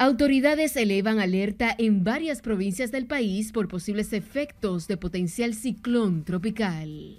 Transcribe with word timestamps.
Autoridades 0.00 0.76
elevan 0.76 1.18
alerta 1.18 1.74
en 1.76 2.04
varias 2.04 2.40
provincias 2.40 2.92
del 2.92 3.06
país 3.06 3.50
por 3.50 3.66
posibles 3.66 4.12
efectos 4.12 4.86
de 4.86 4.96
potencial 4.96 5.54
ciclón 5.54 6.22
tropical. 6.22 7.18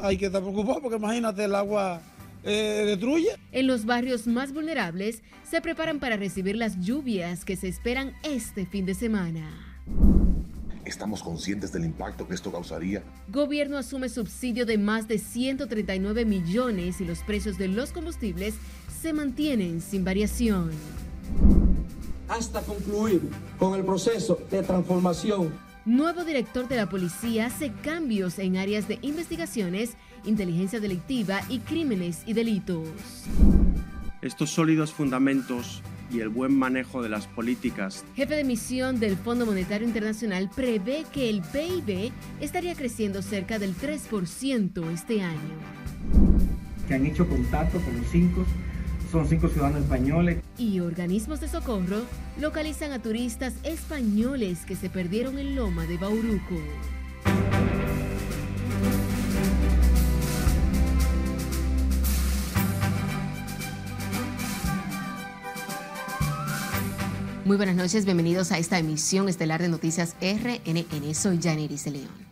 Hay 0.00 0.16
que 0.16 0.24
estar 0.24 0.40
preocupado 0.40 0.80
porque 0.80 0.96
imagínate 0.96 1.44
el 1.44 1.54
agua 1.54 2.00
eh, 2.44 2.84
destruye. 2.86 3.28
En 3.52 3.66
los 3.66 3.84
barrios 3.84 4.26
más 4.26 4.54
vulnerables 4.54 5.22
se 5.44 5.60
preparan 5.60 6.00
para 6.00 6.16
recibir 6.16 6.56
las 6.56 6.80
lluvias 6.80 7.44
que 7.44 7.56
se 7.56 7.68
esperan 7.68 8.14
este 8.22 8.64
fin 8.64 8.86
de 8.86 8.94
semana. 8.94 9.46
Estamos 10.86 11.22
conscientes 11.22 11.74
del 11.74 11.84
impacto 11.84 12.26
que 12.26 12.36
esto 12.36 12.50
causaría. 12.50 13.02
Gobierno 13.28 13.76
asume 13.76 14.08
subsidio 14.08 14.64
de 14.64 14.78
más 14.78 15.08
de 15.08 15.18
139 15.18 16.24
millones 16.24 17.02
y 17.02 17.04
los 17.04 17.18
precios 17.18 17.58
de 17.58 17.68
los 17.68 17.92
combustibles 17.92 18.54
se 19.02 19.12
mantienen 19.12 19.82
sin 19.82 20.06
variación 20.06 20.70
hasta 22.28 22.62
concluir 22.62 23.22
con 23.58 23.74
el 23.74 23.84
proceso 23.84 24.38
de 24.50 24.62
transformación. 24.62 25.52
Nuevo 25.84 26.24
director 26.24 26.66
de 26.66 26.76
la 26.76 26.88
policía 26.88 27.46
hace 27.46 27.72
cambios 27.72 28.38
en 28.38 28.56
áreas 28.56 28.88
de 28.88 28.98
investigaciones, 29.02 29.96
inteligencia 30.24 30.80
delictiva 30.80 31.40
y 31.48 31.60
crímenes 31.60 32.22
y 32.26 32.32
delitos. 32.32 32.88
Estos 34.20 34.50
sólidos 34.50 34.92
fundamentos 34.92 35.82
y 36.10 36.20
el 36.20 36.28
buen 36.28 36.56
manejo 36.56 37.02
de 37.02 37.08
las 37.08 37.26
políticas. 37.26 38.04
Jefe 38.14 38.34
de 38.34 38.44
misión 38.44 38.98
del 38.98 39.16
Fondo 39.16 39.46
Monetario 39.46 39.86
Internacional 39.86 40.50
prevé 40.54 41.04
que 41.12 41.28
el 41.28 41.42
PIB 41.42 42.12
estaría 42.40 42.74
creciendo 42.74 43.22
cerca 43.22 43.58
del 43.58 43.76
3% 43.76 44.90
este 44.90 45.22
año. 45.22 45.38
Que 46.88 46.94
han 46.94 47.06
hecho 47.06 47.28
contacto 47.28 47.80
con 47.80 47.96
los 47.96 48.06
cinco 48.10 48.44
son 49.10 49.28
cinco 49.28 49.48
ciudadanos 49.48 49.82
españoles. 49.82 50.38
Y 50.58 50.80
organismos 50.80 51.40
de 51.40 51.48
socorro 51.48 52.02
localizan 52.40 52.92
a 52.92 53.00
turistas 53.00 53.54
españoles 53.62 54.64
que 54.66 54.76
se 54.76 54.90
perdieron 54.90 55.38
en 55.38 55.56
Loma 55.56 55.86
de 55.86 55.98
Bauruco. 55.98 56.56
Muy 67.44 67.56
buenas 67.56 67.76
noches, 67.76 68.04
bienvenidos 68.04 68.50
a 68.50 68.58
esta 68.58 68.76
emisión 68.76 69.28
estelar 69.28 69.62
de 69.62 69.68
Noticias 69.68 70.16
RNN. 70.20 71.14
Soy 71.14 71.38
Janeris 71.40 71.84
de 71.84 71.90
León. 71.92 72.25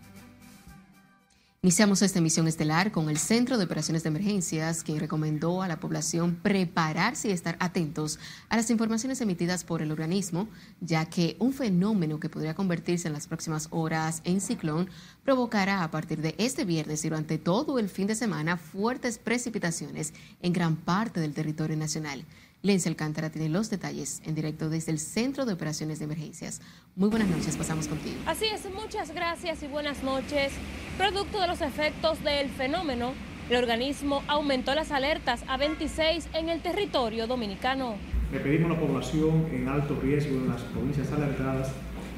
Iniciamos 1.65 2.03
esta 2.03 2.19
emisión 2.19 2.47
estelar 2.47 2.93
con 2.93 3.09
el 3.09 3.17
Centro 3.17 3.57
de 3.57 3.65
Operaciones 3.65 4.03
de 4.03 4.11
Emergencias, 4.11 4.85
que 4.85 5.01
recomendó 5.01 5.63
a 5.63 5.67
la 5.67 5.81
población 5.81 6.35
prepararse 6.43 7.29
y 7.29 7.33
estar 7.33 7.57
atentos 7.59 8.19
a 8.51 8.57
las 8.57 8.69
informaciones 8.69 9.23
emitidas 9.23 9.65
por 9.65 9.81
el 9.81 9.91
organismo, 9.91 10.47
ya 10.83 11.07
que 11.07 11.37
un 11.39 11.55
fenómeno 11.55 12.21
que 12.21 12.29
podría 12.29 12.55
convertirse 12.55 13.09
en 13.09 13.15
las 13.15 13.29
próximas 13.29 13.69
horas 13.71 14.21
en 14.25 14.43
ciclón 14.43 14.91
provocará 15.25 15.83
a 15.83 15.91
partir 15.91 16.21
de 16.21 16.35
este 16.37 16.67
viernes 16.67 17.03
y 17.03 17.09
durante 17.09 17.39
todo 17.39 17.79
el 17.79 17.89
fin 17.89 18.09
de 18.09 18.15
semana 18.15 18.59
fuertes 18.59 19.17
precipitaciones 19.17 20.13
en 20.43 20.53
gran 20.53 20.77
parte 20.77 21.19
del 21.19 21.33
territorio 21.33 21.79
nacional. 21.79 22.27
Lencia 22.65 22.89
Alcántara 22.89 23.29
tiene 23.29 23.51
los 23.51 23.69
detalles 23.69 24.23
en 24.25 24.35
directo 24.35 24.71
desde 24.71 24.91
el 24.91 24.99
Centro 24.99 25.45
de 25.45 25.53
Operaciones 25.53 25.99
de 25.99 26.07
Emergencias. 26.07 26.63
Muy 26.97 27.11
buenas 27.11 27.29
noches, 27.29 27.59
pasamos 27.59 27.89
contigo. 27.89 28.17
Así 28.25 28.47
es, 28.47 28.65
muchas 28.75 29.15
gracias 29.15 29.63
y 29.63 29.67
buenas 29.67 30.03
noches. 30.03 30.51
Producto 30.97 31.43
de 31.43 31.47
los 31.47 31.61
efectos 31.61 32.25
del 32.25 32.49
fenómeno, 32.49 33.13
el 33.51 33.57
organismo 33.57 34.23
aumentó 34.29 34.75
las 34.75 34.93
alertas 34.93 35.45
a 35.47 35.59
26 35.59 36.31
en 36.33 36.49
el 36.49 36.63
territorio 36.63 37.27
dominicano. 37.27 37.97
Le 38.33 38.41
pedimos 38.41 38.71
a 38.71 38.75
la 38.75 38.81
población 38.81 39.47
en 39.53 39.69
alto 39.69 40.01
riesgo 40.01 40.35
en 40.35 40.49
las 40.49 40.63
provincias 40.63 41.13
alertadas 41.13 41.71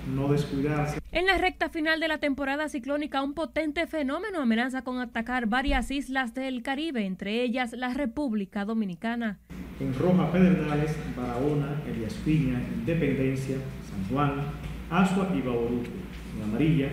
no 0.06 0.28
descuidarse. 0.28 1.00
En 1.12 1.26
la 1.26 1.38
recta 1.38 1.68
final 1.68 2.00
de 2.00 2.08
la 2.08 2.18
temporada 2.18 2.68
ciclónica, 2.68 3.22
un 3.22 3.34
potente 3.34 3.86
fenómeno 3.86 4.40
amenaza 4.40 4.82
con 4.82 4.98
atacar 4.98 5.46
varias 5.46 5.90
islas 5.90 6.34
del 6.34 6.62
Caribe, 6.62 7.06
entre 7.06 7.42
ellas 7.42 7.72
la 7.72 7.94
República 7.94 8.64
Dominicana. 8.64 9.38
En 9.80 9.94
roja, 9.98 10.30
Pedernales, 10.32 10.96
Barahona, 11.16 11.82
Elías 11.86 12.14
Piña, 12.24 12.60
Independencia, 12.74 13.56
San 13.90 14.04
Juan, 14.10 14.42
Asua 14.90 15.30
y 15.36 15.40
Bauruco. 15.42 15.90
En 16.36 16.42
amarilla, 16.42 16.88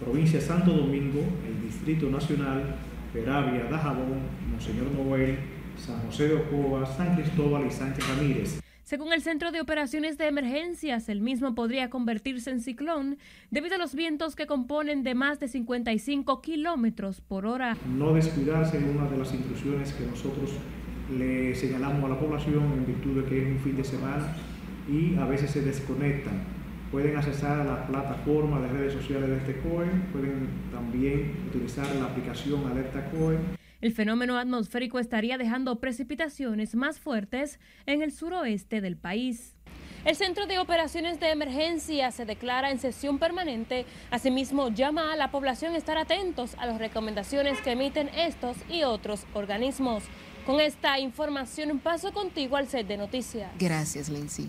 provincia 0.00 0.40
Santo 0.40 0.72
Domingo, 0.72 1.20
el 1.46 1.62
Distrito 1.62 2.08
Nacional, 2.10 2.76
Peravia, 3.12 3.64
Dajabón, 3.64 4.20
Monseñor 4.50 4.90
Noel, 4.92 5.38
San 5.76 6.00
José 6.02 6.28
de 6.28 6.34
Ocoa, 6.34 6.84
San 6.86 7.14
Cristóbal 7.14 7.66
y 7.66 7.70
Sánchez 7.70 8.06
Ramírez. 8.08 8.60
Según 8.88 9.12
el 9.12 9.20
Centro 9.20 9.52
de 9.52 9.60
Operaciones 9.60 10.16
de 10.16 10.28
Emergencias, 10.28 11.10
el 11.10 11.20
mismo 11.20 11.54
podría 11.54 11.90
convertirse 11.90 12.50
en 12.50 12.62
ciclón 12.62 13.18
debido 13.50 13.74
a 13.74 13.78
los 13.78 13.94
vientos 13.94 14.34
que 14.34 14.46
componen 14.46 15.02
de 15.02 15.14
más 15.14 15.38
de 15.38 15.48
55 15.48 16.40
kilómetros 16.40 17.20
por 17.20 17.44
hora. 17.44 17.76
No 17.98 18.14
descuidarse 18.14 18.78
en 18.78 18.96
una 18.96 19.06
de 19.10 19.18
las 19.18 19.34
instrucciones 19.34 19.92
que 19.92 20.06
nosotros 20.06 20.52
le 21.14 21.54
señalamos 21.54 22.02
a 22.02 22.14
la 22.14 22.18
población 22.18 22.64
en 22.78 22.86
virtud 22.86 23.22
de 23.22 23.28
que 23.28 23.42
es 23.42 23.48
un 23.48 23.58
fin 23.58 23.76
de 23.76 23.84
semana 23.84 24.34
y 24.90 25.16
a 25.16 25.26
veces 25.26 25.50
se 25.50 25.60
desconectan. 25.60 26.40
Pueden 26.90 27.14
accesar 27.14 27.60
a 27.60 27.64
la 27.64 27.86
plataforma 27.86 28.58
de 28.60 28.68
redes 28.68 28.94
sociales 28.94 29.28
de 29.28 29.36
este 29.36 29.60
COE, 29.68 29.84
pueden 30.14 30.48
también 30.72 31.34
utilizar 31.46 31.94
la 31.96 32.06
aplicación 32.06 32.66
Alerta 32.66 33.04
COE 33.10 33.36
el 33.80 33.92
fenómeno 33.92 34.38
atmosférico 34.38 34.98
estaría 34.98 35.38
dejando 35.38 35.80
precipitaciones 35.80 36.74
más 36.74 36.98
fuertes 36.98 37.60
en 37.86 38.02
el 38.02 38.12
suroeste 38.12 38.80
del 38.80 38.96
país. 38.96 39.54
El 40.04 40.16
Centro 40.16 40.46
de 40.46 40.58
Operaciones 40.58 41.20
de 41.20 41.30
Emergencia 41.30 42.10
se 42.10 42.24
declara 42.24 42.70
en 42.70 42.78
sesión 42.78 43.18
permanente. 43.18 43.84
Asimismo, 44.10 44.68
llama 44.68 45.12
a 45.12 45.16
la 45.16 45.30
población 45.30 45.74
a 45.74 45.78
estar 45.78 45.98
atentos 45.98 46.54
a 46.58 46.66
las 46.66 46.78
recomendaciones 46.78 47.60
que 47.60 47.72
emiten 47.72 48.08
estos 48.16 48.56
y 48.70 48.84
otros 48.84 49.26
organismos. 49.34 50.04
Con 50.46 50.60
esta 50.60 50.98
información 50.98 51.78
paso 51.78 52.12
contigo 52.12 52.56
al 52.56 52.68
set 52.68 52.86
de 52.86 52.96
noticias. 52.96 53.50
Gracias, 53.58 54.08
Lindsay. 54.08 54.48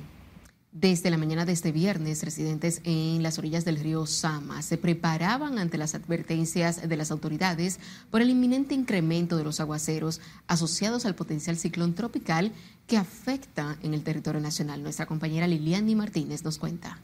Desde 0.71 1.09
la 1.09 1.17
mañana 1.17 1.45
de 1.45 1.53
este 1.53 1.71
viernes, 1.71 2.23
residentes 2.23 2.81
en 2.83 3.23
las 3.23 3.39
orillas 3.39 3.65
del 3.65 3.79
río 3.79 4.05
Sama 4.05 4.61
se 4.61 4.77
preparaban 4.77 5.57
ante 5.57 5.79
las 5.79 5.95
advertencias 5.95 6.87
de 6.87 6.95
las 6.95 7.09
autoridades 7.09 7.79
por 8.11 8.21
el 8.21 8.29
inminente 8.29 8.75
incremento 8.75 9.35
de 9.35 9.43
los 9.43 9.59
aguaceros 9.59 10.21
asociados 10.45 11.07
al 11.07 11.15
potencial 11.15 11.57
ciclón 11.57 11.95
tropical 11.95 12.51
que 12.85 12.97
afecta 12.97 13.77
en 13.81 13.95
el 13.95 14.03
territorio 14.03 14.41
nacional. 14.41 14.83
Nuestra 14.83 15.07
compañera 15.07 15.47
Liliani 15.47 15.95
Martínez 15.95 16.43
nos 16.43 16.59
cuenta. 16.59 16.99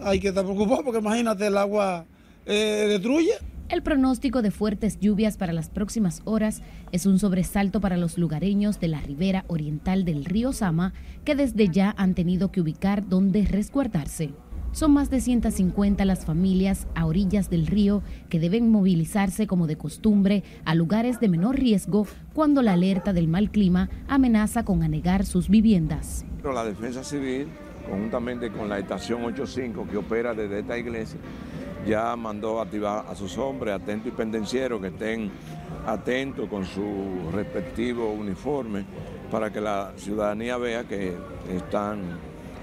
Hay 0.00 0.20
que 0.20 0.28
estar 0.28 0.44
preocupado 0.44 0.84
porque 0.84 1.00
imagínate 1.00 1.48
el 1.48 1.58
agua 1.58 2.06
eh, 2.46 2.86
destruye 2.88 3.32
el 3.74 3.82
pronóstico 3.82 4.40
de 4.40 4.52
fuertes 4.52 5.00
lluvias 5.00 5.36
para 5.36 5.52
las 5.52 5.68
próximas 5.68 6.22
horas 6.24 6.62
es 6.92 7.06
un 7.06 7.18
sobresalto 7.18 7.80
para 7.80 7.96
los 7.96 8.18
lugareños 8.18 8.78
de 8.78 8.86
la 8.86 9.00
ribera 9.00 9.44
oriental 9.48 10.04
del 10.04 10.24
río 10.24 10.52
Sama, 10.52 10.94
que 11.24 11.34
desde 11.34 11.68
ya 11.68 11.92
han 11.98 12.14
tenido 12.14 12.52
que 12.52 12.60
ubicar 12.60 13.08
dónde 13.08 13.44
resguardarse. 13.44 14.30
Son 14.70 14.92
más 14.92 15.10
de 15.10 15.20
150 15.20 16.04
las 16.04 16.24
familias 16.24 16.86
a 16.94 17.06
orillas 17.06 17.50
del 17.50 17.66
río 17.66 18.04
que 18.28 18.38
deben 18.38 18.70
movilizarse 18.70 19.48
como 19.48 19.66
de 19.66 19.76
costumbre 19.76 20.44
a 20.64 20.76
lugares 20.76 21.18
de 21.18 21.28
menor 21.28 21.58
riesgo 21.58 22.06
cuando 22.32 22.62
la 22.62 22.74
alerta 22.74 23.12
del 23.12 23.26
mal 23.26 23.50
clima 23.50 23.90
amenaza 24.06 24.64
con 24.64 24.84
anegar 24.84 25.26
sus 25.26 25.48
viviendas. 25.48 26.24
La 26.44 26.64
Defensa 26.64 27.02
Civil, 27.02 27.48
conjuntamente 27.88 28.50
con 28.50 28.68
la 28.68 28.78
estación 28.78 29.24
85 29.24 29.86
que 29.90 29.96
opera 29.96 30.34
desde 30.34 30.60
esta 30.60 30.76
iglesia, 30.78 31.18
ya 31.86 32.16
mandó 32.16 32.60
activar 32.60 33.04
a 33.08 33.14
sus 33.14 33.36
hombres 33.38 33.74
atentos 33.74 34.08
y 34.08 34.16
pendencieros 34.16 34.80
que 34.80 34.88
estén 34.88 35.30
atentos 35.86 36.48
con 36.48 36.64
su 36.64 37.30
respectivo 37.32 38.10
uniforme 38.10 38.84
para 39.30 39.52
que 39.52 39.60
la 39.60 39.92
ciudadanía 39.96 40.56
vea 40.56 40.84
que 40.84 41.16
están 41.54 42.00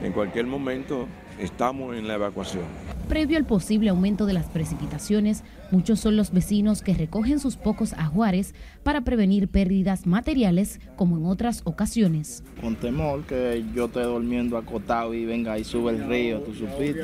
en 0.03 0.11
cualquier 0.11 0.47
momento 0.47 1.07
estamos 1.39 1.95
en 1.95 2.07
la 2.07 2.15
evacuación. 2.15 2.63
Previo 3.07 3.37
al 3.37 3.45
posible 3.45 3.89
aumento 3.89 4.25
de 4.25 4.33
las 4.33 4.45
precipitaciones, 4.45 5.43
muchos 5.71 5.99
son 5.99 6.15
los 6.15 6.31
vecinos 6.31 6.81
que 6.81 6.93
recogen 6.93 7.39
sus 7.39 7.55
pocos 7.55 7.93
ajuares 7.93 8.53
para 8.83 9.01
prevenir 9.01 9.47
pérdidas 9.47 10.05
materiales 10.05 10.79
como 10.95 11.17
en 11.17 11.25
otras 11.25 11.61
ocasiones. 11.63 12.43
Con 12.59 12.75
temor 12.75 13.23
que 13.23 13.63
yo 13.73 13.85
esté 13.85 14.01
durmiendo 14.03 14.57
acotado 14.57 15.13
y 15.13 15.25
venga 15.25 15.57
y 15.57 15.63
sube 15.63 15.91
el 15.91 16.07
río, 16.07 16.41
tú 16.41 16.53
supiste. 16.53 17.03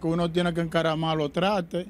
Que 0.00 0.06
uno 0.06 0.30
tiene 0.30 0.52
que 0.52 0.60
encaramar 0.60 1.16
los 1.16 1.32
trate 1.32 1.86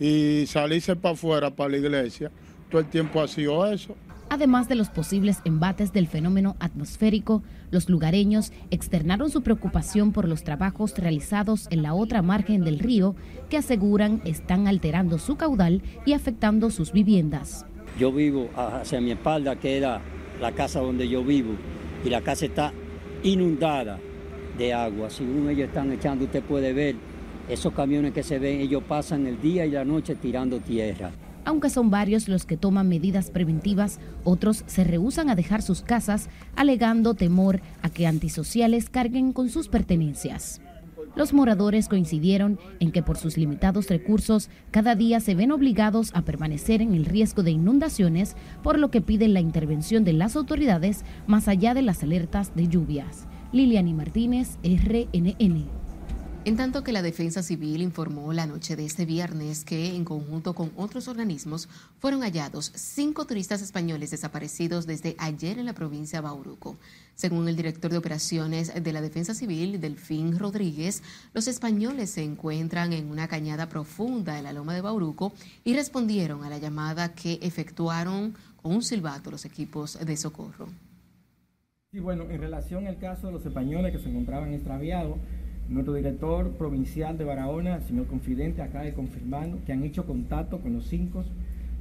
y 0.00 0.44
salirse 0.46 0.96
para 0.96 1.14
afuera, 1.14 1.50
para 1.50 1.70
la 1.70 1.76
iglesia. 1.76 2.30
Todo 2.70 2.80
el 2.80 2.86
tiempo 2.88 3.20
ha 3.20 3.28
sido 3.28 3.66
eso. 3.66 3.94
Además 4.36 4.68
de 4.68 4.74
los 4.74 4.90
posibles 4.90 5.38
embates 5.46 5.94
del 5.94 6.08
fenómeno 6.08 6.56
atmosférico, 6.60 7.42
los 7.70 7.88
lugareños 7.88 8.52
externaron 8.70 9.30
su 9.30 9.42
preocupación 9.42 10.12
por 10.12 10.28
los 10.28 10.44
trabajos 10.44 10.94
realizados 10.98 11.66
en 11.70 11.82
la 11.82 11.94
otra 11.94 12.20
margen 12.20 12.62
del 12.62 12.78
río 12.78 13.16
que 13.48 13.56
aseguran 13.56 14.20
están 14.26 14.68
alterando 14.68 15.16
su 15.16 15.36
caudal 15.36 15.80
y 16.04 16.12
afectando 16.12 16.68
sus 16.68 16.92
viviendas. 16.92 17.64
Yo 17.98 18.12
vivo 18.12 18.50
hacia 18.54 19.00
mi 19.00 19.12
espalda, 19.12 19.56
que 19.56 19.78
era 19.78 20.02
la 20.38 20.52
casa 20.52 20.80
donde 20.80 21.08
yo 21.08 21.24
vivo 21.24 21.54
y 22.04 22.10
la 22.10 22.20
casa 22.20 22.44
está 22.44 22.74
inundada 23.22 23.98
de 24.58 24.74
agua. 24.74 25.08
Según 25.08 25.48
ellos 25.48 25.68
están 25.68 25.90
echando, 25.92 26.26
usted 26.26 26.42
puede 26.42 26.74
ver 26.74 26.94
esos 27.48 27.72
camiones 27.72 28.12
que 28.12 28.22
se 28.22 28.38
ven, 28.38 28.60
ellos 28.60 28.82
pasan 28.86 29.26
el 29.26 29.40
día 29.40 29.64
y 29.64 29.70
la 29.70 29.86
noche 29.86 30.14
tirando 30.14 30.60
tierra. 30.60 31.10
Aunque 31.46 31.70
son 31.70 31.90
varios 31.90 32.26
los 32.28 32.44
que 32.44 32.56
toman 32.56 32.88
medidas 32.88 33.30
preventivas, 33.30 34.00
otros 34.24 34.64
se 34.66 34.82
rehusan 34.82 35.30
a 35.30 35.36
dejar 35.36 35.62
sus 35.62 35.80
casas 35.80 36.28
alegando 36.56 37.14
temor 37.14 37.60
a 37.82 37.88
que 37.88 38.08
antisociales 38.08 38.90
carguen 38.90 39.32
con 39.32 39.48
sus 39.48 39.68
pertenencias. 39.68 40.60
Los 41.14 41.32
moradores 41.32 41.86
coincidieron 41.86 42.58
en 42.80 42.90
que 42.90 43.04
por 43.04 43.16
sus 43.16 43.38
limitados 43.38 43.88
recursos 43.88 44.50
cada 44.72 44.96
día 44.96 45.20
se 45.20 45.36
ven 45.36 45.52
obligados 45.52 46.10
a 46.14 46.22
permanecer 46.22 46.82
en 46.82 46.94
el 46.94 47.04
riesgo 47.04 47.44
de 47.44 47.52
inundaciones, 47.52 48.34
por 48.64 48.80
lo 48.80 48.90
que 48.90 49.00
piden 49.00 49.32
la 49.32 49.40
intervención 49.40 50.02
de 50.02 50.14
las 50.14 50.34
autoridades 50.34 51.04
más 51.28 51.46
allá 51.46 51.74
de 51.74 51.82
las 51.82 52.02
alertas 52.02 52.56
de 52.56 52.66
lluvias. 52.66 53.28
Liliani 53.52 53.94
Martínez, 53.94 54.58
RNN. 54.64 55.85
En 56.46 56.56
tanto 56.56 56.84
que 56.84 56.92
la 56.92 57.02
Defensa 57.02 57.42
Civil 57.42 57.82
informó 57.82 58.32
la 58.32 58.46
noche 58.46 58.76
de 58.76 58.84
este 58.84 59.04
viernes 59.04 59.64
que, 59.64 59.96
en 59.96 60.04
conjunto 60.04 60.54
con 60.54 60.70
otros 60.76 61.08
organismos, 61.08 61.68
fueron 61.98 62.20
hallados 62.20 62.70
cinco 62.76 63.26
turistas 63.26 63.62
españoles 63.62 64.12
desaparecidos 64.12 64.86
desde 64.86 65.16
ayer 65.18 65.58
en 65.58 65.66
la 65.66 65.72
provincia 65.72 66.20
de 66.20 66.22
Bauruco. 66.22 66.76
Según 67.16 67.48
el 67.48 67.56
director 67.56 67.90
de 67.90 67.98
operaciones 67.98 68.72
de 68.80 68.92
la 68.92 69.00
Defensa 69.00 69.34
Civil, 69.34 69.80
Delfín 69.80 70.38
Rodríguez, 70.38 71.02
los 71.34 71.48
españoles 71.48 72.10
se 72.10 72.22
encuentran 72.22 72.92
en 72.92 73.10
una 73.10 73.26
cañada 73.26 73.68
profunda 73.68 74.38
en 74.38 74.44
la 74.44 74.52
loma 74.52 74.72
de 74.72 74.82
Bauruco 74.82 75.32
y 75.64 75.74
respondieron 75.74 76.44
a 76.44 76.48
la 76.48 76.58
llamada 76.58 77.12
que 77.12 77.40
efectuaron 77.42 78.36
con 78.62 78.72
un 78.72 78.84
silbato 78.84 79.32
los 79.32 79.44
equipos 79.44 79.98
de 79.98 80.16
socorro. 80.16 80.68
Y 81.90 81.98
bueno, 81.98 82.30
en 82.30 82.40
relación 82.40 82.86
al 82.86 82.98
caso 82.98 83.26
de 83.26 83.32
los 83.32 83.44
españoles 83.44 83.90
que 83.90 83.98
se 83.98 84.08
encontraban 84.08 84.54
extraviados, 84.54 85.18
nuestro 85.68 85.94
director 85.94 86.50
provincial 86.52 87.18
de 87.18 87.24
Barahona, 87.24 87.76
el 87.76 87.82
señor 87.82 88.06
Confidente, 88.06 88.62
acaba 88.62 88.84
de 88.84 88.92
confirmar 88.94 89.48
que 89.66 89.72
han 89.72 89.82
hecho 89.82 90.06
contacto 90.06 90.60
con 90.60 90.74
los 90.74 90.86
cinco. 90.86 91.24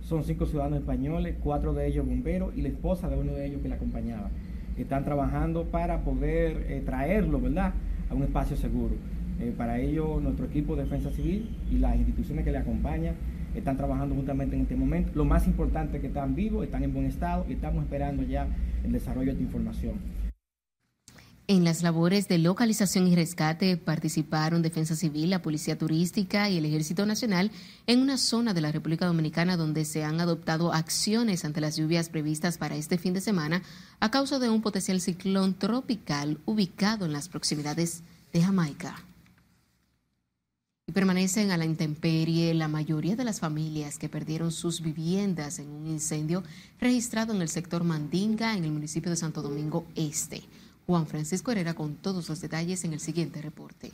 Son 0.02 0.24
cinco 0.24 0.46
ciudadanos 0.46 0.80
españoles, 0.80 1.36
cuatro 1.44 1.74
de 1.74 1.88
ellos 1.88 2.06
bomberos 2.06 2.56
y 2.56 2.62
la 2.62 2.70
esposa 2.70 3.10
de 3.10 3.18
uno 3.18 3.34
de 3.34 3.46
ellos 3.46 3.62
que 3.62 3.70
le 3.70 3.76
acompañaba. 3.76 4.30
Están 4.78 5.04
trabajando 5.04 5.66
para 5.66 6.02
poder 6.02 6.66
eh, 6.70 6.82
traerlo, 6.86 7.40
¿verdad?, 7.40 7.74
a 8.10 8.14
un 8.14 8.24
espacio 8.24 8.56
seguro. 8.56 8.96
Eh, 9.40 9.54
para 9.56 9.80
ello, 9.80 10.20
nuestro 10.22 10.46
equipo 10.46 10.76
de 10.76 10.84
defensa 10.84 11.10
civil 11.12 11.50
y 11.72 11.78
las 11.78 11.96
instituciones 11.96 12.46
que 12.46 12.52
le 12.52 12.58
acompañan 12.58 13.16
están 13.56 13.78
trabajando 13.78 14.16
juntamente 14.16 14.56
en 14.56 14.64
este 14.64 14.76
momento. 14.76 15.12
Lo 15.16 15.26
más 15.26 15.48
importante 15.48 15.98
es 15.98 16.02
que 16.02 16.08
están 16.08 16.36
vivos, 16.36 16.64
están 16.64 16.84
en 16.84 16.94
buen 16.94 17.06
estado 17.06 17.46
y 17.50 17.54
estamos 17.54 17.84
esperando 17.84 18.24
ya 18.24 18.48
el 18.84 18.92
desarrollo 18.92 19.28
de 19.28 19.32
esta 19.32 19.44
información. 19.44 20.25
En 21.48 21.64
las 21.64 21.84
labores 21.84 22.28
de 22.28 22.40
localización 22.40 23.08
y 23.08 23.16
rescate 23.16 23.78
participaron 23.78 24.64
Defensa 24.64 24.96
Civil, 24.96 25.30
la 25.30 25.44
Policía 25.44 25.78
Turística 25.78 26.50
y 26.50 26.58
el 26.58 26.66
Ejército 26.66 27.06
Nacional 27.06 27.52
en 27.86 28.02
una 28.02 28.18
zona 28.18 28.56
de 28.56 28.62
la 28.62 28.72
República 28.72 29.06
Dominicana 29.06 29.56
donde 29.56 29.86
se 29.86 30.04
han 30.04 30.20
adoptado 30.20 30.74
acciones 30.74 31.46
ante 31.46 31.62
las 31.62 31.78
lluvias 31.78 32.10
previstas 32.10 32.58
para 32.58 32.76
este 32.76 32.98
fin 32.98 33.14
de 33.14 33.22
semana 33.22 33.62
a 34.00 34.10
causa 34.10 34.40
de 34.40 34.50
un 34.50 34.64
potencial 34.64 35.00
ciclón 35.00 35.54
tropical 35.54 36.40
ubicado 36.46 37.06
en 37.06 37.14
las 37.14 37.30
proximidades 37.30 38.02
de 38.34 38.42
Jamaica. 38.42 38.96
Y 40.88 40.94
permanecen 40.94 41.52
a 41.52 41.58
la 41.58 41.66
intemperie 41.66 42.56
la 42.56 42.68
mayoría 42.68 43.16
de 43.16 43.24
las 43.24 43.40
familias 43.40 44.00
que 44.00 44.10
perdieron 44.10 44.52
sus 44.52 44.82
viviendas 44.82 45.60
en 45.60 45.70
un 45.70 45.86
incendio 45.86 46.42
registrado 46.82 47.36
en 47.36 47.44
el 47.44 47.50
sector 47.50 47.84
Mandinga, 47.84 48.58
en 48.58 48.66
el 48.66 48.72
municipio 48.72 49.12
de 49.12 49.18
Santo 49.18 49.44
Domingo 49.44 49.86
Este. 49.94 50.42
Juan 50.86 51.08
Francisco 51.08 51.52
Herrera 51.52 51.74
con 51.74 51.96
todos 51.96 52.30
los 52.30 52.42
detalles 52.42 52.84
en 52.86 52.94
el 52.94 53.00
siguiente 53.00 53.42
reporte. 53.42 53.92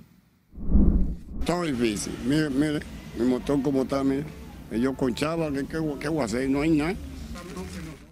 Está 1.40 1.62
difícil. 1.64 2.14
Mire, 2.26 2.50
mire, 2.50 2.80
mi 3.18 3.26
motor 3.26 3.62
como 3.62 3.84
está, 3.84 4.04
mire. 4.04 4.26
Yo 4.72 4.94
conchaba, 4.96 5.52
¿qué, 5.52 5.66
qué, 5.66 5.80
qué 6.00 6.08
voy 6.08 6.22
a 6.22 6.26
hacer? 6.26 6.50
No 6.50 6.62
hay 6.62 6.72
nada. 6.72 6.96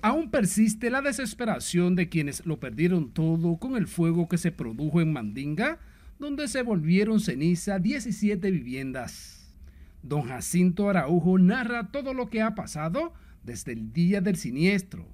Aún 0.02 0.32
persiste 0.32 0.90
la 0.90 1.02
desesperación 1.02 1.96
de 1.96 2.08
quienes 2.08 2.46
lo 2.46 2.60
perdieron 2.60 3.12
todo 3.12 3.58
con 3.58 3.76
el 3.76 3.88
fuego 3.88 4.30
que 4.30 4.38
se 4.38 4.52
produjo 4.52 5.02
en 5.02 5.12
Mandinga, 5.12 5.80
donde 6.20 6.48
se 6.48 6.64
volvieron 6.64 7.20
ceniza 7.20 7.80
17 7.80 8.50
viviendas. 8.50 9.54
Don 10.02 10.24
Jacinto 10.24 10.90
Araujo 10.90 11.38
narra 11.38 11.92
todo 11.92 12.14
lo 12.14 12.30
que 12.30 12.42
ha 12.42 12.56
pasado 12.56 13.14
desde 13.44 13.74
el 13.74 13.92
día 13.92 14.22
del 14.22 14.38
siniestro, 14.38 15.06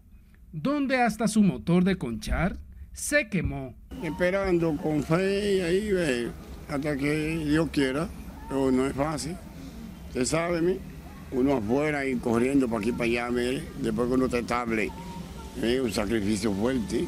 donde 0.51 1.01
hasta 1.01 1.27
su 1.27 1.41
motor 1.41 1.83
de 1.83 1.97
conchar 1.97 2.59
se 2.95 3.27
quemó. 3.27 3.75
Esperando 4.03 4.75
con 4.77 5.03
fe 5.03 5.57
y 5.57 5.59
ahí 5.59 5.91
ve, 5.91 6.29
hasta 6.69 6.97
que 6.97 7.37
Dios 7.45 7.69
quiera, 7.71 8.07
pero 8.47 8.71
no 8.71 8.87
es 8.87 8.93
fácil. 8.93 9.35
Usted 10.07 10.25
sabe, 10.25 10.79
uno 11.31 11.57
afuera 11.57 12.05
y 12.05 12.15
corriendo 12.15 12.67
para 12.67 12.79
aquí 12.79 12.91
para 12.91 13.03
allá, 13.03 13.29
después 13.81 14.07
que 14.07 14.13
uno 14.13 14.25
está 14.25 14.39
estable, 14.39 14.89
es 15.61 15.79
un 15.81 15.91
sacrificio 15.91 16.53
fuerte. 16.53 17.05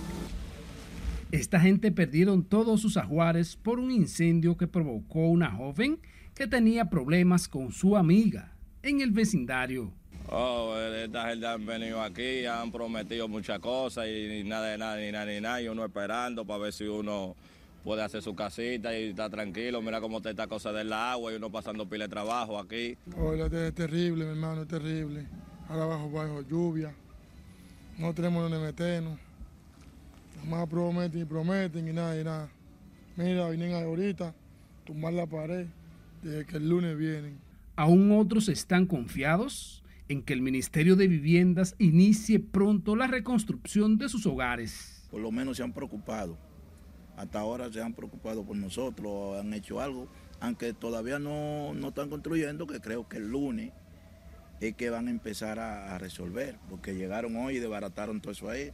Esta 1.32 1.60
gente 1.60 1.92
perdieron 1.92 2.44
todos 2.44 2.82
sus 2.82 2.98
ajuares 2.98 3.56
por 3.56 3.80
un 3.80 3.92
incendio 3.92 4.58
que 4.58 4.68
provocó 4.68 5.28
una 5.28 5.52
joven 5.52 6.00
que 6.36 6.48
tenía 6.48 6.90
problemas 6.90 7.48
con 7.48 7.72
su 7.72 7.96
amiga 7.98 8.54
en 8.84 9.02
el 9.02 9.12
vecindario. 9.12 9.94
Oh, 10.30 10.76
esta 10.78 11.30
gente 11.30 11.48
han 11.48 11.66
venido 11.66 12.02
aquí, 12.02 12.46
han 12.46 12.70
prometido 12.70 13.30
muchas 13.30 13.60
cosas 13.60 14.08
y, 14.08 14.44
nada 14.44 14.68
de 14.68 14.78
nada, 14.78 14.98
ni 14.98 15.12
nada, 15.12 15.26
ni 15.26 15.40
nada, 15.40 15.62
y 15.62 15.70
uno 15.70 15.86
esperando 15.86 16.44
para 16.44 16.64
ver 16.64 16.74
si 16.74 16.84
uno 16.84 17.36
puede 17.86 18.04
hacer 18.04 18.22
su 18.22 18.36
casita 18.36 18.98
y 18.98 19.10
está 19.10 19.30
tranquilo. 19.30 19.82
Mira 19.82 20.02
cómo 20.02 20.18
está 20.18 20.30
esta 20.30 20.48
cosa 20.48 20.74
del 20.74 20.92
agua 20.92 21.32
y 21.32 21.38
uno 21.38 21.50
pasando 21.50 21.88
pile 21.88 22.06
de 22.06 22.10
trabajo 22.10 22.60
aquí. 22.60 22.98
Oh, 23.18 23.34
es 23.34 23.74
terrible, 23.74 24.26
mi 24.26 24.32
hermano, 24.32 24.64
es 24.64 24.68
terrible. 24.68 25.26
Ahora 25.70 25.86
bajo, 25.86 26.12
bajo 26.12 26.42
lluvia. 26.42 26.94
No 27.98 28.14
tenemos 28.14 28.44
donde 28.44 28.60
meternos. 28.60 29.18
Más 30.46 30.68
prometen 30.68 31.22
y 31.22 31.26
prometen 31.26 31.88
y 31.88 31.94
nada, 31.94 32.20
y 32.20 32.24
nada. 32.26 32.50
Mira, 33.16 33.50
vienen 33.50 33.74
ahorita, 33.74 34.34
tumbar 34.86 35.14
la 35.14 35.26
pared, 35.26 35.68
desde 36.22 36.46
que 36.46 36.58
el 36.58 36.68
lunes 36.68 36.98
vienen. 36.98 37.40
Aún 37.78 38.12
otros 38.12 38.50
están 38.50 38.86
confiados 38.86 39.84
en 40.10 40.22
que 40.22 40.34
el 40.34 40.42
Ministerio 40.42 40.96
de 40.96 41.08
Viviendas 41.08 41.76
inicie 41.80 42.40
pronto 42.40 42.96
la 42.96 43.08
reconstrucción 43.08 43.98
de 43.98 44.10
sus 44.10 44.26
hogares. 44.26 45.06
Por 45.12 45.22
lo 45.22 45.32
menos 45.32 45.58
se 45.58 45.64
han 45.64 45.74
preocupado. 45.74 46.38
Hasta 47.18 47.40
ahora 47.40 47.72
se 47.72 47.82
han 47.82 47.94
preocupado 47.94 48.46
por 48.46 48.56
nosotros, 48.56 49.40
han 49.40 49.54
hecho 49.54 49.82
algo, 49.82 50.08
aunque 50.40 50.74
todavía 50.74 51.18
no, 51.18 51.74
están 51.88 52.10
construyendo, 52.10 52.68
que 52.68 52.80
creo 52.80 53.08
que 53.08 53.18
el 53.18 53.32
lunes 53.32 53.72
es 54.62 54.76
que 54.76 54.90
van 54.90 55.08
a 55.08 55.12
empezar 55.12 55.60
a, 55.60 55.98
resolver, 55.98 56.60
porque 56.70 56.94
llegaron 56.94 57.36
hoy 57.36 57.58
y 57.58 57.60
desbarataron 57.60 58.22
todo 58.22 58.32
eso 58.32 58.50
ahí, 58.50 58.72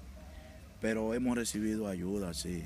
pero 0.81 1.13
hemos 1.13 1.37
recibido 1.37 1.87
ayuda, 1.87 2.33
sí. 2.33 2.63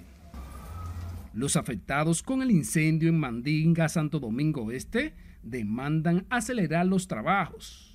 Los 1.33 1.55
afectados 1.55 2.23
con 2.23 2.41
el 2.41 2.49
incendio 2.49 3.09
en 3.09 3.19
Mandinga, 3.19 3.87
Santo 3.87 4.19
Domingo 4.19 4.71
Este, 4.71 5.13
demandan 5.43 6.25
acelerar 6.31 6.87
los 6.87 7.07
trabajos 7.07 7.86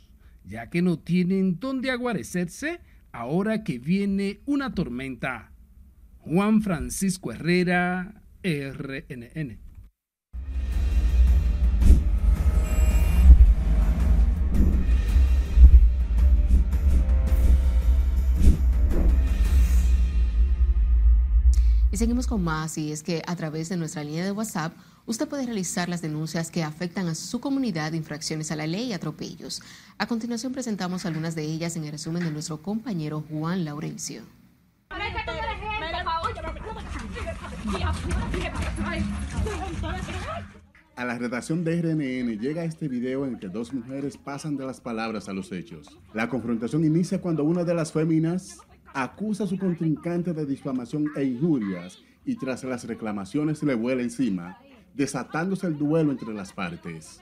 ya 0.45 0.71
que 0.71 0.83
no 0.83 0.99
tienen 0.99 1.59
dónde 1.59 1.91
aguarecerse 1.91 2.81
ahora 3.13 3.65
que 3.65 3.79
viene 3.79 4.41
una 4.47 4.75
tormenta. 4.75 5.53
Juan 6.19 6.63
Francisco 6.63 7.33
Herrera, 7.33 8.23
RNN. 8.43 9.62
Seguimos 22.03 22.27
con 22.27 22.43
más, 22.43 22.79
y 22.79 22.91
es 22.91 23.05
que 23.05 23.23
a 23.29 23.37
través 23.37 23.69
de 23.69 23.77
nuestra 23.77 24.03
línea 24.03 24.25
de 24.25 24.33
WhatsApp 24.33 24.73
usted 25.07 25.29
puede 25.29 25.47
realizar 25.47 25.89
las 25.89 26.03
denuncias 26.03 26.51
que 26.51 26.65
afectan 26.65 27.07
a 27.07 27.15
su 27.15 27.39
comunidad 27.39 27.93
infracciones 27.93 28.51
a 28.51 28.57
la 28.57 28.67
ley 28.67 28.87
y 28.87 28.93
atropellos. 28.93 29.63
A 29.99 30.09
continuación 30.09 30.53
presentamos 30.53 31.07
algunas 31.07 31.37
de 31.37 31.45
ellas 31.45 31.77
en 31.77 31.85
el 31.85 31.93
resumen 31.93 32.25
de 32.25 32.33
nuestro 32.33 32.61
compañero 32.61 33.23
Juan 33.31 33.65
Laurencio. 33.65 34.23
A 40.97 41.05
la 41.05 41.19
redacción 41.19 41.63
de 41.63 41.83
RNN 41.83 42.41
llega 42.41 42.65
este 42.65 42.89
video 42.89 43.27
en 43.27 43.35
el 43.35 43.39
que 43.39 43.49
dos 43.49 43.73
mujeres 43.73 44.17
pasan 44.17 44.57
de 44.57 44.67
las 44.67 44.81
palabras 44.81 45.29
a 45.29 45.33
los 45.33 45.53
hechos. 45.53 45.87
La 46.15 46.29
confrontación 46.29 46.85
inicia 46.85 47.21
cuando 47.21 47.45
una 47.45 47.63
de 47.63 47.75
las 47.75 47.93
féminas 47.93 48.59
acusa 48.95 49.45
a 49.45 49.47
su 49.47 49.59
contrincante 49.59 50.33
de 50.33 50.47
difamación 50.47 51.11
e 51.17 51.25
injurias 51.25 52.03
y 52.25 52.37
tras 52.37 52.65
las 52.65 52.85
reclamaciones 52.85 53.63
le 53.63 53.75
vuela 53.75 54.03
encima 54.03 54.59
desatándose 54.95 55.67
el 55.67 55.79
duelo 55.79 56.13
entre 56.13 56.33
las 56.35 56.53
partes. 56.53 57.21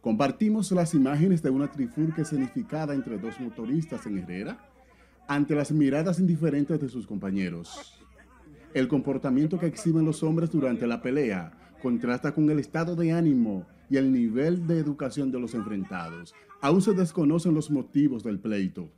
Compartimos 0.00 0.72
las 0.72 0.94
imágenes 0.94 1.42
de 1.42 1.50
una 1.50 1.70
trifulca 1.70 2.22
escenificada 2.22 2.94
entre 2.94 3.18
dos 3.18 3.38
motoristas 3.38 4.06
en 4.06 4.18
Herrera 4.18 4.58
ante 5.28 5.54
las 5.54 5.70
miradas 5.70 6.18
indiferentes 6.18 6.80
de 6.80 6.88
sus 6.88 7.06
compañeros. 7.06 8.02
El 8.72 8.88
comportamiento 8.88 9.58
que 9.58 9.66
exhiben 9.66 10.04
los 10.04 10.22
hombres 10.22 10.50
durante 10.50 10.86
la 10.86 11.02
pelea 11.02 11.52
contrasta 11.82 12.32
con 12.32 12.50
el 12.50 12.58
estado 12.58 12.96
de 12.96 13.12
ánimo 13.12 13.66
y 13.90 13.96
el 13.96 14.12
nivel 14.12 14.66
de 14.66 14.78
educación 14.78 15.30
de 15.30 15.40
los 15.40 15.54
enfrentados. 15.54 16.32
Aún 16.60 16.80
se 16.80 16.92
desconocen 16.92 17.54
los 17.54 17.70
motivos 17.70 18.22
del 18.22 18.38
pleito. 18.38 18.88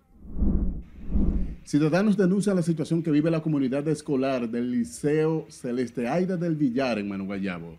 Ciudadanos 1.65 2.17
denuncian 2.17 2.57
la 2.57 2.63
situación 2.63 3.03
que 3.03 3.11
vive 3.11 3.31
la 3.31 3.43
comunidad 3.43 3.87
escolar 3.89 4.51
del 4.51 4.71
Liceo 4.71 5.47
Celeste 5.49 6.09
Aida 6.09 6.37
del 6.37 6.57
Villar 6.57 6.99
en 6.99 7.09
Manuguayabo. 7.09 7.79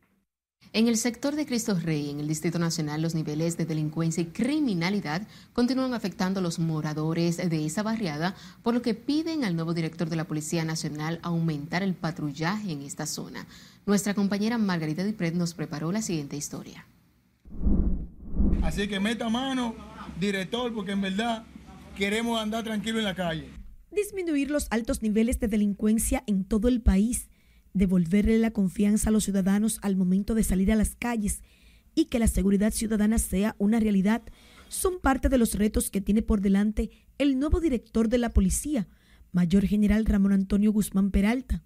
En 0.72 0.88
el 0.88 0.96
sector 0.96 1.36
de 1.36 1.46
Cristo 1.46 1.76
Rey, 1.76 2.10
en 2.10 2.18
el 2.18 2.26
Distrito 2.26 2.58
Nacional, 2.58 3.02
los 3.02 3.14
niveles 3.14 3.56
de 3.56 3.66
delincuencia 3.66 4.24
y 4.24 4.26
criminalidad 4.26 5.28
continúan 5.52 5.94
afectando 5.94 6.40
a 6.40 6.42
los 6.42 6.58
moradores 6.58 7.36
de 7.36 7.64
esa 7.64 7.84
barriada, 7.84 8.34
por 8.64 8.74
lo 8.74 8.82
que 8.82 8.94
piden 8.94 9.44
al 9.44 9.54
nuevo 9.54 9.74
director 9.74 10.10
de 10.10 10.16
la 10.16 10.26
Policía 10.26 10.64
Nacional 10.64 11.20
aumentar 11.22 11.84
el 11.84 11.94
patrullaje 11.94 12.72
en 12.72 12.82
esta 12.82 13.06
zona. 13.06 13.46
Nuestra 13.86 14.14
compañera 14.14 14.58
Margarita 14.58 15.04
Dipret 15.04 15.34
nos 15.34 15.54
preparó 15.54 15.92
la 15.92 16.02
siguiente 16.02 16.36
historia. 16.36 16.84
Así 18.62 18.88
que 18.88 19.00
meta 19.00 19.28
mano, 19.28 19.75
director, 20.19 20.73
porque 20.75 20.92
en 20.92 21.00
verdad 21.00 21.45
queremos 21.97 22.40
andar 22.40 22.64
tranquilo 22.64 22.99
en 22.99 23.04
la 23.04 23.14
calle. 23.14 23.50
Disminuir 23.90 24.50
los 24.50 24.66
altos 24.71 25.02
niveles 25.02 25.40
de 25.40 25.49
delincuencia 25.49 26.23
en 26.26 26.45
todo 26.45 26.69
el 26.69 26.80
país 26.80 27.28
devolverle 27.73 28.38
la 28.38 28.50
confianza 28.50 29.09
a 29.11 29.12
los 29.12 29.25
ciudadanos 29.25 29.78
al 29.83 29.97
momento 29.97 30.35
de 30.35 30.45
salir 30.45 30.73
a 30.73 30.76
las 30.76 30.97
calles 30.97 31.42
y 31.95 32.07
que 32.07 32.19
la 32.19 32.28
seguridad 32.28 32.73
ciudadana 32.73 33.19
sea 33.19 33.57
una 33.59 33.80
realidad 33.80 34.23
son 34.69 35.00
parte 35.00 35.28
de 35.28 35.38
los 35.38 35.54
retos 35.54 35.90
que 35.90 36.00
tiene 36.00 36.23
por 36.23 36.40
delante 36.40 36.90
el 37.19 37.38
nuevo 37.38 37.61
director 37.61 38.09
de 38.09 38.19
la 38.19 38.30
policía, 38.30 38.88
Mayor 39.33 39.66
General 39.66 40.04
Ramón 40.07 40.33
Antonio 40.33 40.73
Guzmán 40.73 41.11
Peralta. 41.11 41.62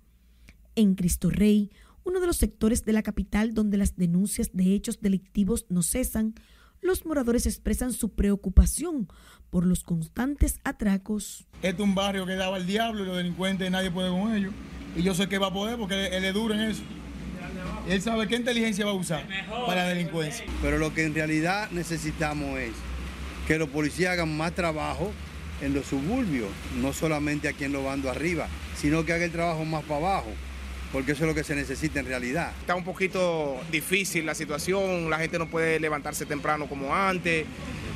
En 0.75 0.95
Cristo 0.95 1.31
Rey, 1.31 1.71
uno 2.05 2.21
de 2.21 2.27
los 2.27 2.37
sectores 2.37 2.85
de 2.85 2.93
la 2.93 3.03
capital 3.03 3.55
donde 3.55 3.79
las 3.79 3.97
denuncias 3.97 4.51
de 4.53 4.75
hechos 4.75 5.01
delictivos 5.01 5.67
no 5.69 5.83
cesan, 5.83 6.35
los 6.81 7.07
moradores 7.07 7.47
expresan 7.47 7.93
su 7.93 8.11
preocupación 8.11 9.09
por 9.51 9.65
los 9.67 9.83
constantes 9.83 10.61
atracos. 10.65 11.47
Este 11.63 11.69
es 11.69 11.81
un 11.81 11.95
barrio 11.95 12.27
que 12.27 12.35
daba 12.35 12.57
al 12.57 12.67
diablo 12.67 13.03
y 13.03 13.07
los 13.07 13.17
delincuentes 13.17 13.71
nadie 13.71 13.91
puede 13.91 14.11
con 14.11 14.35
ellos. 14.35 14.53
Y 14.95 15.03
yo 15.03 15.15
sé 15.15 15.29
que 15.29 15.39
va 15.39 15.49
a 15.49 15.53
poder 15.53 15.79
porque 15.79 16.09
él 16.09 16.25
es 16.25 16.35
duro 16.35 16.55
en 16.55 16.61
eso. 16.61 16.83
Él 17.89 18.01
sabe 18.01 18.27
qué 18.29 18.37
inteligencia 18.37 18.85
va 18.85 18.93
a 18.93 18.95
usar 18.95 19.27
para 19.67 19.85
la 19.85 19.89
delincuencia. 19.89 20.45
Pero 20.63 20.79
lo 20.79 20.93
que 20.95 21.05
en 21.05 21.15
realidad 21.15 21.71
necesitamos 21.71 22.59
es 22.59 22.73
que 23.47 23.59
los 23.59 23.69
policías 23.69 24.13
hagan 24.13 24.37
más 24.37 24.55
trabajo 24.55 25.11
en 25.61 25.75
los 25.75 25.87
suburbios, 25.87 26.51
no 26.81 26.93
solamente 26.93 27.49
aquí 27.49 27.65
en 27.65 27.73
los 27.73 27.85
bandos 27.85 28.11
arriba, 28.11 28.49
sino 28.77 29.05
que 29.05 29.13
hagan 29.13 29.27
el 29.27 29.33
trabajo 29.33 29.65
más 29.65 29.83
para 29.85 29.97
abajo, 29.97 30.33
porque 30.95 31.11
eso 31.11 31.25
es 31.25 31.29
lo 31.29 31.35
que 31.35 31.43
se 31.43 31.57
necesita 31.57 31.99
en 31.99 32.07
realidad. 32.07 32.53
Está 32.61 32.77
un 32.77 32.85
poquito 32.85 33.57
difícil 33.73 34.25
la 34.25 34.35
situación, 34.37 35.11
la 35.11 35.19
gente 35.19 35.41
no 35.41 35.51
puede 35.51 35.81
levantarse 35.81 36.25
temprano 36.25 36.69
como 36.69 36.95
antes, 36.95 37.47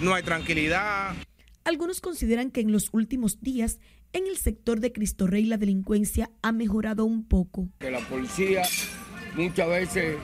no 0.02 0.14
hay 0.14 0.24
tranquilidad. 0.24 1.14
Algunos 1.62 2.00
consideran 2.00 2.50
que 2.50 2.60
en 2.60 2.72
los 2.72 2.88
últimos 2.90 3.40
días 3.40 3.78
en 4.12 4.26
el 4.26 4.36
sector 4.36 4.80
de 4.80 4.92
Cristo 4.92 5.28
Rey 5.28 5.44
la 5.44 5.58
delincuencia 5.58 6.28
ha 6.42 6.50
mejorado 6.50 7.04
un 7.04 7.24
poco. 7.24 7.68
Que 7.78 7.92
la 7.92 8.00
policía 8.00 8.62
muchas 9.36 9.68
veces 9.68 10.16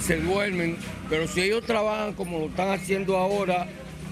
se 0.00 0.18
duermen, 0.18 0.78
pero 1.10 1.28
si 1.28 1.42
ellos 1.42 1.62
trabajan 1.66 2.14
como 2.14 2.38
lo 2.38 2.46
están 2.46 2.70
haciendo 2.70 3.18
ahora, 3.18 3.68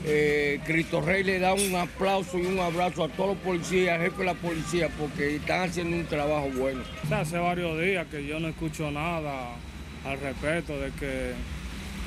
eh, 0.08 0.60
Cristo 0.64 1.00
Rey 1.00 1.24
le 1.24 1.40
da 1.40 1.52
un 1.52 1.74
aplauso 1.74 2.38
y 2.38 2.46
un 2.46 2.60
abrazo 2.60 3.02
a 3.04 3.08
todos 3.08 3.30
los 3.30 3.38
policías, 3.38 3.98
al 3.98 4.06
jefe 4.06 4.18
de 4.18 4.24
la 4.24 4.34
policía, 4.34 4.88
porque 4.96 5.36
están 5.36 5.68
haciendo 5.68 5.96
un 5.96 6.06
trabajo 6.06 6.48
bueno. 6.56 6.82
Hace 7.10 7.38
varios 7.38 7.80
días 7.80 8.06
que 8.06 8.24
yo 8.24 8.38
no 8.38 8.48
escucho 8.48 8.88
nada 8.92 9.56
al 10.04 10.20
respecto 10.20 10.78
de 10.78 10.92
que 10.92 11.32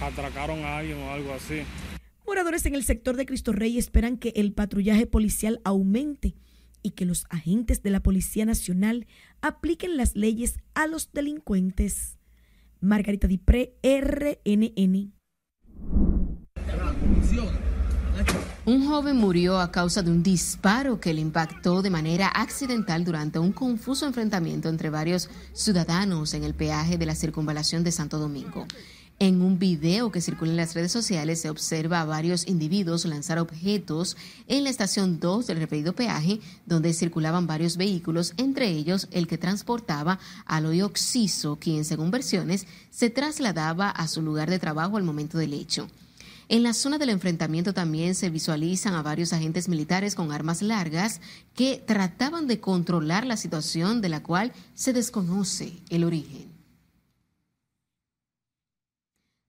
atracaron 0.01 0.63
a 0.63 0.77
alguien 0.77 0.97
o 0.99 1.11
algo 1.11 1.33
así. 1.33 1.63
Moradores 2.25 2.65
en 2.65 2.75
el 2.75 2.85
sector 2.85 3.17
de 3.17 3.25
Cristo 3.25 3.51
Rey 3.51 3.77
esperan 3.77 4.17
que 4.17 4.31
el 4.35 4.53
patrullaje 4.53 5.05
policial 5.05 5.59
aumente 5.65 6.35
y 6.81 6.91
que 6.91 7.03
los 7.03 7.25
agentes 7.29 7.83
de 7.83 7.89
la 7.89 8.01
Policía 8.01 8.45
Nacional 8.45 9.07
apliquen 9.41 9.97
las 9.97 10.15
leyes 10.15 10.57
a 10.73 10.87
los 10.87 11.11
delincuentes. 11.11 12.17
Margarita 12.79 13.27
Dipré, 13.27 13.73
RNN. 13.83 15.11
Un 18.69 18.85
joven 18.85 19.17
murió 19.17 19.59
a 19.59 19.71
causa 19.71 20.03
de 20.03 20.11
un 20.11 20.21
disparo 20.21 20.99
que 20.99 21.11
le 21.11 21.21
impactó 21.21 21.81
de 21.81 21.89
manera 21.89 22.27
accidental 22.27 23.03
durante 23.03 23.39
un 23.39 23.51
confuso 23.51 24.05
enfrentamiento 24.05 24.69
entre 24.69 24.91
varios 24.91 25.27
ciudadanos 25.53 26.35
en 26.35 26.43
el 26.43 26.53
peaje 26.53 26.99
de 26.99 27.07
la 27.07 27.15
circunvalación 27.15 27.83
de 27.83 27.91
Santo 27.91 28.19
Domingo. 28.19 28.67
En 29.17 29.41
un 29.41 29.57
video 29.57 30.11
que 30.11 30.21
circula 30.21 30.51
en 30.51 30.57
las 30.57 30.75
redes 30.75 30.91
sociales 30.91 31.41
se 31.41 31.49
observa 31.49 32.01
a 32.01 32.05
varios 32.05 32.47
individuos 32.47 33.05
lanzar 33.05 33.39
objetos 33.39 34.15
en 34.47 34.63
la 34.63 34.69
estación 34.69 35.19
2 35.19 35.47
del 35.47 35.57
referido 35.57 35.93
peaje, 35.93 36.39
donde 36.67 36.93
circulaban 36.93 37.47
varios 37.47 37.75
vehículos, 37.75 38.35
entre 38.37 38.67
ellos 38.67 39.07
el 39.09 39.25
que 39.25 39.39
transportaba 39.39 40.19
a 40.45 40.61
Loy 40.61 40.83
Oxiso, 40.83 41.55
quien 41.55 41.85
según 41.85 42.11
versiones 42.11 42.67
se 42.91 43.09
trasladaba 43.09 43.89
a 43.89 44.07
su 44.07 44.21
lugar 44.21 44.47
de 44.47 44.59
trabajo 44.59 44.97
al 44.97 45.03
momento 45.03 45.39
del 45.39 45.55
hecho. 45.55 45.87
En 46.51 46.63
la 46.63 46.73
zona 46.73 46.97
del 46.97 47.09
enfrentamiento 47.09 47.75
también 47.75 48.15
se 48.15 48.31
visualizan 48.31 48.95
a 48.95 49.03
varios 49.03 49.33
agentes 49.33 49.69
militares 49.69 50.15
con 50.15 50.31
armas 50.31 50.63
largas 50.63 51.21
que 51.53 51.81
trataban 51.85 52.47
de 52.47 52.59
controlar 52.59 53.23
la 53.27 53.37
situación 53.37 54.01
de 54.01 54.09
la 54.09 54.23
cual 54.23 54.51
se 54.73 54.91
desconoce 54.91 55.73
el 55.91 56.03
origen. 56.03 56.51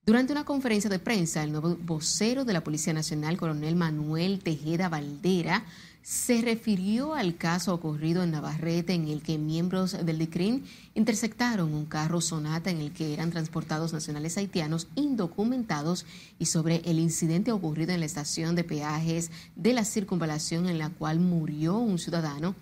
Durante 0.04 0.33
una 0.33 0.45
conferencia 0.45 0.90
de 0.90 0.99
prensa, 0.99 1.42
el 1.42 1.52
nuevo 1.52 1.75
vocero 1.76 2.45
de 2.45 2.52
la 2.52 2.64
Policía 2.64 2.92
Nacional, 2.92 3.38
coronel 3.38 3.76
Manuel 3.76 4.40
Tejeda 4.40 4.90
Valdera, 4.90 5.64
se 6.11 6.43
refirió 6.43 7.14
al 7.14 7.37
caso 7.37 7.73
ocurrido 7.73 8.25
en 8.25 8.33
Navarrete 8.33 8.95
en 8.95 9.07
el 9.07 9.23
que 9.23 9.38
miembros 9.38 10.05
del 10.05 10.19
DICRIN 10.19 10.64
interceptaron 10.95 11.73
un 11.73 11.87
carro 11.87 12.21
sonata 12.21 12.69
en 12.69 12.81
el 12.81 12.93
que 12.93 13.14
eran 13.14 13.31
transportados 13.31 13.93
nacionales 13.93 14.37
haitianos 14.37 14.88
indocumentados 14.97 16.07
y 16.40 16.47
sobre 16.47 16.83
el 16.85 16.99
incidente 16.99 17.52
ocurrido 17.52 17.93
en 17.93 18.00
la 18.00 18.07
estación 18.07 18.57
de 18.57 18.64
peajes 18.64 19.31
de 19.55 19.73
la 19.73 19.85
circunvalación 19.85 20.69
en 20.69 20.79
la 20.79 20.90
cual 20.90 21.21
murió 21.21 21.76
un 21.76 22.00
ciudadano 22.00 22.57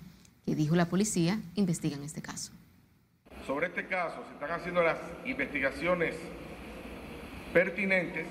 que 0.45 0.55
dijo 0.55 0.77
la 0.77 0.91
policía 0.91 1.41
investigan 1.55 2.03
este 2.03 2.21
caso. 2.21 2.53
Sobre 3.47 3.69
este 3.69 3.87
caso 3.87 4.25
se 4.27 4.35
están 4.35 4.61
haciendo 4.61 4.83
las 4.83 4.99
investigaciones 5.25 6.17
pertinentes 7.55 8.27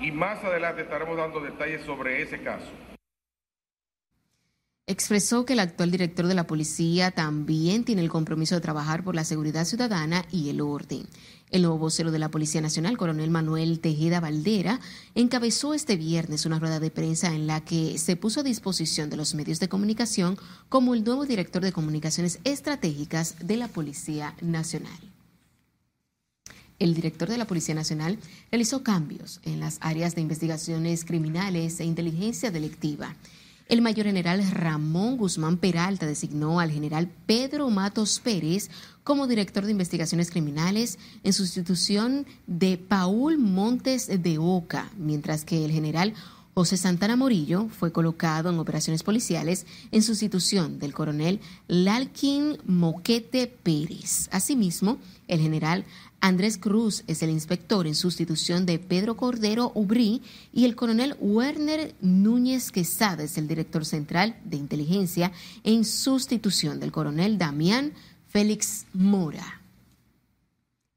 y 0.00 0.12
más 0.12 0.44
adelante 0.44 0.82
estaremos 0.82 1.16
dando 1.16 1.40
detalles 1.40 1.84
sobre 1.84 2.22
ese 2.22 2.40
caso. 2.44 2.89
Expresó 4.90 5.44
que 5.44 5.52
el 5.52 5.60
actual 5.60 5.92
director 5.92 6.26
de 6.26 6.34
la 6.34 6.48
policía 6.48 7.12
también 7.12 7.84
tiene 7.84 8.02
el 8.02 8.08
compromiso 8.08 8.56
de 8.56 8.60
trabajar 8.60 9.04
por 9.04 9.14
la 9.14 9.22
seguridad 9.22 9.64
ciudadana 9.64 10.24
y 10.32 10.48
el 10.48 10.60
orden. 10.60 11.06
El 11.52 11.62
nuevo 11.62 11.78
vocero 11.78 12.10
de 12.10 12.18
la 12.18 12.32
Policía 12.32 12.60
Nacional, 12.60 12.98
coronel 12.98 13.30
Manuel 13.30 13.78
Tejeda 13.78 14.18
Valdera, 14.18 14.80
encabezó 15.14 15.74
este 15.74 15.94
viernes 15.94 16.44
una 16.44 16.58
rueda 16.58 16.80
de 16.80 16.90
prensa 16.90 17.32
en 17.32 17.46
la 17.46 17.60
que 17.60 17.98
se 17.98 18.16
puso 18.16 18.40
a 18.40 18.42
disposición 18.42 19.10
de 19.10 19.16
los 19.16 19.36
medios 19.36 19.60
de 19.60 19.68
comunicación 19.68 20.36
como 20.68 20.94
el 20.94 21.04
nuevo 21.04 21.24
director 21.24 21.62
de 21.62 21.70
comunicaciones 21.70 22.40
estratégicas 22.42 23.36
de 23.38 23.58
la 23.58 23.68
Policía 23.68 24.34
Nacional 24.40 24.98
el 26.80 26.94
director 26.94 27.28
de 27.28 27.38
la 27.38 27.46
Policía 27.46 27.74
Nacional 27.74 28.18
realizó 28.50 28.82
cambios 28.82 29.40
en 29.44 29.60
las 29.60 29.78
áreas 29.82 30.14
de 30.14 30.22
investigaciones 30.22 31.04
criminales 31.04 31.78
e 31.78 31.84
inteligencia 31.84 32.50
delictiva. 32.50 33.14
El 33.70 33.82
mayor 33.82 34.06
general 34.06 34.44
Ramón 34.50 35.16
Guzmán 35.16 35.56
Peralta 35.56 36.04
designó 36.04 36.58
al 36.58 36.72
general 36.72 37.08
Pedro 37.26 37.70
Matos 37.70 38.18
Pérez 38.18 38.68
como 39.04 39.28
director 39.28 39.64
de 39.64 39.70
investigaciones 39.70 40.28
criminales 40.28 40.98
en 41.22 41.32
sustitución 41.32 42.26
de 42.48 42.78
Paul 42.78 43.38
Montes 43.38 44.08
de 44.08 44.38
Oca, 44.38 44.90
mientras 44.98 45.44
que 45.44 45.64
el 45.64 45.70
general 45.70 46.14
José 46.52 46.76
Santana 46.76 47.14
Morillo 47.14 47.68
fue 47.68 47.92
colocado 47.92 48.50
en 48.50 48.58
operaciones 48.58 49.04
policiales 49.04 49.66
en 49.92 50.02
sustitución 50.02 50.80
del 50.80 50.92
coronel 50.92 51.38
Lalkin 51.68 52.58
Moquete 52.66 53.46
Pérez. 53.46 54.28
Asimismo, 54.32 54.98
el 55.28 55.38
general 55.38 55.84
Andrés 56.22 56.58
Cruz 56.58 57.02
es 57.06 57.22
el 57.22 57.30
inspector 57.30 57.86
en 57.86 57.94
sustitución 57.94 58.66
de 58.66 58.78
Pedro 58.78 59.16
Cordero 59.16 59.72
Ubrí 59.74 60.20
y 60.52 60.66
el 60.66 60.76
coronel 60.76 61.16
Werner 61.18 61.94
Núñez 62.02 62.70
Quesada 62.70 63.22
es 63.22 63.38
el 63.38 63.48
director 63.48 63.86
central 63.86 64.36
de 64.44 64.58
inteligencia 64.58 65.32
en 65.64 65.86
sustitución 65.86 66.78
del 66.78 66.92
coronel 66.92 67.38
Damián 67.38 67.94
Félix 68.28 68.84
Mora. 68.92 69.62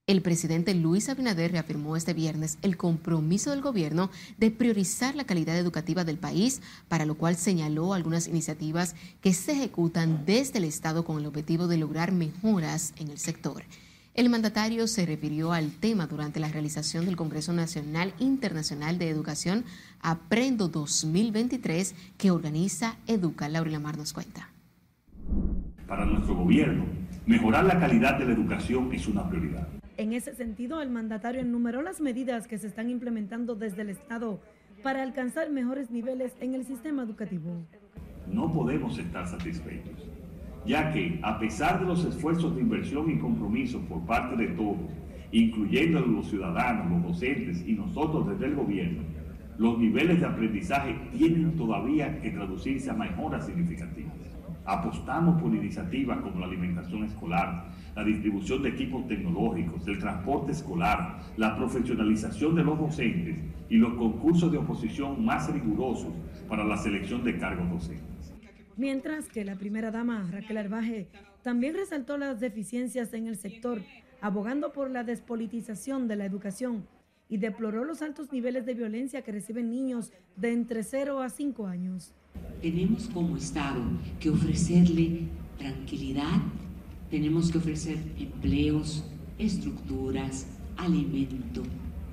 El 0.07 0.21
presidente 0.21 0.73
Luis 0.73 1.07
Abinader 1.07 1.53
reafirmó 1.53 1.95
este 1.95 2.13
viernes 2.13 2.57
el 2.61 2.75
compromiso 2.75 3.51
del 3.51 3.61
gobierno 3.61 4.11
de 4.37 4.51
priorizar 4.51 5.15
la 5.15 5.23
calidad 5.23 5.57
educativa 5.57 6.03
del 6.03 6.17
país, 6.17 6.61
para 6.89 7.05
lo 7.05 7.15
cual 7.15 7.37
señaló 7.37 7.93
algunas 7.93 8.27
iniciativas 8.27 8.95
que 9.21 9.33
se 9.33 9.53
ejecutan 9.53 10.25
desde 10.25 10.57
el 10.57 10.65
Estado 10.65 11.05
con 11.05 11.17
el 11.19 11.25
objetivo 11.25 11.67
de 11.67 11.77
lograr 11.77 12.11
mejoras 12.11 12.93
en 12.97 13.09
el 13.09 13.17
sector. 13.17 13.63
El 14.15 14.29
mandatario 14.29 14.85
se 14.85 15.07
refirió 15.07 15.53
al 15.53 15.71
tema 15.71 16.05
durante 16.05 16.39
la 16.39 16.47
realización 16.47 17.05
del 17.05 17.15
Congreso 17.15 17.51
Nacional 17.51 18.13
Internacional 18.19 18.99
de 18.99 19.09
Educación 19.09 19.65
Aprendo 20.01 20.67
2023 20.67 21.95
que 22.19 22.29
organiza 22.29 22.97
Educa. 23.07 23.49
Laura 23.49 23.79
Mar 23.79 23.97
nos 23.97 24.13
cuenta. 24.13 24.49
Para 25.87 26.05
nuestro 26.05 26.35
gobierno, 26.35 26.85
mejorar 27.25 27.65
la 27.65 27.79
calidad 27.79 28.19
de 28.19 28.25
la 28.25 28.33
educación 28.33 28.93
es 28.93 29.07
una 29.07 29.27
prioridad. 29.27 29.67
En 29.97 30.13
ese 30.13 30.35
sentido, 30.35 30.79
el 30.83 30.91
mandatario 30.91 31.41
enumeró 31.41 31.81
las 31.81 31.99
medidas 31.99 32.47
que 32.47 32.59
se 32.59 32.67
están 32.67 32.91
implementando 32.91 33.55
desde 33.55 33.81
el 33.81 33.89
Estado 33.89 34.39
para 34.83 35.01
alcanzar 35.01 35.49
mejores 35.49 35.89
niveles 35.89 36.33
en 36.39 36.53
el 36.53 36.65
sistema 36.65 37.01
educativo. 37.01 37.65
No 38.27 38.51
podemos 38.51 38.95
estar 38.99 39.27
satisfechos, 39.27 40.07
ya 40.65 40.91
que 40.91 41.19
a 41.21 41.39
pesar 41.39 41.79
de 41.79 41.85
los 41.85 42.05
esfuerzos 42.05 42.55
de 42.55 42.61
inversión 42.61 43.09
y 43.11 43.17
compromiso 43.17 43.79
por 43.81 44.05
parte 44.05 44.35
de 44.35 44.47
todos, 44.49 44.77
incluyendo 45.31 45.99
los 45.99 46.27
ciudadanos, 46.29 46.91
los 46.91 47.03
docentes 47.03 47.63
y 47.67 47.73
nosotros 47.73 48.27
desde 48.29 48.45
el 48.45 48.55
gobierno, 48.55 49.03
los 49.57 49.77
niveles 49.77 50.19
de 50.19 50.25
aprendizaje 50.25 50.95
tienen 51.15 51.55
todavía 51.55 52.19
que 52.21 52.31
traducirse 52.31 52.89
a 52.89 52.93
mejoras 52.93 53.45
significativas. 53.45 54.13
Apostamos 54.65 55.41
por 55.41 55.53
iniciativas 55.53 56.21
como 56.21 56.39
la 56.39 56.45
alimentación 56.45 57.03
escolar, 57.03 57.65
la 57.95 58.03
distribución 58.03 58.63
de 58.63 58.69
equipos 58.69 59.05
tecnológicos, 59.07 59.85
el 59.87 59.99
transporte 59.99 60.53
escolar, 60.53 61.19
la 61.35 61.55
profesionalización 61.57 62.55
de 62.55 62.63
los 62.63 62.79
docentes 62.79 63.37
y 63.69 63.77
los 63.77 63.93
concursos 63.95 64.51
de 64.51 64.57
oposición 64.57 65.23
más 65.23 65.51
rigurosos 65.51 66.13
para 66.47 66.63
la 66.63 66.77
selección 66.77 67.23
de 67.23 67.37
cargos 67.37 67.69
docentes. 67.69 68.12
Mientras 68.77 69.27
que 69.29 69.45
la 69.45 69.55
primera 69.55 69.91
dama, 69.91 70.27
Raquel 70.31 70.57
Arbaje, 70.57 71.07
también 71.41 71.75
resaltó 71.75 72.17
las 72.17 72.39
deficiencias 72.39 73.13
en 73.13 73.27
el 73.27 73.37
sector, 73.37 73.81
abogando 74.21 74.71
por 74.71 74.89
la 74.89 75.03
despolitización 75.03 76.07
de 76.07 76.15
la 76.15 76.25
educación 76.25 76.87
y 77.29 77.37
deploró 77.37 77.83
los 77.83 78.01
altos 78.01 78.31
niveles 78.31 78.65
de 78.65 78.73
violencia 78.73 79.21
que 79.21 79.31
reciben 79.31 79.69
niños 79.69 80.11
de 80.35 80.53
entre 80.53 80.83
0 80.83 81.21
a 81.21 81.29
5 81.29 81.67
años. 81.67 82.13
Tenemos 82.61 83.07
como 83.09 83.37
Estado 83.37 83.81
que 84.19 84.29
ofrecerle 84.29 85.27
tranquilidad 85.57 86.41
tenemos 87.13 87.51
que 87.51 87.59
ofrecer 87.59 87.99
empleos, 88.17 89.05
estructuras, 89.37 90.47
alimento, 90.77 91.61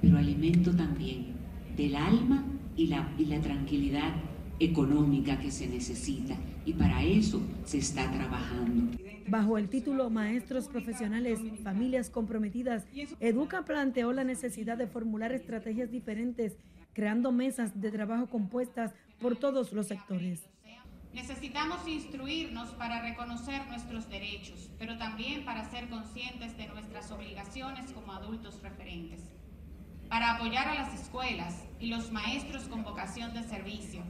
pero 0.03 0.19
alimento 0.19 0.73
también 0.73 1.29
del 1.75 1.97
alma 1.97 2.45
y 2.77 2.89
la, 2.89 3.11
y 3.17 3.25
la 3.25 3.41
tranquilidad 3.41 4.13
económica 4.61 5.39
que 5.39 5.51
se 5.51 5.67
necesita. 5.67 6.37
Y 6.65 6.75
para 6.75 7.03
eso 7.03 7.41
se 7.65 7.79
está 7.79 8.11
trabajando. 8.13 8.97
Bajo 9.27 9.59
el 9.59 9.69
título 9.69 10.11
Maestros 10.11 10.69
Profesionales, 10.69 11.41
Familias 11.65 12.11
Comprometidas, 12.11 12.85
Educa 13.19 13.65
planteó 13.65 14.13
la 14.13 14.25
necesidad 14.25 14.77
de 14.77 14.87
formular 14.87 15.33
estrategias 15.33 15.91
diferentes, 15.91 16.57
creando 16.93 17.33
mesas 17.33 17.81
de 17.81 17.91
trabajo 17.91 18.27
compuestas 18.27 18.93
por 19.21 19.37
todos 19.37 19.73
los 19.73 19.87
sectores. 19.87 20.43
Necesitamos 21.13 21.87
instruirnos 21.89 22.71
para 22.71 23.03
reconocer 23.03 23.67
nuestros 23.67 24.09
derechos, 24.09 24.71
pero 24.79 24.97
también 24.97 25.45
para 25.45 25.69
ser 25.69 25.89
conscientes 25.89 26.57
de 26.57 26.69
nuestras 26.69 27.11
obligaciones 27.11 27.91
como 27.93 28.13
adultos 28.13 28.63
referentes, 28.63 29.21
para 30.09 30.37
apoyar 30.37 30.69
a 30.69 30.75
las 30.75 31.01
escuelas 31.01 31.65
y 31.81 31.89
los 31.89 32.13
maestros 32.13 32.65
con 32.65 32.85
vocación 32.85 33.35
de 33.35 33.43
servicio, 33.43 34.03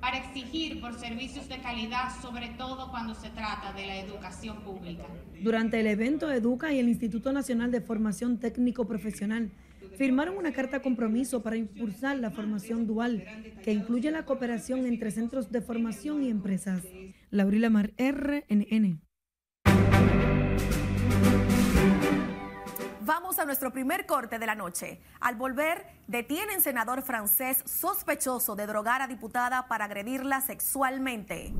para 0.00 0.18
exigir 0.18 0.80
por 0.80 0.94
servicios 0.94 1.48
de 1.48 1.58
calidad, 1.58 2.10
sobre 2.22 2.48
todo 2.50 2.90
cuando 2.90 3.14
se 3.14 3.30
trata 3.30 3.72
de 3.72 3.86
la 3.86 3.96
educación 3.98 4.60
pública. 4.62 5.04
Durante 5.42 5.80
el 5.80 5.86
evento 5.86 6.30
Educa 6.30 6.72
y 6.72 6.78
el 6.78 6.88
Instituto 6.88 7.32
Nacional 7.32 7.70
de 7.70 7.80
Formación 7.80 8.38
Técnico 8.38 8.86
Profesional 8.86 9.50
firmaron 9.96 10.36
una 10.36 10.52
carta 10.52 10.80
compromiso 10.80 11.42
para 11.42 11.56
impulsar 11.56 12.18
la 12.18 12.30
formación 12.30 12.86
dual, 12.86 13.24
que 13.62 13.72
incluye 13.72 14.10
la 14.10 14.24
cooperación 14.24 14.86
entre 14.86 15.10
centros 15.10 15.50
de 15.50 15.60
formación 15.60 16.22
y 16.22 16.30
empresas. 16.30 16.84
Laurila 17.30 17.70
Mar, 17.70 17.92
RNN. 17.98 19.07
Vamos 23.08 23.38
a 23.38 23.46
nuestro 23.46 23.72
primer 23.72 24.04
corte 24.04 24.38
de 24.38 24.44
la 24.44 24.54
noche. 24.54 25.00
Al 25.20 25.34
volver, 25.34 25.86
detienen 26.08 26.60
senador 26.60 27.00
francés 27.00 27.62
sospechoso 27.64 28.54
de 28.54 28.66
drogar 28.66 29.00
a 29.00 29.06
diputada 29.06 29.66
para 29.66 29.86
agredirla 29.86 30.42
sexualmente. 30.42 31.54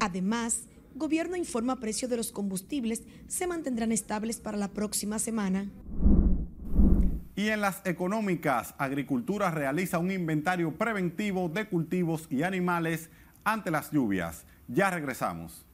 Además, 0.00 0.64
gobierno 0.96 1.36
informa 1.36 1.76
precio 1.76 2.08
de 2.08 2.16
los 2.16 2.32
combustibles 2.32 3.04
se 3.28 3.46
mantendrán 3.46 3.92
estables 3.92 4.40
para 4.40 4.58
la 4.58 4.66
próxima 4.66 5.20
semana. 5.20 5.70
Y 7.36 7.50
en 7.50 7.60
las 7.60 7.80
económicas, 7.86 8.74
Agricultura 8.78 9.52
realiza 9.52 10.00
un 10.00 10.10
inventario 10.10 10.76
preventivo 10.76 11.48
de 11.48 11.68
cultivos 11.68 12.26
y 12.30 12.42
animales 12.42 13.10
ante 13.44 13.70
las 13.70 13.92
lluvias. 13.92 14.44
Ya 14.66 14.90
regresamos. 14.90 15.65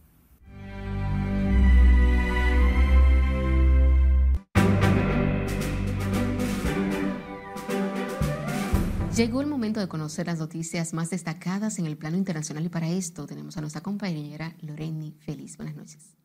Llegó 9.14 9.42
el 9.42 9.46
momento 9.46 9.78
de 9.78 9.88
conocer 9.88 10.26
las 10.26 10.38
noticias 10.38 10.94
más 10.94 11.10
destacadas 11.10 11.78
en 11.78 11.84
el 11.84 11.98
plano 11.98 12.16
internacional 12.16 12.64
y 12.64 12.70
para 12.70 12.88
esto 12.88 13.26
tenemos 13.26 13.58
a 13.58 13.60
nuestra 13.60 13.82
compañera 13.82 14.54
Loreni 14.62 15.18
Feliz. 15.20 15.58
Buenas 15.58 15.76
noches. 15.76 16.16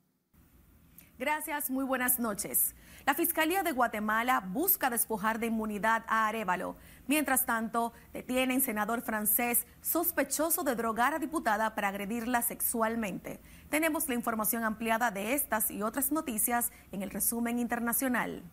Gracias, 1.20 1.70
muy 1.70 1.84
buenas 1.84 2.18
noches. 2.18 2.76
La 3.06 3.14
Fiscalía 3.14 3.62
de 3.62 3.74
Guatemala 3.74 4.40
busca 4.40 4.90
despojar 4.90 5.38
de 5.38 5.48
inmunidad 5.48 6.06
a 6.08 6.30
Arevalo. 6.30 6.78
Mientras 7.08 7.46
tanto, 7.46 7.92
detienen 8.14 8.62
senador 8.62 9.02
francés 9.02 9.68
sospechoso 9.82 10.64
de 10.64 10.76
drogar 10.76 11.14
a 11.14 11.20
diputada 11.20 11.76
para 11.76 11.90
agredirla 11.90 12.42
sexualmente. 12.42 13.42
Tenemos 13.70 14.08
la 14.08 14.16
información 14.16 14.64
ampliada 14.64 15.12
de 15.12 15.34
estas 15.34 15.72
y 15.72 15.82
otras 15.82 16.14
noticias 16.14 16.72
en 16.94 17.02
el 17.02 17.10
resumen 17.10 17.60
internacional. 17.60 18.44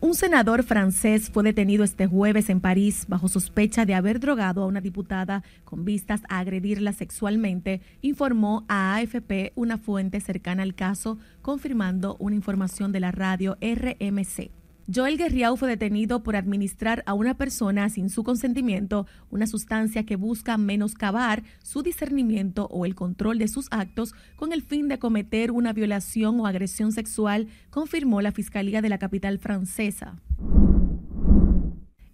Un 0.00 0.14
senador 0.14 0.64
francés 0.64 1.30
fue 1.30 1.44
detenido 1.44 1.82
este 1.82 2.06
jueves 2.06 2.50
en 2.50 2.60
París 2.60 3.06
bajo 3.08 3.28
sospecha 3.28 3.86
de 3.86 3.94
haber 3.94 4.20
drogado 4.20 4.62
a 4.62 4.66
una 4.66 4.82
diputada 4.82 5.42
con 5.64 5.84
vistas 5.84 6.20
a 6.28 6.40
agredirla 6.40 6.92
sexualmente, 6.92 7.80
informó 8.02 8.64
a 8.68 8.96
AFP 8.96 9.52
una 9.54 9.78
fuente 9.78 10.20
cercana 10.20 10.62
al 10.62 10.74
caso, 10.74 11.18
confirmando 11.40 12.16
una 12.18 12.36
información 12.36 12.92
de 12.92 13.00
la 13.00 13.12
radio 13.12 13.56
RMC. 13.62 14.63
Joel 14.92 15.16
Guerriau 15.16 15.56
fue 15.56 15.68
detenido 15.68 16.22
por 16.22 16.36
administrar 16.36 17.02
a 17.06 17.14
una 17.14 17.38
persona 17.38 17.88
sin 17.88 18.10
su 18.10 18.22
consentimiento 18.22 19.06
una 19.30 19.46
sustancia 19.46 20.04
que 20.04 20.16
busca 20.16 20.58
menoscabar 20.58 21.42
su 21.62 21.82
discernimiento 21.82 22.66
o 22.70 22.84
el 22.84 22.94
control 22.94 23.38
de 23.38 23.48
sus 23.48 23.68
actos 23.70 24.14
con 24.36 24.52
el 24.52 24.60
fin 24.62 24.88
de 24.88 24.98
cometer 24.98 25.52
una 25.52 25.72
violación 25.72 26.38
o 26.38 26.46
agresión 26.46 26.92
sexual, 26.92 27.48
confirmó 27.70 28.20
la 28.20 28.32
Fiscalía 28.32 28.82
de 28.82 28.90
la 28.90 28.98
capital 28.98 29.38
francesa. 29.38 30.16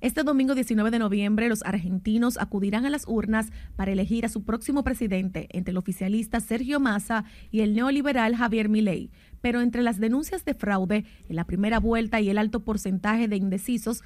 Este 0.00 0.22
domingo 0.22 0.54
19 0.54 0.90
de 0.90 0.98
noviembre, 0.98 1.50
los 1.50 1.62
argentinos 1.62 2.38
acudirán 2.38 2.86
a 2.86 2.90
las 2.90 3.06
urnas 3.06 3.52
para 3.76 3.92
elegir 3.92 4.24
a 4.24 4.30
su 4.30 4.44
próximo 4.44 4.82
presidente 4.82 5.46
entre 5.50 5.72
el 5.72 5.76
oficialista 5.76 6.40
Sergio 6.40 6.80
Massa 6.80 7.26
y 7.50 7.60
el 7.60 7.74
neoliberal 7.74 8.34
Javier 8.34 8.70
Milei. 8.70 9.10
Pero 9.40 9.60
entre 9.60 9.82
las 9.82 9.98
denuncias 9.98 10.44
de 10.44 10.54
fraude 10.54 11.04
en 11.28 11.36
la 11.36 11.44
primera 11.44 11.80
vuelta 11.80 12.20
y 12.20 12.30
el 12.30 12.38
alto 12.38 12.60
porcentaje 12.60 13.28
de 13.28 13.36
indecisos, 13.36 14.02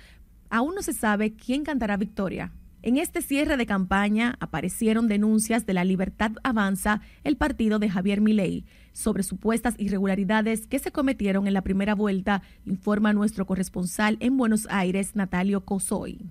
aún 0.50 0.74
no 0.74 0.82
se 0.82 0.92
sabe 0.92 1.34
quién 1.34 1.64
cantará 1.64 1.96
victoria. 1.96 2.52
En 2.82 2.98
este 2.98 3.22
cierre 3.22 3.56
de 3.56 3.64
campaña 3.64 4.36
aparecieron 4.40 5.08
denuncias 5.08 5.64
de 5.64 5.72
la 5.72 5.84
Libertad 5.84 6.32
Avanza, 6.42 7.00
el 7.24 7.38
partido 7.38 7.78
de 7.78 7.88
Javier 7.88 8.20
Milei, 8.20 8.66
sobre 8.92 9.22
supuestas 9.22 9.74
irregularidades 9.78 10.66
que 10.66 10.78
se 10.78 10.92
cometieron 10.92 11.46
en 11.46 11.54
la 11.54 11.62
primera 11.62 11.94
vuelta, 11.94 12.42
informa 12.66 13.14
nuestro 13.14 13.46
corresponsal 13.46 14.18
en 14.20 14.36
Buenos 14.36 14.66
Aires, 14.68 15.16
Natalio 15.16 15.64
Cosoy. 15.64 16.26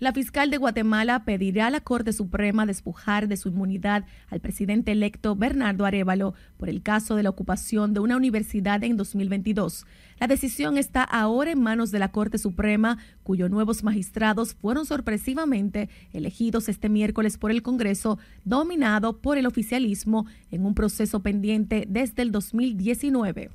La 0.00 0.14
fiscal 0.14 0.48
de 0.50 0.56
Guatemala 0.56 1.26
pedirá 1.26 1.66
a 1.66 1.70
la 1.70 1.82
Corte 1.82 2.14
Suprema 2.14 2.64
despojar 2.64 3.28
de 3.28 3.36
su 3.36 3.50
inmunidad 3.50 4.06
al 4.30 4.40
presidente 4.40 4.92
electo 4.92 5.36
Bernardo 5.36 5.84
Arevalo 5.84 6.32
por 6.56 6.70
el 6.70 6.80
caso 6.80 7.16
de 7.16 7.22
la 7.22 7.28
ocupación 7.28 7.92
de 7.92 8.00
una 8.00 8.16
universidad 8.16 8.82
en 8.82 8.96
2022. 8.96 9.84
La 10.18 10.26
decisión 10.26 10.78
está 10.78 11.04
ahora 11.04 11.50
en 11.50 11.60
manos 11.60 11.90
de 11.90 11.98
la 11.98 12.12
Corte 12.12 12.38
Suprema, 12.38 12.96
cuyos 13.22 13.50
nuevos 13.50 13.84
magistrados 13.84 14.54
fueron 14.54 14.86
sorpresivamente 14.86 15.90
elegidos 16.14 16.70
este 16.70 16.88
miércoles 16.88 17.36
por 17.36 17.50
el 17.50 17.60
Congreso, 17.60 18.18
dominado 18.46 19.18
por 19.18 19.36
el 19.36 19.44
oficialismo 19.44 20.24
en 20.50 20.64
un 20.64 20.74
proceso 20.74 21.20
pendiente 21.20 21.84
desde 21.86 22.22
el 22.22 22.32
2019. 22.32 23.50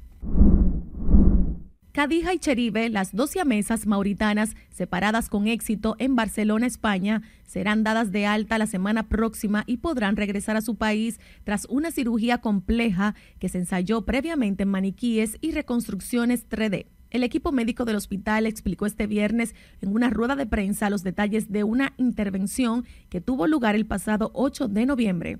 Cadija 1.96 2.34
y 2.34 2.40
Cheribe, 2.40 2.90
las 2.90 3.16
dos 3.16 3.30
siamesas 3.30 3.88
mauritanas 3.88 4.58
separadas 4.70 5.30
con 5.30 5.48
éxito 5.48 5.96
en 5.98 6.14
Barcelona, 6.14 6.68
España, 6.68 7.22
serán 7.46 7.86
dadas 7.86 8.12
de 8.12 8.26
alta 8.26 8.58
la 8.58 8.68
semana 8.68 9.08
próxima 9.08 9.64
y 9.66 9.78
podrán 9.78 10.18
regresar 10.18 10.58
a 10.58 10.62
su 10.62 10.76
país 10.76 11.22
tras 11.46 11.66
una 11.70 11.92
cirugía 11.92 12.40
compleja 12.40 13.16
que 13.40 13.48
se 13.48 13.60
ensayó 13.60 14.02
previamente 14.02 14.64
en 14.64 14.72
maniquíes 14.72 15.38
y 15.40 15.52
reconstrucciones 15.54 16.50
3D. 16.50 16.88
El 17.12 17.24
equipo 17.24 17.54
médico 17.54 17.86
del 17.86 17.96
hospital 17.96 18.46
explicó 18.46 18.86
este 18.86 19.08
viernes 19.08 19.56
en 19.80 19.94
una 19.94 20.10
rueda 20.10 20.36
de 20.36 20.48
prensa 20.48 20.90
los 20.90 21.02
detalles 21.02 21.50
de 21.50 21.64
una 21.64 21.94
intervención 21.96 22.84
que 23.08 23.22
tuvo 23.22 23.48
lugar 23.48 23.74
el 23.74 23.86
pasado 23.86 24.32
8 24.34 24.68
de 24.68 24.86
noviembre. 24.86 25.40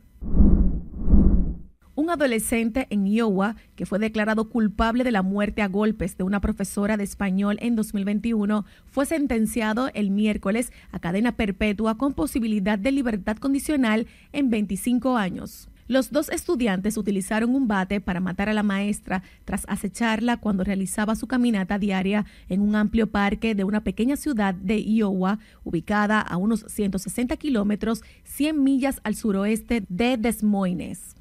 Un 2.06 2.12
adolescente 2.12 2.86
en 2.92 3.08
Iowa 3.08 3.56
que 3.76 3.88
fue 3.88 3.98
declarado 3.98 4.48
culpable 4.48 5.04
de 5.04 5.12
la 5.12 5.24
muerte 5.24 5.64
a 5.64 5.68
golpes 5.68 6.18
de 6.18 6.24
una 6.24 6.40
profesora 6.40 6.98
de 6.98 7.04
español 7.04 7.58
en 7.62 7.76
2021 7.76 8.64
fue 8.86 9.08
sentenciado 9.08 9.90
el 9.96 10.12
miércoles 10.12 10.72
a 10.92 11.00
cadena 11.00 11.32
perpetua 11.32 11.98
con 11.98 12.14
posibilidad 12.14 12.78
de 12.78 12.92
libertad 12.92 13.38
condicional 13.38 14.06
en 14.34 14.52
25 14.52 15.18
años. 15.18 15.68
Los 15.88 16.12
dos 16.12 16.30
estudiantes 16.30 16.96
utilizaron 16.96 17.56
un 17.56 17.68
bate 17.68 18.00
para 18.00 18.20
matar 18.20 18.50
a 18.50 18.54
la 18.54 18.62
maestra 18.62 19.24
tras 19.44 19.66
acecharla 19.68 20.38
cuando 20.38 20.64
realizaba 20.64 21.16
su 21.16 21.26
caminata 21.26 21.80
diaria 21.80 22.28
en 22.50 22.62
un 22.62 22.76
amplio 22.76 23.08
parque 23.08 23.56
de 23.56 23.64
una 23.64 23.84
pequeña 23.84 24.16
ciudad 24.16 24.54
de 24.54 24.80
Iowa, 24.80 25.40
ubicada 25.64 26.22
a 26.22 26.38
unos 26.38 26.66
160 26.68 27.36
kilómetros, 27.38 28.04
100 28.26 28.64
millas 28.64 29.02
al 29.04 29.16
suroeste 29.16 29.84
de 29.90 30.18
Des 30.18 30.44
Moines. 30.44 31.16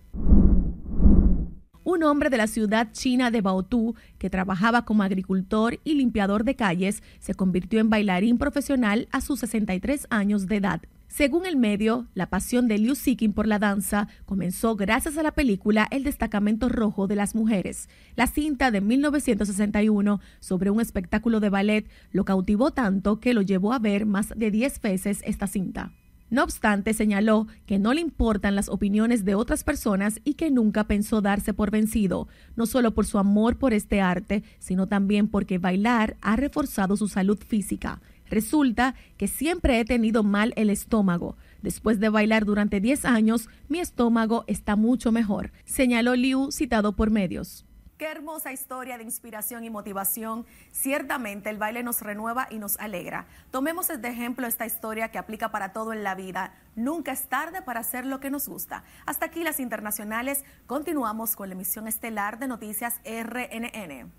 Un 1.87 2.03
hombre 2.03 2.31
de 2.31 2.39
la 2.39 2.47
ciudad 2.47 2.89
china 2.93 3.31
de 3.31 3.43
Baotou, 3.43 3.95
que 4.17 4.31
trabajaba 4.31 4.87
como 4.87 5.03
agricultor 5.03 5.81
y 5.85 5.95
limpiador 5.95 6.45
de 6.45 6.57
calles, 6.57 7.03
se 7.19 7.35
convirtió 7.35 7.79
en 7.79 7.91
bailarín 7.91 8.39
profesional 8.39 9.07
a 9.13 9.21
sus 9.21 9.41
63 9.41 10.07
años 10.09 10.47
de 10.47 10.57
edad. 10.57 10.81
Según 11.09 11.45
el 11.45 11.57
medio, 11.57 12.07
la 12.15 12.31
pasión 12.31 12.69
de 12.69 12.79
Liu 12.79 12.95
Sikin 12.95 13.35
por 13.35 13.47
la 13.47 13.59
danza 13.59 14.09
comenzó 14.25 14.77
gracias 14.77 15.19
a 15.19 15.23
la 15.23 15.33
película 15.33 15.87
El 15.91 16.05
destacamento 16.05 16.71
rojo 16.71 17.07
de 17.07 17.17
las 17.17 17.35
mujeres. 17.35 17.91
La 18.17 18.29
cinta 18.29 18.71
de 18.71 18.81
1961 18.81 20.21
sobre 20.41 20.71
un 20.71 20.81
espectáculo 20.81 21.39
de 21.39 21.51
ballet 21.51 21.87
lo 22.13 22.25
cautivó 22.25 22.71
tanto 22.71 23.21
que 23.21 23.35
lo 23.35 23.43
llevó 23.43 23.75
a 23.75 23.79
ver 23.79 24.07
más 24.07 24.31
de 24.35 24.51
10 24.51 24.81
veces 24.81 25.21
esta 25.27 25.47
cinta. 25.47 25.93
No 26.35 26.43
obstante, 26.43 26.95
señaló 26.95 27.47
que 27.65 27.79
no 27.79 27.95
le 27.95 28.01
importan 28.01 28.57
las 28.57 28.69
opiniones 28.69 29.25
de 29.25 29.37
otras 29.37 29.63
personas 29.63 30.21
y 30.25 30.35
que 30.35 30.51
nunca 30.51 30.83
pensó 30.83 31.21
darse 31.21 31.55
por 31.55 31.71
vencido, 31.71 32.27
no 32.57 32.67
solo 32.67 32.93
por 32.93 33.07
su 33.07 33.19
amor 33.19 33.57
por 33.57 33.73
este 33.73 34.01
arte, 34.01 34.43
sino 34.59 34.89
también 34.89 35.29
porque 35.29 35.59
bailar 35.59 36.17
ha 36.23 36.35
reforzado 36.35 36.97
su 36.97 37.07
salud 37.07 37.39
física. 37.39 38.01
Resulta 38.29 38.97
que 39.17 39.29
siempre 39.29 39.79
he 39.79 39.85
tenido 39.85 40.25
mal 40.25 40.53
el 40.57 40.71
estómago. 40.71 41.37
Después 41.63 42.01
de 42.01 42.09
bailar 42.09 42.47
durante 42.47 42.81
10 42.81 43.05
años, 43.05 43.49
mi 43.69 43.79
estómago 43.79 44.43
está 44.49 44.75
mucho 44.75 45.13
mejor, 45.13 45.53
señaló 45.65 46.17
Liu 46.17 46.51
citado 46.51 46.97
por 46.97 47.13
medios. 47.13 47.65
Qué 48.05 48.11
hermosa 48.11 48.53
historia 48.53 48.99
de 48.99 49.05
inspiración 49.05 49.65
y 49.65 49.71
motivación. 49.71 50.45
Ciertamente 50.73 51.49
el 51.49 51.57
baile 51.57 51.83
nos 51.83 52.03
renueva 52.03 52.47
y 52.51 52.59
nos 52.59 52.79
alegra. 52.79 53.25
Tomemos 53.51 53.89
de 53.89 54.07
ejemplo 54.07 54.47
esta 54.47 54.67
historia 54.67 55.11
que 55.11 55.17
aplica 55.17 55.51
para 55.51 55.73
todo 55.73 55.95
en 55.95 56.05
la 56.05 56.15
vida. 56.15 56.53
Nunca 56.77 57.13
es 57.13 57.31
tarde 57.31 57.63
para 57.63 57.81
hacer 57.81 58.05
lo 58.05 58.21
que 58.21 58.31
nos 58.31 58.47
gusta. 58.47 58.85
Hasta 59.07 59.25
aquí 59.25 59.43
las 59.43 59.59
internacionales. 59.59 60.45
Continuamos 60.67 61.35
con 61.35 61.49
la 61.49 61.55
emisión 61.55 61.89
estelar 61.89 62.39
de 62.39 62.47
Noticias 62.47 63.01
RNN. 63.07 64.13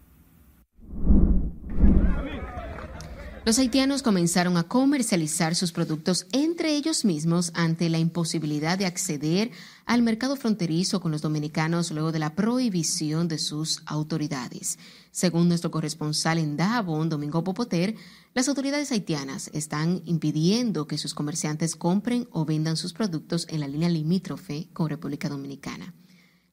Los 3.45 3.59
haitianos 3.59 4.01
comenzaron 4.01 4.57
a 4.57 4.63
comercializar 4.63 5.53
sus 5.53 5.71
productos 5.71 6.25
entre 6.31 6.75
ellos 6.75 7.05
mismos 7.05 7.51
ante 7.53 7.89
la 7.89 7.99
imposibilidad 7.99 8.75
de 8.75 8.87
acceder 8.87 9.51
al 9.85 10.01
mercado 10.01 10.35
fronterizo 10.35 10.99
con 10.99 11.11
los 11.11 11.21
dominicanos 11.21 11.91
luego 11.91 12.11
de 12.11 12.17
la 12.17 12.33
prohibición 12.33 13.27
de 13.27 13.37
sus 13.37 13.83
autoridades. 13.85 14.79
Según 15.11 15.47
nuestro 15.47 15.69
corresponsal 15.69 16.39
en 16.39 16.57
Dajabón, 16.57 17.07
Domingo 17.07 17.43
Popoter, 17.43 17.93
las 18.33 18.49
autoridades 18.49 18.91
haitianas 18.91 19.51
están 19.53 20.01
impidiendo 20.05 20.87
que 20.87 20.97
sus 20.97 21.13
comerciantes 21.13 21.75
compren 21.75 22.27
o 22.31 22.45
vendan 22.45 22.77
sus 22.77 22.93
productos 22.93 23.45
en 23.51 23.59
la 23.59 23.67
línea 23.67 23.89
limítrofe 23.89 24.69
con 24.73 24.89
República 24.89 25.29
Dominicana. 25.29 25.93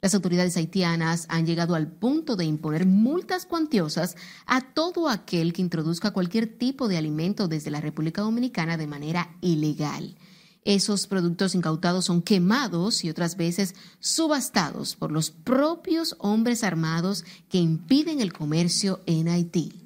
Las 0.03 0.17
autoridades 0.17 0.57
haitianas 0.57 1.27
han 1.29 1.47
llegado 1.47 1.77
al 1.77 1.87
punto 1.87 2.35
de 2.35 2.45
imponer 2.45 2.87
multas 2.87 3.47
cuantiosas 3.47 4.17
a 4.47 4.61
todo 4.61 5.09
aquel 5.09 5.53
que 5.53 5.63
introduzca 5.63 6.11
cualquier 6.11 6.49
tipo 6.49 6.89
de 6.89 6.97
alimento 6.97 7.47
desde 7.47 7.71
la 7.71 7.81
República 7.81 8.23
Dominicana 8.23 8.77
de 8.77 8.89
manera 8.89 9.37
ilegal. 9.41 10.17
Esos 10.65 11.07
productos 11.07 11.55
incautados 11.55 12.07
son 12.07 12.21
quemados 12.21 13.05
y 13.05 13.11
otras 13.11 13.37
veces 13.37 13.77
subastados 14.01 14.97
por 14.97 15.13
los 15.13 15.31
propios 15.31 16.17
hombres 16.19 16.65
armados 16.65 17.25
que 17.49 17.59
impiden 17.59 18.21
el 18.21 18.33
comercio 18.33 19.03
en 19.07 19.29
Haití. 19.29 19.82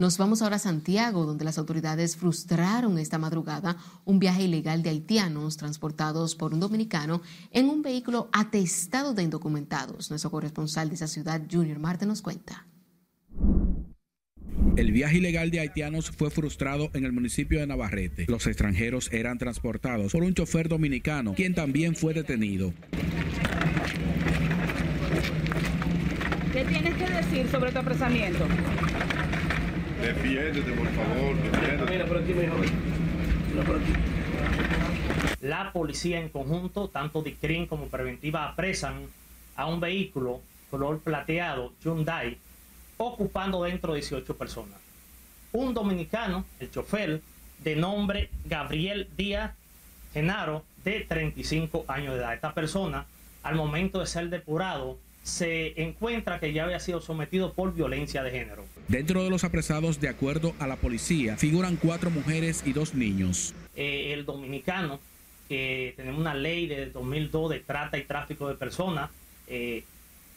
Nos 0.00 0.16
vamos 0.16 0.42
ahora 0.42 0.54
a 0.54 0.60
Santiago, 0.60 1.26
donde 1.26 1.44
las 1.44 1.58
autoridades 1.58 2.16
frustraron 2.16 3.00
esta 3.00 3.18
madrugada 3.18 3.76
un 4.04 4.20
viaje 4.20 4.44
ilegal 4.44 4.80
de 4.80 4.90
haitianos 4.90 5.56
transportados 5.56 6.36
por 6.36 6.54
un 6.54 6.60
dominicano 6.60 7.20
en 7.50 7.68
un 7.68 7.82
vehículo 7.82 8.28
atestado 8.32 9.12
de 9.12 9.24
indocumentados. 9.24 10.10
Nuestro 10.10 10.30
corresponsal 10.30 10.88
de 10.88 10.94
esa 10.94 11.08
ciudad, 11.08 11.42
Junior 11.50 11.80
Marte, 11.80 12.06
nos 12.06 12.22
cuenta. 12.22 12.64
El 14.76 14.92
viaje 14.92 15.16
ilegal 15.16 15.50
de 15.50 15.58
haitianos 15.58 16.12
fue 16.12 16.30
frustrado 16.30 16.90
en 16.94 17.04
el 17.04 17.10
municipio 17.10 17.58
de 17.58 17.66
Navarrete. 17.66 18.26
Los 18.28 18.46
extranjeros 18.46 19.12
eran 19.12 19.36
transportados 19.38 20.12
por 20.12 20.22
un 20.22 20.32
chofer 20.32 20.68
dominicano, 20.68 21.34
quien 21.34 21.56
también 21.56 21.96
fue 21.96 22.14
detenido. 22.14 22.72
¿Qué 26.52 26.64
tienes 26.64 26.94
que 26.94 27.10
decir 27.10 27.48
sobre 27.48 27.72
tu 27.72 27.80
apresamiento? 27.80 28.46
Defiéndete, 30.00 30.72
por 30.72 30.88
favor, 30.88 31.36
defiéndete. 31.36 31.90
Mira, 31.90 32.06
por 32.06 32.18
aquí 32.18 32.34
mejor. 32.34 32.60
Mira, 32.60 33.64
por 33.64 33.76
aquí. 33.76 33.92
La 35.40 35.72
policía 35.72 36.20
en 36.20 36.28
conjunto, 36.28 36.88
tanto 36.88 37.22
DICRIN 37.22 37.66
como 37.66 37.86
preventiva, 37.86 38.48
apresan 38.48 39.06
a 39.56 39.66
un 39.66 39.80
vehículo 39.80 40.40
color 40.70 41.00
plateado 41.00 41.72
Hyundai 41.82 42.38
ocupando 42.96 43.62
dentro 43.62 43.92
de 43.92 44.00
18 44.00 44.36
personas. 44.36 44.78
Un 45.52 45.72
dominicano, 45.72 46.44
el 46.60 46.70
chofer, 46.70 47.22
de 47.60 47.76
nombre 47.76 48.30
Gabriel 48.44 49.08
Díaz 49.16 49.54
Genaro, 50.12 50.64
de 50.84 51.00
35 51.00 51.84
años 51.88 52.14
de 52.14 52.20
edad. 52.20 52.34
Esta 52.34 52.54
persona, 52.54 53.06
al 53.42 53.54
momento 53.54 54.00
de 54.00 54.06
ser 54.06 54.28
depurado, 54.30 54.98
se 55.28 55.80
encuentra 55.82 56.40
que 56.40 56.52
ya 56.52 56.64
había 56.64 56.80
sido 56.80 57.00
sometido 57.02 57.52
por 57.52 57.74
violencia 57.74 58.22
de 58.22 58.30
género. 58.30 58.64
Dentro 58.88 59.22
de 59.22 59.30
los 59.30 59.44
apresados, 59.44 60.00
de 60.00 60.08
acuerdo 60.08 60.54
a 60.58 60.66
la 60.66 60.76
policía, 60.76 61.36
figuran 61.36 61.76
cuatro 61.76 62.10
mujeres 62.10 62.62
y 62.64 62.72
dos 62.72 62.94
niños. 62.94 63.54
Eh, 63.76 64.14
el 64.14 64.24
dominicano, 64.24 64.98
que 65.48 65.92
tenemos 65.96 66.20
una 66.20 66.34
ley 66.34 66.66
de 66.66 66.86
2002 66.86 67.50
de 67.50 67.60
trata 67.60 67.98
y 67.98 68.04
tráfico 68.04 68.48
de 68.48 68.54
personas, 68.54 69.10
eh, 69.46 69.84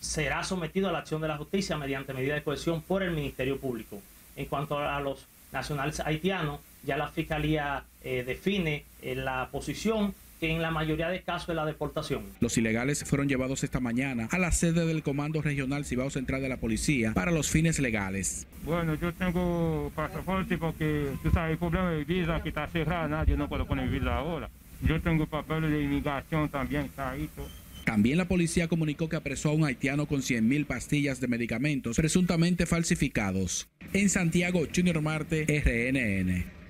será 0.02 0.44
sometido 0.44 0.90
a 0.90 0.92
la 0.92 1.00
acción 1.00 1.22
de 1.22 1.30
la 1.30 1.38
justicia 1.38 1.78
mediante 1.78 2.14
medida 2.14 2.36
de 2.36 2.44
cohesión 2.44 2.82
por 2.82 3.02
el 3.02 3.12
Ministerio 3.12 3.58
Público. 3.60 4.02
En 4.36 4.46
cuanto 4.46 4.78
a 4.78 5.00
los 5.00 5.26
nacionales 5.54 6.02
haitianos, 6.02 6.60
ya 6.84 6.98
la 6.98 7.08
Fiscalía 7.08 7.86
eh, 8.04 8.24
define 8.26 8.84
la 9.02 9.48
posición 9.52 10.14
que 10.42 10.50
en 10.50 10.60
la 10.60 10.72
mayoría 10.72 11.08
de 11.10 11.22
casos 11.22 11.50
es 11.50 11.56
la 11.56 11.66
deportación. 11.66 12.24
Los 12.40 12.58
ilegales 12.58 13.04
fueron 13.04 13.30
llevados 13.30 13.64
esta 13.64 13.80
mañana 13.80 14.28
a 14.32 14.40
la 14.40 14.52
sede 14.52 14.88
del 14.88 15.04
Comando 15.04 15.40
Regional 15.40 15.86
Cibao 15.86 16.10
Central 16.10 16.42
de 16.42 16.50
la 16.50 16.58
Policía 16.58 17.14
para 17.14 17.30
los 17.32 17.52
fines 17.52 17.78
legales. 17.78 18.48
Bueno, 18.64 18.96
yo 18.96 19.14
tengo 19.14 19.92
pasaporte 19.96 20.58
porque 20.58 21.12
tú 21.22 21.30
sabes 21.30 21.52
el 21.52 21.58
problema 21.60 21.92
de 21.92 22.04
visa 22.04 22.42
que 22.42 22.50
está 22.50 22.68
cerrada, 22.68 23.08
nadie 23.08 23.38
no 23.38 23.48
puede 23.48 23.66
poner 23.66 23.88
visa 23.88 24.16
ahora. 24.16 24.50
Yo 24.82 25.00
tengo 25.00 25.28
papeles 25.28 25.70
de 25.70 25.84
inmigración 25.84 26.50
también, 26.50 26.86
está 26.86 27.12
ahí 27.12 27.30
todo. 27.36 27.48
También 27.86 28.18
la 28.18 28.28
policía 28.28 28.68
comunicó 28.68 29.10
que 29.10 29.18
apresó 29.18 29.50
a 29.50 29.54
un 29.54 29.66
haitiano 29.66 30.08
con 30.08 30.22
100.000 30.22 30.66
pastillas 30.66 31.22
de 31.22 31.28
medicamentos 31.28 31.98
presuntamente 31.98 32.66
falsificados. 32.66 33.70
En 33.94 34.10
Santiago, 34.10 34.62
Junior 34.74 35.02
Marte, 35.02 35.46
RNN. 35.46 36.61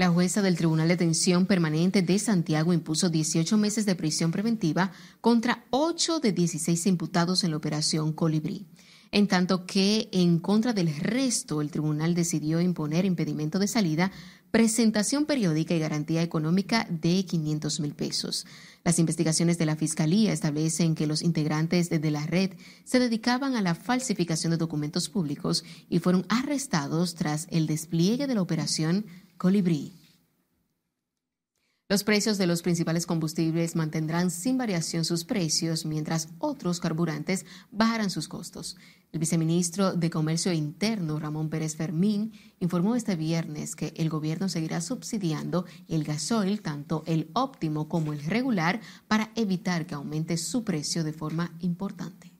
La 0.00 0.08
jueza 0.08 0.40
del 0.40 0.56
Tribunal 0.56 0.88
de 0.88 0.94
Detención 0.94 1.44
Permanente 1.44 2.00
de 2.00 2.18
Santiago 2.18 2.72
impuso 2.72 3.10
18 3.10 3.58
meses 3.58 3.84
de 3.84 3.94
prisión 3.94 4.30
preventiva 4.32 4.92
contra 5.20 5.66
8 5.68 6.20
de 6.20 6.32
16 6.32 6.86
imputados 6.86 7.44
en 7.44 7.50
la 7.50 7.58
operación 7.58 8.14
Colibrí. 8.14 8.64
En 9.12 9.28
tanto 9.28 9.66
que 9.66 10.08
en 10.10 10.38
contra 10.38 10.72
del 10.72 10.96
resto, 10.96 11.60
el 11.60 11.70
tribunal 11.70 12.14
decidió 12.14 12.62
imponer 12.62 13.04
impedimento 13.04 13.58
de 13.58 13.68
salida, 13.68 14.10
presentación 14.50 15.26
periódica 15.26 15.74
y 15.74 15.80
garantía 15.80 16.22
económica 16.22 16.86
de 16.88 17.26
500 17.26 17.80
mil 17.80 17.92
pesos. 17.92 18.46
Las 18.84 18.98
investigaciones 18.98 19.58
de 19.58 19.66
la 19.66 19.76
Fiscalía 19.76 20.32
establecen 20.32 20.94
que 20.94 21.06
los 21.06 21.20
integrantes 21.20 21.90
de 21.90 22.10
la 22.10 22.24
red 22.24 22.52
se 22.84 23.00
dedicaban 23.00 23.54
a 23.54 23.60
la 23.60 23.74
falsificación 23.74 24.52
de 24.52 24.56
documentos 24.56 25.10
públicos 25.10 25.62
y 25.90 25.98
fueron 25.98 26.24
arrestados 26.30 27.16
tras 27.16 27.48
el 27.50 27.66
despliegue 27.66 28.26
de 28.26 28.34
la 28.34 28.40
operación 28.40 29.04
Colibrí. 29.40 29.94
Los 31.88 32.04
precios 32.04 32.36
de 32.36 32.46
los 32.46 32.60
principales 32.60 33.06
combustibles 33.06 33.74
mantendrán 33.74 34.30
sin 34.30 34.58
variación 34.58 35.06
sus 35.06 35.24
precios, 35.24 35.86
mientras 35.86 36.28
otros 36.40 36.78
carburantes 36.78 37.46
bajarán 37.70 38.10
sus 38.10 38.28
costos. 38.28 38.76
El 39.12 39.18
viceministro 39.18 39.94
de 39.94 40.10
Comercio 40.10 40.52
Interno, 40.52 41.18
Ramón 41.18 41.48
Pérez 41.48 41.74
Fermín, 41.74 42.34
informó 42.58 42.96
este 42.96 43.16
viernes 43.16 43.76
que 43.76 43.94
el 43.96 44.10
gobierno 44.10 44.50
seguirá 44.50 44.82
subsidiando 44.82 45.64
el 45.88 46.04
gasoil, 46.04 46.60
tanto 46.60 47.02
el 47.06 47.30
óptimo 47.32 47.88
como 47.88 48.12
el 48.12 48.22
regular, 48.22 48.82
para 49.08 49.30
evitar 49.36 49.86
que 49.86 49.94
aumente 49.94 50.36
su 50.36 50.64
precio 50.64 51.02
de 51.02 51.14
forma 51.14 51.56
importante. 51.60 52.30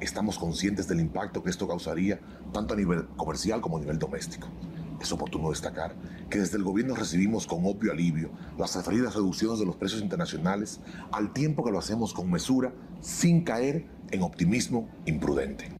Estamos 0.00 0.38
conscientes 0.38 0.88
del 0.88 1.00
impacto 1.00 1.42
que 1.42 1.50
esto 1.50 1.68
causaría 1.68 2.18
tanto 2.54 2.72
a 2.72 2.76
nivel 2.78 3.06
comercial 3.18 3.60
como 3.60 3.76
a 3.76 3.80
nivel 3.80 3.98
doméstico 3.98 4.48
es 5.00 5.12
oportuno 5.12 5.50
destacar 5.50 5.96
que 6.28 6.38
desde 6.38 6.56
el 6.56 6.64
gobierno 6.64 6.94
recibimos 6.94 7.46
con 7.46 7.64
obvio 7.64 7.92
alivio 7.92 8.30
las 8.58 8.76
referidas 8.76 9.14
reducciones 9.14 9.58
de 9.58 9.66
los 9.66 9.76
precios 9.76 10.02
internacionales 10.02 10.80
al 11.12 11.32
tiempo 11.32 11.64
que 11.64 11.72
lo 11.72 11.78
hacemos 11.78 12.12
con 12.12 12.30
mesura 12.30 12.72
sin 13.00 13.44
caer 13.44 13.86
en 14.10 14.22
optimismo 14.22 14.88
imprudente. 15.06 15.76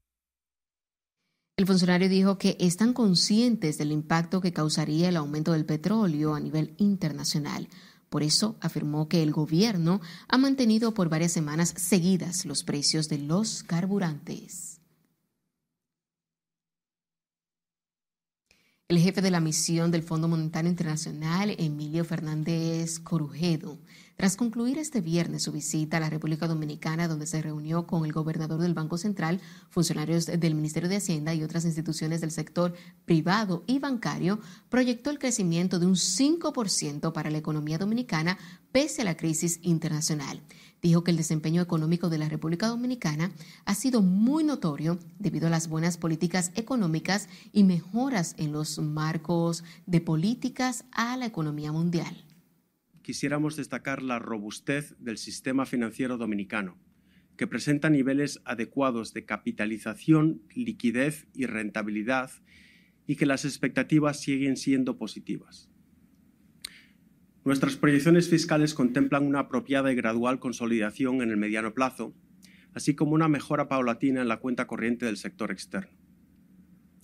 El 1.56 1.66
funcionario 1.66 2.08
dijo 2.08 2.38
que 2.38 2.56
están 2.58 2.94
conscientes 2.94 3.76
del 3.76 3.92
impacto 3.92 4.40
que 4.40 4.54
causaría 4.54 5.10
el 5.10 5.16
aumento 5.18 5.52
del 5.52 5.66
petróleo 5.66 6.34
a 6.34 6.40
nivel 6.40 6.74
internacional. 6.78 7.68
Por 8.08 8.22
eso 8.22 8.56
afirmó 8.62 9.08
que 9.08 9.22
el 9.22 9.30
gobierno 9.30 10.00
ha 10.28 10.38
mantenido 10.38 10.94
por 10.94 11.10
varias 11.10 11.32
semanas 11.32 11.74
seguidas 11.76 12.46
los 12.46 12.64
precios 12.64 13.10
de 13.10 13.18
los 13.18 13.62
carburantes. 13.62 14.69
El 18.90 18.98
jefe 18.98 19.22
de 19.22 19.30
la 19.30 19.38
misión 19.38 19.92
del 19.92 20.02
Fondo 20.02 20.26
Monetario 20.26 20.68
Internacional, 20.68 21.54
Emilio 21.58 22.04
Fernández 22.04 22.98
Corujedo, 22.98 23.78
tras 24.16 24.36
concluir 24.36 24.78
este 24.78 25.00
viernes 25.00 25.44
su 25.44 25.52
visita 25.52 25.98
a 25.98 26.00
la 26.00 26.10
República 26.10 26.48
Dominicana, 26.48 27.06
donde 27.06 27.28
se 27.28 27.40
reunió 27.40 27.86
con 27.86 28.04
el 28.04 28.10
gobernador 28.10 28.60
del 28.60 28.74
Banco 28.74 28.98
Central, 28.98 29.40
funcionarios 29.68 30.26
del 30.26 30.56
Ministerio 30.56 30.88
de 30.88 30.96
Hacienda 30.96 31.32
y 31.34 31.44
otras 31.44 31.64
instituciones 31.66 32.20
del 32.20 32.32
sector 32.32 32.74
privado 33.04 33.62
y 33.68 33.78
bancario, 33.78 34.40
proyectó 34.68 35.10
el 35.10 35.20
crecimiento 35.20 35.78
de 35.78 35.86
un 35.86 35.94
5% 35.94 37.12
para 37.12 37.30
la 37.30 37.38
economía 37.38 37.78
dominicana 37.78 38.38
pese 38.72 39.02
a 39.02 39.04
la 39.04 39.16
crisis 39.16 39.60
internacional 39.62 40.42
dijo 40.82 41.04
que 41.04 41.10
el 41.10 41.16
desempeño 41.16 41.62
económico 41.62 42.08
de 42.08 42.18
la 42.18 42.28
República 42.28 42.68
Dominicana 42.68 43.32
ha 43.64 43.74
sido 43.74 44.02
muy 44.02 44.44
notorio 44.44 44.98
debido 45.18 45.46
a 45.46 45.50
las 45.50 45.68
buenas 45.68 45.98
políticas 45.98 46.52
económicas 46.54 47.28
y 47.52 47.64
mejoras 47.64 48.34
en 48.38 48.52
los 48.52 48.78
marcos 48.78 49.64
de 49.86 50.00
políticas 50.00 50.84
a 50.92 51.16
la 51.16 51.26
economía 51.26 51.72
mundial. 51.72 52.24
Quisiéramos 53.02 53.56
destacar 53.56 54.02
la 54.02 54.18
robustez 54.18 54.94
del 54.98 55.18
sistema 55.18 55.66
financiero 55.66 56.16
dominicano, 56.18 56.76
que 57.36 57.46
presenta 57.46 57.88
niveles 57.88 58.40
adecuados 58.44 59.14
de 59.14 59.24
capitalización, 59.24 60.42
liquidez 60.54 61.26
y 61.34 61.46
rentabilidad 61.46 62.30
y 63.06 63.16
que 63.16 63.26
las 63.26 63.46
expectativas 63.46 64.20
siguen 64.20 64.56
siendo 64.56 64.98
positivas. 64.98 65.69
Nuestras 67.42 67.76
proyecciones 67.76 68.28
fiscales 68.28 68.74
contemplan 68.74 69.26
una 69.26 69.40
apropiada 69.40 69.90
y 69.90 69.94
gradual 69.94 70.40
consolidación 70.40 71.22
en 71.22 71.30
el 71.30 71.38
mediano 71.38 71.72
plazo, 71.72 72.14
así 72.74 72.94
como 72.94 73.12
una 73.12 73.28
mejora 73.28 73.66
paulatina 73.66 74.20
en 74.20 74.28
la 74.28 74.40
cuenta 74.40 74.66
corriente 74.66 75.06
del 75.06 75.16
sector 75.16 75.50
externo. 75.50 75.96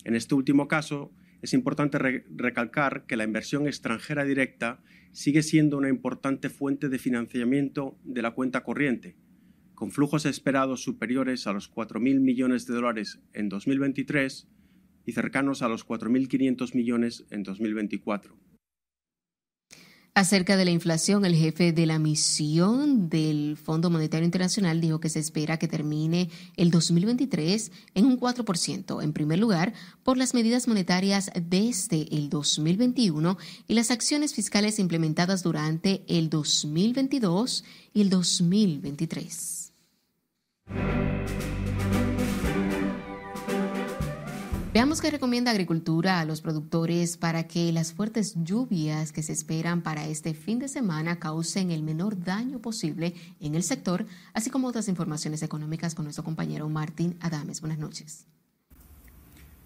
En 0.03 0.15
este 0.15 0.35
último 0.35 0.67
caso, 0.67 1.11
es 1.41 1.53
importante 1.53 1.97
recalcar 2.29 3.07
que 3.07 3.17
la 3.17 3.23
inversión 3.23 3.65
extranjera 3.65 4.25
directa 4.25 4.83
sigue 5.11 5.41
siendo 5.41 5.75
una 5.75 5.89
importante 5.89 6.49
fuente 6.49 6.87
de 6.87 6.99
financiamiento 6.99 7.97
de 8.03 8.21
la 8.21 8.31
cuenta 8.31 8.63
corriente, 8.63 9.17
con 9.73 9.89
flujos 9.89 10.27
esperados 10.27 10.83
superiores 10.83 11.47
a 11.47 11.53
los 11.53 11.73
4.000 11.73 12.19
millones 12.19 12.67
de 12.67 12.75
dólares 12.75 13.19
en 13.33 13.49
2023 13.49 14.47
y 15.03 15.11
cercanos 15.13 15.63
a 15.63 15.67
los 15.67 15.83
4.500 15.83 16.75
millones 16.75 17.25
en 17.31 17.41
2024. 17.41 18.46
Acerca 20.17 20.57
de 20.57 20.65
la 20.65 20.71
inflación, 20.71 21.25
el 21.25 21.35
jefe 21.35 21.73
de 21.73 21.85
la 21.85 21.99
misión 21.99 23.07
del 23.07 23.55
Fondo 23.55 23.91
Monetario 23.91 24.25
Internacional 24.25 24.81
dijo 24.81 24.99
que 24.99 25.09
se 25.09 25.19
espera 25.19 25.59
que 25.59 25.67
termine 25.67 26.31
el 26.55 26.71
2023 26.71 27.71
en 27.93 28.05
un 28.05 28.19
4%, 28.19 29.03
en 29.03 29.13
primer 29.13 29.37
lugar, 29.37 29.73
por 30.01 30.17
las 30.17 30.33
medidas 30.33 30.67
monetarias 30.67 31.29
desde 31.39 32.07
el 32.17 32.31
2021 32.31 33.37
y 33.67 33.75
las 33.75 33.91
acciones 33.91 34.33
fiscales 34.33 34.79
implementadas 34.79 35.43
durante 35.43 36.03
el 36.07 36.31
2022 36.31 37.63
y 37.93 38.01
el 38.01 38.09
2023. 38.09 39.71
Qué 44.87 45.11
recomienda 45.11 45.51
Agricultura 45.51 46.19
a 46.19 46.25
los 46.25 46.41
productores 46.41 47.17
para 47.17 47.43
que 47.43 47.71
las 47.71 47.93
fuertes 47.93 48.33
lluvias 48.43 49.11
que 49.11 49.21
se 49.21 49.31
esperan 49.31 49.83
para 49.83 50.07
este 50.07 50.33
fin 50.33 50.57
de 50.57 50.67
semana 50.67 51.19
causen 51.19 51.69
el 51.69 51.83
menor 51.83 52.23
daño 52.23 52.59
posible 52.59 53.13
en 53.39 53.53
el 53.53 53.61
sector, 53.61 54.07
así 54.33 54.49
como 54.49 54.67
otras 54.67 54.87
informaciones 54.87 55.43
económicas 55.43 55.93
con 55.93 56.05
nuestro 56.05 56.23
compañero 56.23 56.67
Martín 56.67 57.15
Adames. 57.19 57.61
Buenas 57.61 57.77
noches. 57.77 58.25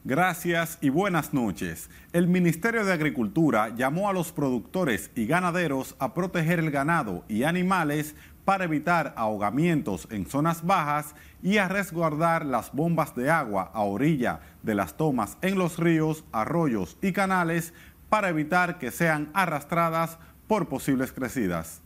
Gracias 0.03 0.79
y 0.81 0.89
buenas 0.89 1.31
noches. 1.31 1.91
El 2.11 2.27
Ministerio 2.27 2.83
de 2.83 2.91
Agricultura 2.91 3.69
llamó 3.75 4.09
a 4.09 4.13
los 4.13 4.31
productores 4.31 5.11
y 5.15 5.27
ganaderos 5.27 5.95
a 5.99 6.15
proteger 6.15 6.57
el 6.57 6.71
ganado 6.71 7.23
y 7.29 7.43
animales 7.43 8.15
para 8.45 8.65
evitar 8.65 9.13
ahogamientos 9.17 10.07
en 10.11 10.25
zonas 10.25 10.65
bajas 10.65 11.15
y 11.43 11.57
a 11.57 11.67
resguardar 11.67 12.45
las 12.45 12.71
bombas 12.71 13.15
de 13.15 13.29
agua 13.29 13.71
a 13.73 13.81
orilla 13.81 14.41
de 14.63 14.75
las 14.75 14.97
tomas 14.97 15.37
en 15.41 15.57
los 15.57 15.77
ríos, 15.77 16.23
arroyos 16.31 16.97
y 17.01 17.13
canales 17.13 17.73
para 18.09 18.29
evitar 18.29 18.77
que 18.77 18.91
sean 18.91 19.29
arrastradas 19.33 20.17
por 20.47 20.67
posibles 20.67 21.11
crecidas. 21.11 21.81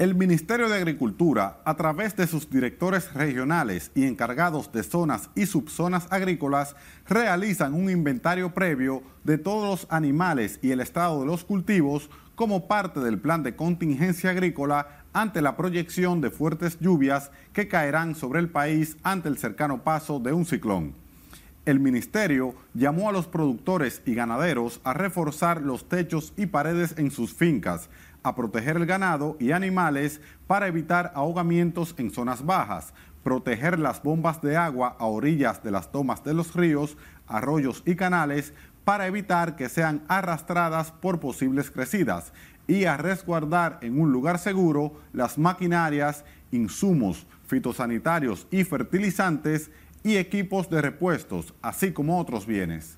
El 0.00 0.14
Ministerio 0.14 0.70
de 0.70 0.76
Agricultura, 0.76 1.60
a 1.66 1.76
través 1.76 2.16
de 2.16 2.26
sus 2.26 2.48
directores 2.48 3.12
regionales 3.12 3.90
y 3.94 4.06
encargados 4.06 4.72
de 4.72 4.82
zonas 4.82 5.28
y 5.34 5.44
subzonas 5.44 6.06
agrícolas, 6.10 6.74
realizan 7.06 7.74
un 7.74 7.90
inventario 7.90 8.54
previo 8.54 9.02
de 9.24 9.36
todos 9.36 9.68
los 9.68 9.92
animales 9.92 10.58
y 10.62 10.70
el 10.70 10.80
estado 10.80 11.20
de 11.20 11.26
los 11.26 11.44
cultivos 11.44 12.08
como 12.34 12.66
parte 12.66 13.00
del 13.00 13.18
plan 13.18 13.42
de 13.42 13.54
contingencia 13.54 14.30
agrícola 14.30 14.99
ante 15.12 15.42
la 15.42 15.56
proyección 15.56 16.20
de 16.20 16.30
fuertes 16.30 16.78
lluvias 16.80 17.30
que 17.52 17.68
caerán 17.68 18.14
sobre 18.14 18.40
el 18.40 18.48
país 18.48 18.96
ante 19.02 19.28
el 19.28 19.38
cercano 19.38 19.82
paso 19.82 20.20
de 20.20 20.32
un 20.32 20.46
ciclón. 20.46 20.94
El 21.66 21.78
ministerio 21.78 22.54
llamó 22.74 23.08
a 23.08 23.12
los 23.12 23.26
productores 23.26 24.02
y 24.06 24.14
ganaderos 24.14 24.80
a 24.82 24.94
reforzar 24.94 25.60
los 25.60 25.88
techos 25.88 26.32
y 26.36 26.46
paredes 26.46 26.94
en 26.96 27.10
sus 27.10 27.34
fincas, 27.34 27.90
a 28.22 28.34
proteger 28.34 28.76
el 28.76 28.86
ganado 28.86 29.36
y 29.38 29.52
animales 29.52 30.20
para 30.46 30.68
evitar 30.68 31.12
ahogamientos 31.14 31.94
en 31.98 32.10
zonas 32.10 32.44
bajas, 32.44 32.94
proteger 33.22 33.78
las 33.78 34.02
bombas 34.02 34.40
de 34.40 34.56
agua 34.56 34.96
a 34.98 35.04
orillas 35.06 35.62
de 35.62 35.70
las 35.70 35.92
tomas 35.92 36.24
de 36.24 36.34
los 36.34 36.54
ríos, 36.54 36.96
arroyos 37.26 37.82
y 37.84 37.94
canales 37.94 38.54
para 38.84 39.06
evitar 39.06 39.56
que 39.56 39.68
sean 39.68 40.02
arrastradas 40.08 40.90
por 40.90 41.20
posibles 41.20 41.70
crecidas 41.70 42.32
y 42.70 42.84
a 42.84 42.96
resguardar 42.96 43.80
en 43.82 44.00
un 44.00 44.12
lugar 44.12 44.38
seguro 44.38 44.92
las 45.12 45.38
maquinarias, 45.38 46.24
insumos 46.52 47.26
fitosanitarios 47.48 48.46
y 48.52 48.62
fertilizantes 48.62 49.72
y 50.04 50.18
equipos 50.18 50.70
de 50.70 50.80
repuestos, 50.80 51.52
así 51.62 51.90
como 51.90 52.20
otros 52.20 52.46
bienes. 52.46 52.96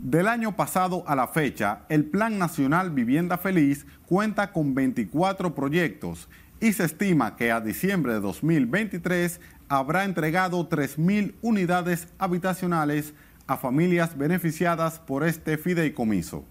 Del 0.00 0.26
año 0.26 0.56
pasado 0.56 1.04
a 1.06 1.14
la 1.14 1.28
fecha, 1.28 1.82
el 1.88 2.04
Plan 2.04 2.40
Nacional 2.40 2.90
Vivienda 2.90 3.38
Feliz 3.38 3.86
cuenta 4.06 4.50
con 4.50 4.74
24 4.74 5.54
proyectos 5.54 6.28
y 6.58 6.72
se 6.72 6.86
estima 6.86 7.36
que 7.36 7.52
a 7.52 7.60
diciembre 7.60 8.14
de 8.14 8.20
2023 8.20 9.40
habrá 9.68 10.02
entregado 10.02 10.68
3.000 10.68 11.34
unidades 11.40 12.08
habitacionales 12.18 13.14
a 13.46 13.56
familias 13.56 14.18
beneficiadas 14.18 14.98
por 14.98 15.22
este 15.22 15.56
fideicomiso. 15.56 16.44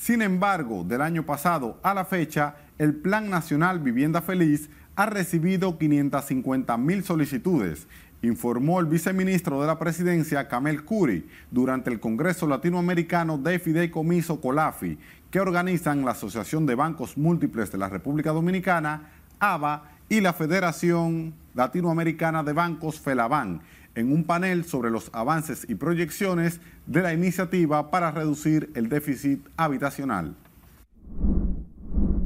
Sin 0.00 0.22
embargo, 0.22 0.82
del 0.82 1.02
año 1.02 1.26
pasado 1.26 1.78
a 1.82 1.92
la 1.92 2.06
fecha, 2.06 2.56
el 2.78 2.94
Plan 2.94 3.28
Nacional 3.28 3.80
Vivienda 3.80 4.22
Feliz 4.22 4.70
ha 4.96 5.04
recibido 5.04 5.76
550 5.76 6.74
mil 6.78 7.04
solicitudes, 7.04 7.86
informó 8.22 8.80
el 8.80 8.86
viceministro 8.86 9.60
de 9.60 9.66
la 9.66 9.78
Presidencia, 9.78 10.48
Camel 10.48 10.84
Curi, 10.84 11.28
durante 11.50 11.90
el 11.90 12.00
Congreso 12.00 12.46
Latinoamericano 12.46 13.36
de 13.36 13.58
Fideicomiso 13.58 14.40
COLAFI, 14.40 14.98
que 15.30 15.38
organizan 15.38 16.02
la 16.02 16.12
Asociación 16.12 16.64
de 16.64 16.76
Bancos 16.76 17.18
Múltiples 17.18 17.70
de 17.70 17.76
la 17.76 17.90
República 17.90 18.32
Dominicana, 18.32 19.10
ABA, 19.38 19.82
y 20.08 20.22
la 20.22 20.32
Federación 20.32 21.34
Latinoamericana 21.54 22.42
de 22.42 22.54
Bancos, 22.54 22.98
FELABAN, 22.98 23.60
en 23.94 24.12
un 24.12 24.24
panel 24.24 24.64
sobre 24.64 24.90
los 24.90 25.10
avances 25.12 25.66
y 25.68 25.74
proyecciones 25.74 26.60
de 26.86 27.02
la 27.02 27.12
iniciativa 27.12 27.90
para 27.90 28.10
reducir 28.10 28.70
el 28.74 28.88
déficit 28.88 29.46
habitacional. 29.56 30.36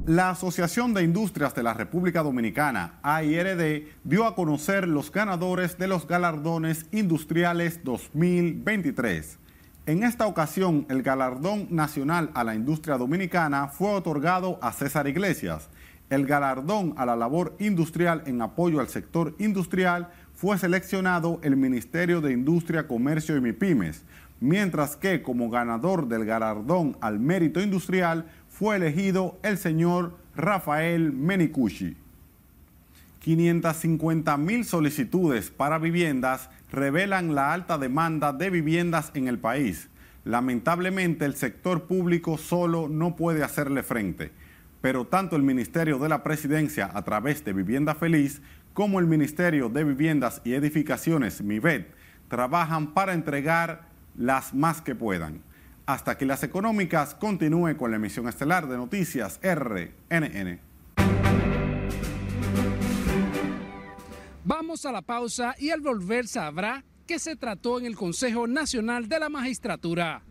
La 0.06 0.28
Asociación 0.28 0.92
de 0.92 1.02
Industrias 1.02 1.54
de 1.54 1.62
la 1.62 1.72
República 1.72 2.22
Dominicana, 2.22 2.98
AIRD, 3.02 3.84
dio 4.04 4.26
a 4.26 4.34
conocer 4.34 4.86
los 4.86 5.10
ganadores 5.10 5.78
de 5.78 5.88
los 5.88 6.06
galardones 6.06 6.84
industriales 6.92 7.82
2023. 7.84 9.38
En 9.86 10.02
esta 10.02 10.26
ocasión, 10.26 10.84
el 10.90 11.02
galardón 11.02 11.68
nacional 11.70 12.30
a 12.34 12.44
la 12.44 12.54
industria 12.54 12.98
dominicana 12.98 13.68
fue 13.68 13.94
otorgado 13.94 14.58
a 14.60 14.72
César 14.72 15.08
Iglesias. 15.08 15.70
El 16.10 16.26
galardón 16.26 16.92
a 16.98 17.06
la 17.06 17.16
labor 17.16 17.56
industrial 17.58 18.22
en 18.26 18.42
apoyo 18.42 18.80
al 18.80 18.88
sector 18.88 19.34
industrial 19.38 20.10
fue 20.34 20.58
seleccionado 20.58 21.40
el 21.42 21.56
Ministerio 21.56 22.20
de 22.20 22.32
Industria, 22.32 22.86
Comercio 22.86 23.36
y 23.36 23.40
MIPIMES, 23.40 24.02
mientras 24.40 24.96
que 24.96 25.22
como 25.22 25.48
ganador 25.48 26.08
del 26.08 26.24
galardón 26.24 26.96
al 27.00 27.20
mérito 27.20 27.60
industrial 27.60 28.26
fue 28.48 28.76
elegido 28.76 29.38
el 29.42 29.58
señor 29.58 30.16
Rafael 30.36 31.12
Menicucci. 31.12 31.96
550 33.20 34.36
mil 34.36 34.66
solicitudes 34.66 35.50
para 35.50 35.78
viviendas 35.78 36.50
revelan 36.70 37.34
la 37.34 37.54
alta 37.54 37.78
demanda 37.78 38.32
de 38.34 38.50
viviendas 38.50 39.12
en 39.14 39.28
el 39.28 39.38
país. 39.38 39.88
Lamentablemente 40.24 41.24
el 41.24 41.34
sector 41.34 41.84
público 41.84 42.36
solo 42.36 42.88
no 42.88 43.16
puede 43.16 43.42
hacerle 43.42 43.82
frente, 43.82 44.30
pero 44.82 45.06
tanto 45.06 45.36
el 45.36 45.42
Ministerio 45.42 45.98
de 45.98 46.10
la 46.10 46.22
Presidencia 46.22 46.90
a 46.92 47.02
través 47.02 47.44
de 47.44 47.54
Vivienda 47.54 47.94
Feliz 47.94 48.42
como 48.74 48.98
el 48.98 49.06
Ministerio 49.06 49.68
de 49.68 49.84
Viviendas 49.84 50.42
y 50.44 50.52
Edificaciones, 50.52 51.40
MIVET, 51.40 51.94
trabajan 52.28 52.92
para 52.92 53.14
entregar 53.14 53.88
las 54.16 54.52
más 54.52 54.82
que 54.82 54.96
puedan. 54.96 55.42
Hasta 55.86 56.18
que 56.18 56.26
las 56.26 56.42
económicas 56.42 57.14
continúe 57.14 57.76
con 57.76 57.90
la 57.90 57.96
emisión 57.96 58.28
estelar 58.28 58.66
de 58.66 58.76
noticias 58.76 59.38
RNN. 59.42 60.60
Vamos 64.44 64.84
a 64.84 64.92
la 64.92 65.02
pausa 65.02 65.54
y 65.58 65.70
al 65.70 65.80
volver 65.80 66.26
sabrá 66.26 66.84
que 67.06 67.18
se 67.18 67.36
trató 67.36 67.78
en 67.78 67.86
el 67.86 67.96
Consejo 67.96 68.46
Nacional 68.46 69.08
de 69.08 69.20
la 69.20 69.28
Magistratura. 69.28 70.22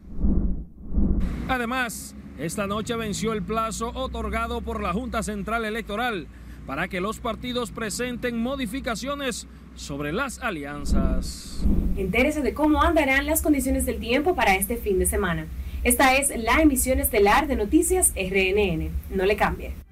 Además, 1.48 2.16
esta 2.38 2.68
noche 2.68 2.96
venció 2.96 3.32
el 3.32 3.44
plazo 3.44 3.92
otorgado 3.94 4.62
por 4.62 4.82
la 4.82 4.92
Junta 4.92 5.24
Central 5.24 5.66
Electoral 5.66 6.28
para 6.66 6.88
que 6.88 7.02
los 7.02 7.20
partidos 7.20 7.72
presenten 7.72 8.42
modificaciones 8.42 9.48
sobre 9.76 10.14
las 10.14 10.40
alianzas. 10.40 11.66
Entérese 11.98 12.42
de 12.42 12.54
cómo 12.54 12.82
andarán 12.82 13.26
las 13.26 13.42
condiciones 13.42 13.86
del 13.86 14.00
tiempo 14.00 14.36
para 14.36 14.56
este 14.56 14.78
fin 14.78 15.00
de 15.00 15.06
semana. 15.06 15.48
Esta 15.84 16.16
es 16.16 16.32
la 16.38 16.62
emisión 16.62 17.00
estelar 17.00 17.48
de 17.48 17.56
Noticias 17.56 18.14
RNN. 18.16 18.90
No 19.10 19.26
le 19.26 19.36
cambie. 19.36 19.83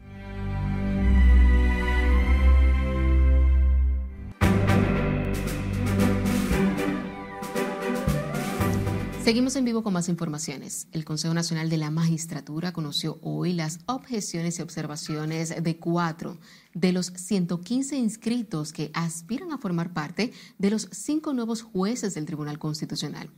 Seguimos 9.31 9.55
en 9.55 9.63
vivo 9.63 9.81
con 9.81 9.93
más 9.93 10.09
informaciones. 10.09 10.89
El 10.91 11.05
Consejo 11.05 11.33
Nacional 11.33 11.69
de 11.69 11.77
la 11.77 11.89
Magistratura 11.89 12.73
conoció 12.73 13.17
hoy 13.21 13.53
las 13.53 13.79
objeciones 13.85 14.59
y 14.59 14.61
observaciones 14.61 15.63
de 15.63 15.77
cuatro 15.77 16.37
de 16.73 16.91
los 16.91 17.13
115 17.15 17.95
inscritos 17.95 18.73
que 18.73 18.91
aspiran 18.93 19.53
a 19.53 19.57
formar 19.57 19.93
parte 19.93 20.33
de 20.57 20.69
los 20.69 20.89
cinco 20.91 21.33
nuevos 21.33 21.61
jueces 21.61 22.13
del 22.13 22.25
Tribunal 22.25 22.59
Constitucional. 22.59 23.29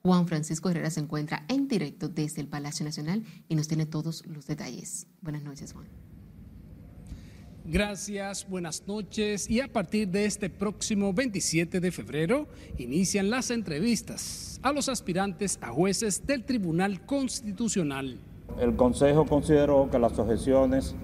Juan 0.00 0.26
Francisco 0.26 0.70
Herrera 0.70 0.88
se 0.88 1.00
encuentra 1.00 1.44
en 1.48 1.68
directo 1.68 2.08
desde 2.08 2.40
el 2.40 2.48
Palacio 2.48 2.86
Nacional 2.86 3.22
y 3.46 3.54
nos 3.54 3.68
tiene 3.68 3.84
todos 3.84 4.24
los 4.24 4.46
detalles. 4.46 5.06
Buenas 5.20 5.42
noches, 5.42 5.74
Juan. 5.74 6.11
Gracias, 7.64 8.48
buenas 8.48 8.82
noches. 8.88 9.48
Y 9.48 9.60
a 9.60 9.68
partir 9.68 10.08
de 10.08 10.24
este 10.24 10.50
próximo 10.50 11.12
27 11.12 11.78
de 11.78 11.92
febrero 11.92 12.48
inician 12.76 13.30
las 13.30 13.52
entrevistas 13.52 14.58
a 14.62 14.72
los 14.72 14.88
aspirantes 14.88 15.58
a 15.62 15.68
jueces 15.68 16.26
del 16.26 16.44
Tribunal 16.44 17.06
Constitucional. 17.06 18.18
El 18.60 18.74
Consejo 18.74 19.26
consideró 19.26 19.88
que 19.90 19.98
las 19.98 20.18
objeciones 20.18 20.96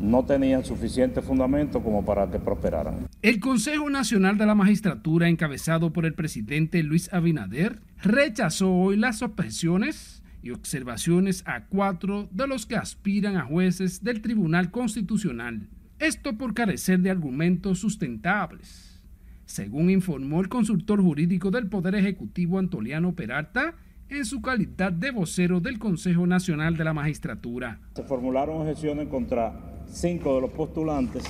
no 0.00 0.24
tenían 0.24 0.64
suficiente 0.64 1.22
fundamento 1.22 1.82
como 1.82 2.04
para 2.04 2.30
que 2.30 2.38
prosperaran. 2.38 3.08
El 3.22 3.40
Consejo 3.40 3.90
Nacional 3.90 4.38
de 4.38 4.46
la 4.46 4.54
Magistratura, 4.54 5.28
encabezado 5.28 5.92
por 5.92 6.06
el 6.06 6.14
presidente 6.14 6.82
Luis 6.84 7.12
Abinader, 7.12 7.80
rechazó 8.00 8.72
hoy 8.72 8.96
las 8.96 9.22
objeciones 9.22 10.22
y 10.42 10.50
observaciones 10.50 11.42
a 11.46 11.64
cuatro 11.66 12.28
de 12.30 12.46
los 12.46 12.66
que 12.66 12.76
aspiran 12.76 13.36
a 13.36 13.44
jueces 13.44 14.04
del 14.04 14.20
Tribunal 14.20 14.70
Constitucional. 14.70 15.68
Esto 15.98 16.36
por 16.36 16.52
carecer 16.52 17.00
de 17.00 17.10
argumentos 17.10 17.78
sustentables. 17.78 19.02
Según 19.46 19.88
informó 19.88 20.42
el 20.42 20.50
consultor 20.50 21.00
jurídico 21.00 21.50
del 21.50 21.68
Poder 21.68 21.94
Ejecutivo 21.94 22.58
Antoliano 22.58 23.14
Peralta, 23.14 23.74
en 24.10 24.26
su 24.26 24.42
calidad 24.42 24.92
de 24.92 25.10
vocero 25.10 25.58
del 25.58 25.78
Consejo 25.78 26.26
Nacional 26.26 26.76
de 26.76 26.84
la 26.84 26.92
Magistratura. 26.92 27.80
Se 27.94 28.02
formularon 28.02 28.60
objeciones 28.60 29.08
contra 29.08 29.58
cinco 29.88 30.34
de 30.34 30.42
los 30.42 30.50
postulantes, 30.50 31.24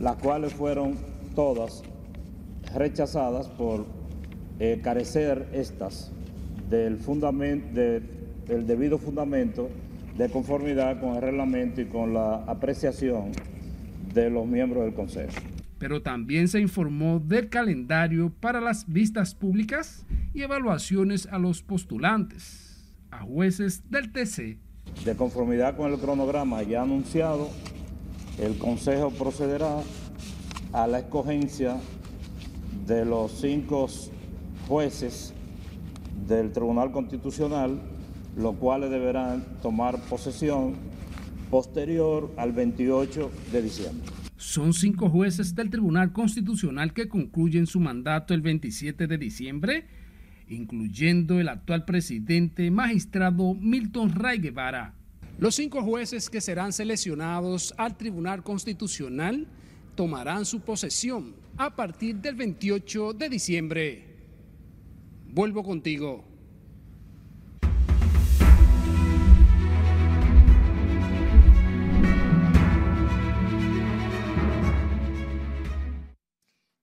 las 0.00 0.16
cuales 0.16 0.54
fueron 0.54 0.96
todas 1.36 1.84
rechazadas 2.74 3.46
por 3.48 3.86
eh, 4.58 4.80
carecer 4.82 5.48
estas 5.52 6.10
del, 6.68 6.98
del 6.98 8.66
debido 8.66 8.98
fundamento 8.98 9.70
de 10.18 10.28
conformidad 10.28 11.00
con 11.00 11.14
el 11.14 11.22
reglamento 11.22 11.80
y 11.80 11.86
con 11.86 12.12
la 12.12 12.42
apreciación 12.46 13.30
de 14.12 14.30
los 14.30 14.46
miembros 14.46 14.84
del 14.84 14.94
Consejo. 14.94 15.32
Pero 15.78 16.02
también 16.02 16.48
se 16.48 16.60
informó 16.60 17.20
del 17.20 17.48
calendario 17.48 18.32
para 18.40 18.60
las 18.60 18.86
vistas 18.86 19.34
públicas 19.34 20.04
y 20.34 20.42
evaluaciones 20.42 21.26
a 21.26 21.38
los 21.38 21.62
postulantes, 21.62 22.94
a 23.10 23.20
jueces 23.20 23.90
del 23.90 24.12
TC. 24.12 24.58
De 25.04 25.16
conformidad 25.16 25.76
con 25.76 25.92
el 25.92 25.98
cronograma 25.98 26.62
ya 26.62 26.82
anunciado, 26.82 27.48
el 28.38 28.58
Consejo 28.58 29.10
procederá 29.10 29.80
a 30.72 30.86
la 30.86 31.00
escogencia 31.00 31.78
de 32.86 33.04
los 33.04 33.32
cinco 33.32 33.88
jueces 34.68 35.32
del 36.28 36.52
Tribunal 36.52 36.92
Constitucional, 36.92 37.80
los 38.36 38.56
cuales 38.56 38.90
deberán 38.90 39.44
tomar 39.62 39.98
posesión 40.02 40.74
posterior 41.50 42.32
al 42.36 42.52
28 42.52 43.30
de 43.52 43.62
diciembre. 43.62 44.10
Son 44.36 44.72
cinco 44.72 45.10
jueces 45.10 45.54
del 45.54 45.68
Tribunal 45.68 46.12
Constitucional 46.12 46.94
que 46.94 47.08
concluyen 47.08 47.66
su 47.66 47.80
mandato 47.80 48.32
el 48.32 48.40
27 48.40 49.06
de 49.06 49.18
diciembre, 49.18 49.86
incluyendo 50.48 51.38
el 51.40 51.48
actual 51.48 51.84
presidente 51.84 52.70
magistrado 52.70 53.54
Milton 53.54 54.14
Ray 54.14 54.38
Guevara. 54.38 54.94
Los 55.38 55.56
cinco 55.56 55.82
jueces 55.82 56.30
que 56.30 56.40
serán 56.40 56.72
seleccionados 56.72 57.74
al 57.76 57.96
Tribunal 57.96 58.42
Constitucional 58.42 59.46
tomarán 59.94 60.44
su 60.44 60.60
posesión 60.60 61.34
a 61.56 61.76
partir 61.76 62.16
del 62.16 62.34
28 62.34 63.12
de 63.12 63.28
diciembre. 63.28 64.04
Vuelvo 65.28 65.62
contigo. 65.62 66.29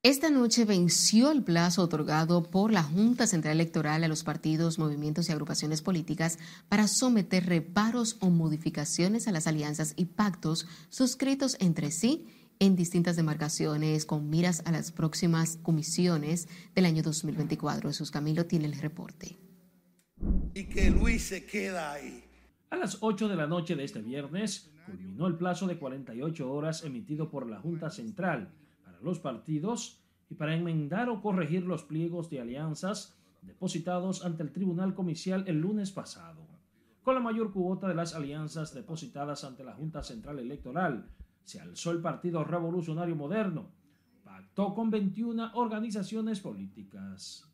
Esta 0.03 0.29
noche 0.29 0.63
venció 0.63 1.31
el 1.31 1.43
plazo 1.43 1.81
otorgado 1.81 2.43
por 2.43 2.71
la 2.71 2.83
Junta 2.83 3.25
Central 3.25 3.55
Electoral 3.55 4.03
a 4.03 4.07
los 4.07 4.23
partidos, 4.23 4.77
movimientos 4.77 5.27
y 5.27 5.31
agrupaciones 5.31 5.81
políticas 5.81 6.37
para 6.69 6.87
someter 6.87 7.47
reparos 7.47 8.15
o 8.19 8.29
modificaciones 8.29 9.27
a 9.27 9.31
las 9.31 9.47
alianzas 9.47 9.93
y 9.97 10.05
pactos 10.05 10.67
suscritos 10.89 11.57
entre 11.59 11.89
sí 11.89 12.27
en 12.59 12.75
distintas 12.75 13.15
demarcaciones 13.15 14.05
con 14.05 14.29
miras 14.29 14.61
a 14.65 14.71
las 14.71 14.91
próximas 14.91 15.57
comisiones 15.63 16.47
del 16.75 16.85
año 16.85 17.01
2024. 17.01 17.89
Jesús 17.89 18.11
Camilo 18.11 18.45
tiene 18.45 18.65
el 18.65 18.79
reporte. 18.79 19.35
y 20.53 20.65
que 20.65 20.91
Luis 20.91 21.23
se 21.23 21.45
queda 21.45 21.93
ahí. 21.93 22.23
A 22.69 22.75
las 22.77 22.99
8 23.01 23.27
de 23.27 23.35
la 23.35 23.47
noche 23.47 23.75
de 23.75 23.83
este 23.83 24.01
viernes 24.01 24.69
culminó 24.85 25.25
el 25.25 25.37
plazo 25.37 25.65
de 25.65 25.77
48 25.77 26.51
horas 26.51 26.83
emitido 26.83 27.29
por 27.29 27.47
la 27.49 27.59
Junta 27.59 27.89
Central 27.89 28.53
los 29.01 29.19
partidos 29.19 30.01
y 30.29 30.35
para 30.35 30.55
enmendar 30.55 31.09
o 31.09 31.21
corregir 31.21 31.63
los 31.63 31.83
pliegos 31.83 32.29
de 32.29 32.41
alianzas 32.41 33.17
depositados 33.41 34.25
ante 34.25 34.43
el 34.43 34.51
Tribunal 34.51 34.93
Comicial 34.93 35.43
el 35.47 35.61
lunes 35.61 35.91
pasado. 35.91 36.45
Con 37.03 37.15
la 37.15 37.21
mayor 37.21 37.53
cuota 37.53 37.87
de 37.87 37.95
las 37.95 38.13
alianzas 38.13 38.73
depositadas 38.73 39.43
ante 39.43 39.63
la 39.63 39.73
Junta 39.73 40.03
Central 40.03 40.39
Electoral, 40.39 41.09
se 41.45 41.61
alzó 41.61 41.91
el 41.91 42.01
Partido 42.01 42.43
Revolucionario 42.43 43.15
Moderno, 43.15 43.69
pactó 44.25 44.73
con 44.73 44.91
21 44.91 45.51
organizaciones 45.53 46.41
políticas. 46.41 47.49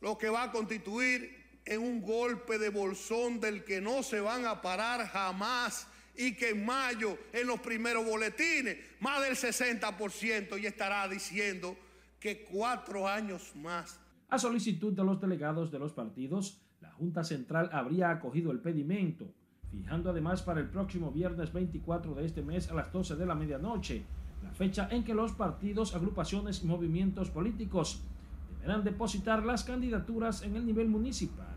Lo 0.00 0.16
que 0.16 0.30
va 0.30 0.44
a 0.44 0.52
constituir 0.52 1.60
en 1.64 1.80
un 1.80 2.02
golpe 2.02 2.58
de 2.58 2.70
bolsón 2.70 3.40
del 3.40 3.64
que 3.64 3.80
no 3.80 4.02
se 4.04 4.20
van 4.20 4.46
a 4.46 4.62
parar 4.62 5.06
jamás 5.08 5.88
y 6.16 6.34
que 6.34 6.50
en 6.50 6.64
mayo, 6.64 7.18
en 7.32 7.46
los 7.46 7.60
primeros 7.60 8.04
boletines, 8.04 8.76
más 9.00 9.22
del 9.22 9.34
60% 9.34 10.60
y 10.60 10.66
estará 10.66 11.08
diciendo 11.08 11.76
que 12.20 12.44
cuatro 12.44 13.08
años 13.08 13.54
más. 13.56 13.98
A 14.28 14.38
solicitud 14.38 14.92
de 14.92 15.04
los 15.04 15.20
delegados 15.20 15.70
de 15.70 15.78
los 15.78 15.92
partidos, 15.92 16.60
la 16.80 16.90
Junta 16.92 17.24
Central 17.24 17.70
habría 17.72 18.10
acogido 18.10 18.50
el 18.50 18.60
pedimento, 18.60 19.32
fijando 19.70 20.10
además 20.10 20.42
para 20.42 20.60
el 20.60 20.68
próximo 20.68 21.10
viernes 21.10 21.52
24 21.52 22.14
de 22.14 22.26
este 22.26 22.42
mes 22.42 22.70
a 22.70 22.74
las 22.74 22.92
12 22.92 23.16
de 23.16 23.26
la 23.26 23.34
medianoche, 23.34 24.04
la 24.42 24.52
fecha 24.52 24.88
en 24.90 25.04
que 25.04 25.14
los 25.14 25.32
partidos, 25.32 25.94
agrupaciones 25.94 26.62
y 26.62 26.66
movimientos 26.66 27.30
políticos 27.30 28.02
deberán 28.50 28.84
depositar 28.84 29.44
las 29.44 29.64
candidaturas 29.64 30.42
en 30.42 30.56
el 30.56 30.66
nivel 30.66 30.88
municipal. 30.88 31.54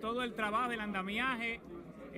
Todo 0.00 0.22
el 0.22 0.34
trabajo, 0.34 0.72
el 0.72 0.80
andamiaje 0.80 1.60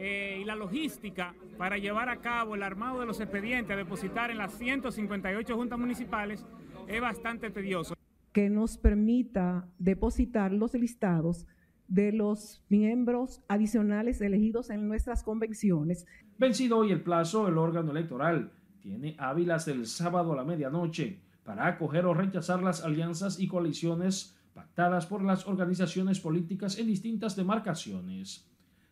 eh, 0.00 0.38
y 0.40 0.44
la 0.44 0.54
logística 0.54 1.34
para 1.56 1.76
llevar 1.76 2.08
a 2.08 2.20
cabo 2.20 2.54
el 2.54 2.62
armado 2.62 3.00
de 3.00 3.06
los 3.06 3.18
expedientes 3.18 3.74
a 3.74 3.76
depositar 3.76 4.30
en 4.30 4.38
las 4.38 4.56
158 4.56 5.56
juntas 5.56 5.76
municipales 5.76 6.46
es 6.86 7.00
bastante 7.00 7.50
tedioso. 7.50 7.94
Que 8.32 8.48
nos 8.48 8.78
permita 8.78 9.66
depositar 9.78 10.52
los 10.52 10.74
listados 10.74 11.48
de 11.88 12.12
los 12.12 12.62
miembros 12.68 13.42
adicionales 13.48 14.20
elegidos 14.20 14.70
en 14.70 14.86
nuestras 14.86 15.24
convenciones. 15.24 16.06
Vencido 16.38 16.78
hoy 16.78 16.92
el 16.92 17.02
plazo, 17.02 17.48
el 17.48 17.58
órgano 17.58 17.90
electoral 17.90 18.52
tiene 18.80 19.16
hábilas 19.18 19.66
el 19.66 19.86
sábado 19.86 20.32
a 20.32 20.36
la 20.36 20.44
medianoche 20.44 21.18
para 21.42 21.66
acoger 21.66 22.06
o 22.06 22.14
rechazar 22.14 22.62
las 22.62 22.84
alianzas 22.84 23.40
y 23.40 23.48
coaliciones 23.48 24.38
pactadas 24.54 25.06
por 25.06 25.24
las 25.24 25.48
organizaciones 25.48 26.20
políticas 26.20 26.78
en 26.78 26.86
distintas 26.86 27.34
demarcaciones. 27.34 28.48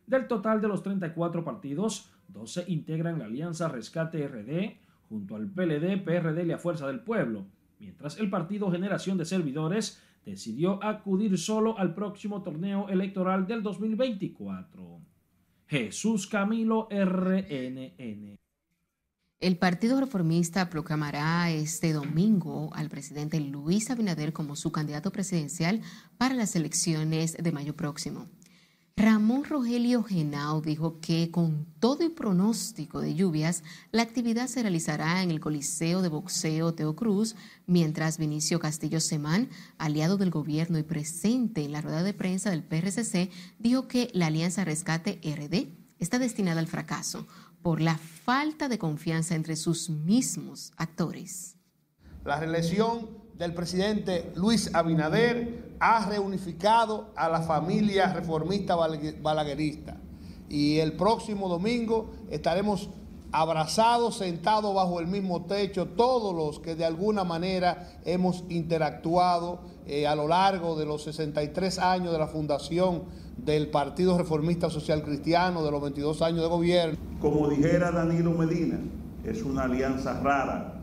Del 0.06 0.28
total 0.28 0.60
de 0.60 0.68
los 0.68 0.82
34 0.82 1.44
partidos, 1.44 2.10
12 2.28 2.64
integran 2.68 3.18
la 3.18 3.24
Alianza 3.26 3.68
Rescate 3.68 4.26
RD 4.28 4.76
junto 5.08 5.36
al 5.36 5.48
PLD, 5.48 6.02
PRD 6.04 6.42
y 6.42 6.46
la 6.46 6.58
Fuerza 6.58 6.86
del 6.86 7.00
Pueblo, 7.00 7.46
mientras 7.78 8.18
el 8.18 8.30
Partido 8.30 8.70
Generación 8.70 9.18
de 9.18 9.24
Servidores 9.24 10.00
decidió 10.24 10.82
acudir 10.82 11.38
solo 11.38 11.78
al 11.78 11.94
próximo 11.94 12.42
torneo 12.42 12.88
electoral 12.88 13.46
del 13.46 13.62
2024. 13.62 15.00
Jesús 15.68 16.26
Camilo 16.26 16.88
RNN. 16.90 18.36
El 19.38 19.58
Partido 19.58 20.00
Reformista 20.00 20.70
proclamará 20.70 21.50
este 21.50 21.92
domingo 21.92 22.70
al 22.74 22.88
presidente 22.88 23.38
Luis 23.38 23.90
Abinader 23.90 24.32
como 24.32 24.56
su 24.56 24.72
candidato 24.72 25.12
presidencial 25.12 25.82
para 26.16 26.34
las 26.34 26.56
elecciones 26.56 27.36
de 27.36 27.52
mayo 27.52 27.76
próximo. 27.76 28.28
Ramón 28.98 29.44
Rogelio 29.44 30.02
Genao 30.02 30.62
dijo 30.62 31.00
que 31.00 31.30
con 31.30 31.66
todo 31.80 32.02
y 32.02 32.08
pronóstico 32.08 33.02
de 33.02 33.14
lluvias, 33.14 33.62
la 33.92 34.00
actividad 34.00 34.46
se 34.46 34.62
realizará 34.62 35.22
en 35.22 35.30
el 35.30 35.38
Coliseo 35.38 36.00
de 36.00 36.08
Boxeo 36.08 36.72
Teo 36.72 36.96
Cruz, 36.96 37.36
mientras 37.66 38.16
Vinicio 38.16 38.58
Castillo 38.58 39.00
Semán, 39.00 39.50
aliado 39.76 40.16
del 40.16 40.30
gobierno 40.30 40.78
y 40.78 40.82
presente 40.82 41.62
en 41.62 41.72
la 41.72 41.82
rueda 41.82 42.02
de 42.02 42.14
prensa 42.14 42.48
del 42.48 42.62
PRCC, 42.62 43.30
dijo 43.58 43.86
que 43.86 44.08
la 44.14 44.28
Alianza 44.28 44.64
Rescate 44.64 45.20
RD 45.22 45.68
está 45.98 46.18
destinada 46.18 46.60
al 46.60 46.66
fracaso 46.66 47.26
por 47.60 47.82
la 47.82 47.98
falta 47.98 48.66
de 48.70 48.78
confianza 48.78 49.34
entre 49.34 49.56
sus 49.56 49.90
mismos 49.90 50.72
actores. 50.78 51.56
La 52.24 52.40
reelección 52.40 53.25
del 53.38 53.52
presidente 53.54 54.32
Luis 54.34 54.74
Abinader 54.74 55.76
ha 55.78 56.08
reunificado 56.08 57.10
a 57.16 57.28
la 57.28 57.42
familia 57.42 58.12
reformista 58.12 58.76
balaguerista 58.76 59.96
y 60.48 60.78
el 60.78 60.92
próximo 60.92 61.48
domingo 61.48 62.12
estaremos 62.30 62.88
abrazados, 63.32 64.16
sentados 64.18 64.74
bajo 64.74 65.00
el 65.00 65.06
mismo 65.06 65.44
techo, 65.44 65.86
todos 65.86 66.34
los 66.34 66.60
que 66.60 66.74
de 66.74 66.84
alguna 66.84 67.24
manera 67.24 67.98
hemos 68.04 68.44
interactuado 68.48 69.60
eh, 69.86 70.06
a 70.06 70.14
lo 70.14 70.28
largo 70.28 70.76
de 70.78 70.86
los 70.86 71.02
63 71.02 71.78
años 71.78 72.12
de 72.12 72.18
la 72.18 72.28
fundación 72.28 73.02
del 73.36 73.68
Partido 73.68 74.16
Reformista 74.16 74.70
Social 74.70 75.02
Cristiano, 75.02 75.62
de 75.62 75.70
los 75.70 75.82
22 75.82 76.22
años 76.22 76.40
de 76.42 76.48
gobierno. 76.48 76.96
Como 77.20 77.48
dijera 77.48 77.90
Danilo 77.90 78.30
Medina, 78.30 78.78
es 79.24 79.42
una 79.42 79.64
alianza 79.64 80.20
rara, 80.20 80.75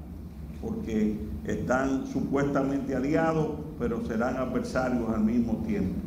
porque 0.64 1.18
están 1.46 2.08
supuestamente 2.08 2.96
aliados, 2.96 3.50
pero 3.78 4.06
serán 4.08 4.38
adversarios 4.38 5.10
al 5.10 5.24
mismo 5.24 5.64
tiempo. 5.66 6.00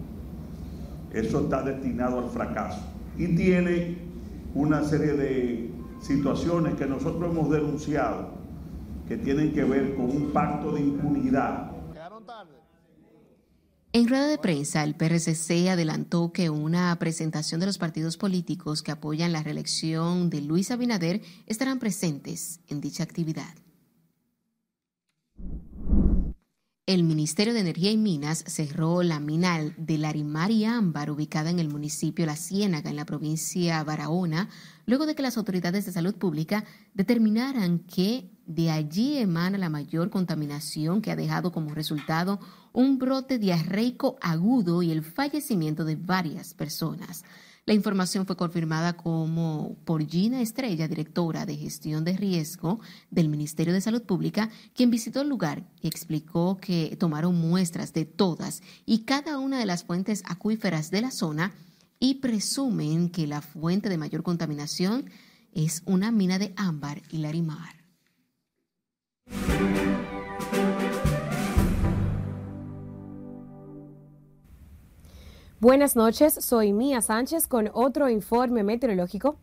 Eso 1.13 1.41
está 1.41 1.63
destinado 1.63 2.19
al 2.19 2.31
fracaso. 2.31 2.81
Y 3.19 3.37
tiene 3.37 3.99
una 4.55 4.83
serie 4.83 5.13
de 5.13 5.71
situaciones 6.01 6.75
que 6.75 6.87
nosotros 6.87 7.31
hemos 7.31 7.51
denunciado, 7.51 8.31
que 9.07 9.17
tienen 9.17 9.53
que 9.53 9.65
ver 9.65 9.95
con 9.95 10.07
un 10.07 10.31
pacto 10.33 10.73
de 10.73 10.81
impunidad 10.81 11.77
en 13.97 14.09
rueda 14.09 14.27
de 14.27 14.37
prensa, 14.37 14.85
el 14.85 14.95
PRCC 14.95 15.69
adelantó 15.71 16.31
que 16.31 16.51
una 16.51 16.95
presentación 16.99 17.61
de 17.61 17.67
los 17.67 17.79
partidos 17.79 18.19
políticos 18.19 18.83
que 18.83 18.93
apoyan 18.93 19.33
la 19.33 19.43
reelección 19.43 20.29
de 20.29 20.43
Luis 20.43 20.71
Abinader 20.71 21.23
estarán 21.47 21.79
presentes 21.79 22.61
en 22.69 22.83
dicha 22.83 23.05
actividad. 23.05 23.55
El 26.87 27.03
Ministerio 27.03 27.53
de 27.53 27.59
Energía 27.59 27.91
y 27.91 27.97
Minas 27.97 28.45
cerró 28.47 29.03
la 29.03 29.19
mina 29.19 29.59
de 29.77 29.99
Larimar 29.99 30.53
y 30.53 30.65
Ámbar, 30.67 31.11
ubicada 31.11 31.51
en 31.51 31.59
el 31.59 31.69
municipio 31.69 32.25
La 32.27 32.37
Ciénaga, 32.37 32.91
en 32.91 32.95
la 32.95 33.05
provincia 33.05 33.83
Barahona, 33.83 34.49
luego 34.87 35.05
de 35.05 35.17
que 35.17 35.23
las 35.23 35.37
autoridades 35.37 35.85
de 35.85 35.91
salud 35.91 36.15
pública 36.15 36.65
determinaran 36.95 37.81
que 37.81 38.31
de 38.47 38.71
allí 38.71 39.19
emana 39.19 39.59
la 39.59 39.69
mayor 39.69 40.11
contaminación 40.11 41.03
que 41.03 41.11
ha 41.11 41.17
dejado 41.17 41.51
como 41.51 41.75
resultado 41.75 42.39
un 42.73 43.01
brote 43.01 43.41
diarreico 43.41 44.17
agudo 44.21 44.81
y 44.85 44.93
el 44.93 45.03
fallecimiento 45.03 45.85
de 45.85 45.97
varias 45.97 46.55
personas. 46.55 47.25
La 47.67 47.75
información 47.75 48.27
fue 48.27 48.37
confirmada 48.37 48.97
como 48.97 49.77
por 49.85 50.07
Gina 50.09 50.41
Estrella, 50.41 50.87
directora 50.87 51.47
de 51.47 51.57
gestión 51.57 52.05
de 52.05 52.17
riesgo 52.17 52.79
del 53.11 53.29
Ministerio 53.29 53.75
de 53.75 53.81
Salud 53.81 54.03
Pública, 54.03 54.51
quien 54.73 54.89
visitó 54.89 55.21
el 55.21 55.29
lugar 55.29 55.65
y 55.83 55.89
explicó 55.89 56.59
que 56.61 56.97
tomaron 56.97 57.35
muestras 57.35 57.93
de 57.93 58.05
todas 58.05 58.63
y 58.87 59.01
cada 59.01 59.41
una 59.41 59.59
de 59.59 59.67
las 59.67 59.83
fuentes 59.83 60.23
acuíferas 60.27 60.93
de 60.93 61.01
la 61.01 61.11
zona 61.11 61.55
y 61.99 62.15
presumen 62.15 63.11
que 63.11 63.27
la 63.27 63.41
fuente 63.41 63.89
de 63.89 63.99
mayor 63.99 64.23
contaminación 64.23 65.11
es 65.53 65.83
una 65.87 66.13
mina 66.13 66.39
de 66.39 66.55
ámbar 66.57 67.03
y 67.11 67.19
larimar. 67.19 67.85
Buenas 75.59 75.97
noches, 75.97 76.35
soy 76.35 76.75
Mía 76.75 77.01
Sánchez 77.01 77.49
con 77.49 77.71
otro 77.73 78.11
informe 78.11 78.63
meteorológico. 78.63 79.39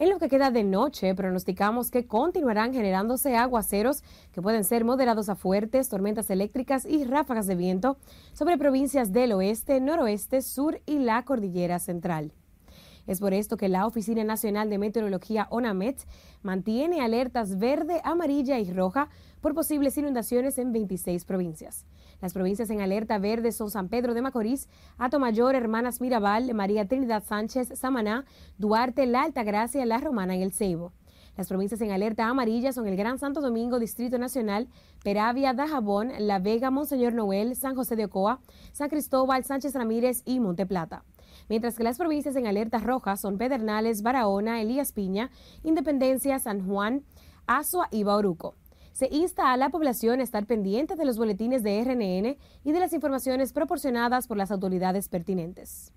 En 0.00 0.10
lo 0.10 0.18
que 0.18 0.28
queda 0.28 0.50
de 0.50 0.64
noche, 0.64 1.14
pronosticamos 1.14 1.92
que 1.92 2.04
continuarán 2.08 2.72
generándose 2.72 3.36
aguaceros 3.36 4.02
que 4.32 4.42
pueden 4.42 4.64
ser 4.64 4.84
moderados 4.84 5.28
a 5.28 5.36
fuertes, 5.36 5.88
tormentas 5.88 6.30
eléctricas 6.30 6.84
y 6.84 7.04
ráfagas 7.04 7.46
de 7.46 7.54
viento 7.54 7.96
sobre 8.32 8.58
provincias 8.58 9.12
del 9.12 9.30
oeste, 9.34 9.80
noroeste, 9.80 10.42
sur 10.42 10.80
y 10.84 10.98
la 10.98 11.24
cordillera 11.24 11.78
central. 11.78 12.32
Es 13.06 13.20
por 13.20 13.32
esto 13.32 13.56
que 13.56 13.68
la 13.68 13.86
Oficina 13.86 14.24
Nacional 14.24 14.68
de 14.68 14.78
Meteorología 14.78 15.46
ONAMET 15.48 16.08
mantiene 16.42 17.02
alertas 17.02 17.60
verde, 17.60 18.00
amarilla 18.02 18.58
y 18.58 18.68
roja 18.72 19.10
por 19.40 19.54
posibles 19.54 19.96
inundaciones 19.96 20.58
en 20.58 20.72
26 20.72 21.24
provincias. 21.24 21.86
Las 22.22 22.34
provincias 22.34 22.70
en 22.70 22.80
alerta 22.80 23.18
verde 23.18 23.50
son 23.50 23.68
San 23.68 23.88
Pedro 23.88 24.14
de 24.14 24.22
Macorís, 24.22 24.68
Mayor, 25.18 25.56
Hermanas 25.56 26.00
Mirabal, 26.00 26.54
María 26.54 26.86
Trinidad 26.86 27.24
Sánchez, 27.24 27.72
Samaná, 27.74 28.24
Duarte, 28.58 29.06
La 29.06 29.24
Altagracia, 29.24 29.84
La 29.84 29.98
Romana 29.98 30.36
y 30.36 30.42
El 30.42 30.52
Ceibo. 30.52 30.92
Las 31.36 31.48
provincias 31.48 31.80
en 31.80 31.90
alerta 31.90 32.28
amarilla 32.28 32.72
son 32.72 32.86
el 32.86 32.96
Gran 32.96 33.18
Santo 33.18 33.40
Domingo, 33.40 33.80
Distrito 33.80 34.18
Nacional, 34.18 34.68
Peravia, 35.02 35.52
Dajabón, 35.52 36.12
La 36.20 36.38
Vega, 36.38 36.70
Monseñor 36.70 37.12
Noel, 37.12 37.56
San 37.56 37.74
José 37.74 37.96
de 37.96 38.04
Ocoa, 38.04 38.38
San 38.72 38.88
Cristóbal, 38.88 39.42
Sánchez 39.42 39.74
Ramírez 39.74 40.22
y 40.24 40.38
Monte 40.38 40.64
Plata. 40.64 41.02
mientras 41.48 41.76
que 41.76 41.82
las 41.82 41.98
provincias 41.98 42.36
en 42.36 42.46
alerta 42.46 42.78
roja 42.78 43.16
son 43.16 43.36
Pedernales, 43.36 44.02
Barahona, 44.02 44.62
Elías 44.62 44.92
Piña, 44.92 45.30
Independencia, 45.64 46.38
San 46.38 46.64
Juan, 46.64 47.02
Azua 47.48 47.88
y 47.90 48.04
Bauruco. 48.04 48.54
Se 48.92 49.08
insta 49.10 49.52
a 49.52 49.56
la 49.56 49.70
población 49.70 50.20
a 50.20 50.22
estar 50.22 50.46
pendiente 50.46 50.96
de 50.96 51.04
los 51.04 51.16
boletines 51.16 51.62
de 51.62 51.82
RNN 51.82 52.36
y 52.64 52.72
de 52.72 52.80
las 52.80 52.92
informaciones 52.92 53.52
proporcionadas 53.52 54.26
por 54.26 54.36
las 54.36 54.50
autoridades 54.50 55.08
pertinentes. 55.08 55.92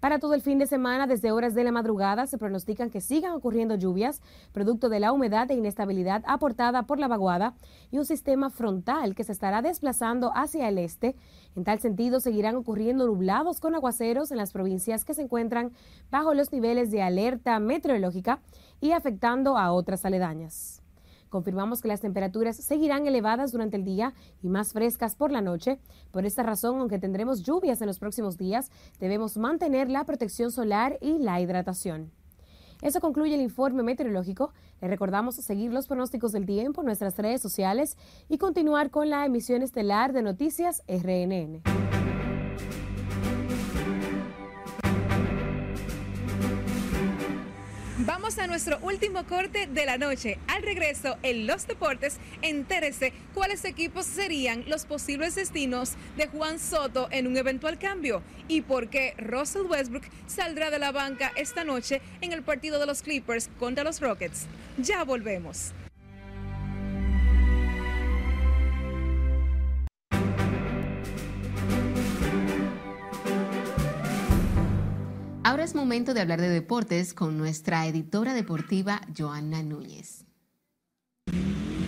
Para 0.00 0.20
todo 0.20 0.34
el 0.34 0.42
fin 0.42 0.58
de 0.58 0.68
semana, 0.68 1.08
desde 1.08 1.32
horas 1.32 1.54
de 1.54 1.64
la 1.64 1.72
madrugada, 1.72 2.28
se 2.28 2.38
pronostican 2.38 2.88
que 2.88 3.00
sigan 3.00 3.32
ocurriendo 3.32 3.74
lluvias, 3.74 4.22
producto 4.52 4.88
de 4.88 5.00
la 5.00 5.12
humedad 5.12 5.50
e 5.50 5.54
inestabilidad 5.54 6.22
aportada 6.26 6.84
por 6.84 7.00
la 7.00 7.08
vaguada 7.08 7.54
y 7.90 7.98
un 7.98 8.04
sistema 8.04 8.48
frontal 8.48 9.16
que 9.16 9.24
se 9.24 9.32
estará 9.32 9.60
desplazando 9.60 10.30
hacia 10.36 10.68
el 10.68 10.78
este. 10.78 11.16
En 11.56 11.64
tal 11.64 11.80
sentido, 11.80 12.20
seguirán 12.20 12.54
ocurriendo 12.54 13.06
nublados 13.06 13.58
con 13.58 13.74
aguaceros 13.74 14.30
en 14.30 14.36
las 14.36 14.52
provincias 14.52 15.04
que 15.04 15.14
se 15.14 15.22
encuentran 15.22 15.72
bajo 16.12 16.32
los 16.32 16.52
niveles 16.52 16.92
de 16.92 17.02
alerta 17.02 17.58
meteorológica 17.58 18.38
y 18.80 18.92
afectando 18.92 19.58
a 19.58 19.72
otras 19.72 20.04
aledañas. 20.04 20.77
Confirmamos 21.28 21.80
que 21.80 21.88
las 21.88 22.00
temperaturas 22.00 22.56
seguirán 22.56 23.06
elevadas 23.06 23.52
durante 23.52 23.76
el 23.76 23.84
día 23.84 24.14
y 24.42 24.48
más 24.48 24.72
frescas 24.72 25.14
por 25.14 25.30
la 25.30 25.40
noche. 25.40 25.78
Por 26.10 26.26
esta 26.26 26.42
razón, 26.42 26.80
aunque 26.80 26.98
tendremos 26.98 27.42
lluvias 27.42 27.80
en 27.80 27.86
los 27.86 27.98
próximos 27.98 28.36
días, 28.36 28.70
debemos 28.98 29.36
mantener 29.36 29.88
la 29.88 30.04
protección 30.04 30.50
solar 30.50 30.98
y 31.00 31.18
la 31.18 31.40
hidratación. 31.40 32.10
Eso 32.80 33.00
concluye 33.00 33.34
el 33.34 33.40
informe 33.40 33.82
meteorológico. 33.82 34.52
Le 34.80 34.88
recordamos 34.88 35.34
seguir 35.34 35.72
los 35.72 35.88
pronósticos 35.88 36.32
del 36.32 36.46
tiempo 36.46 36.80
en 36.80 36.86
nuestras 36.86 37.16
redes 37.18 37.42
sociales 37.42 37.96
y 38.28 38.38
continuar 38.38 38.90
con 38.90 39.10
la 39.10 39.26
emisión 39.26 39.62
estelar 39.62 40.12
de 40.12 40.22
Noticias 40.22 40.82
RNN. 40.86 41.97
Vamos 48.08 48.38
a 48.38 48.46
nuestro 48.46 48.78
último 48.80 49.26
corte 49.26 49.66
de 49.66 49.84
la 49.84 49.98
noche. 49.98 50.38
Al 50.46 50.62
regreso, 50.62 51.18
en 51.22 51.46
los 51.46 51.66
deportes, 51.66 52.16
entérese 52.40 53.12
cuáles 53.34 53.66
equipos 53.66 54.06
serían 54.06 54.64
los 54.66 54.86
posibles 54.86 55.34
destinos 55.34 55.92
de 56.16 56.26
Juan 56.26 56.58
Soto 56.58 57.08
en 57.10 57.26
un 57.26 57.36
eventual 57.36 57.78
cambio 57.78 58.22
y 58.48 58.62
por 58.62 58.88
qué 58.88 59.12
Russell 59.18 59.66
Westbrook 59.66 60.04
saldrá 60.26 60.70
de 60.70 60.78
la 60.78 60.90
banca 60.90 61.32
esta 61.36 61.64
noche 61.64 62.00
en 62.22 62.32
el 62.32 62.42
partido 62.42 62.80
de 62.80 62.86
los 62.86 63.02
Clippers 63.02 63.50
contra 63.58 63.84
los 63.84 64.00
Rockets. 64.00 64.46
Ya 64.78 65.04
volvemos. 65.04 65.74
Ahora 75.48 75.64
es 75.64 75.74
momento 75.74 76.12
de 76.12 76.20
hablar 76.20 76.42
de 76.42 76.50
deportes 76.50 77.14
con 77.14 77.38
nuestra 77.38 77.86
editora 77.86 78.34
deportiva 78.34 79.00
Joana 79.16 79.62
Núñez. 79.62 80.26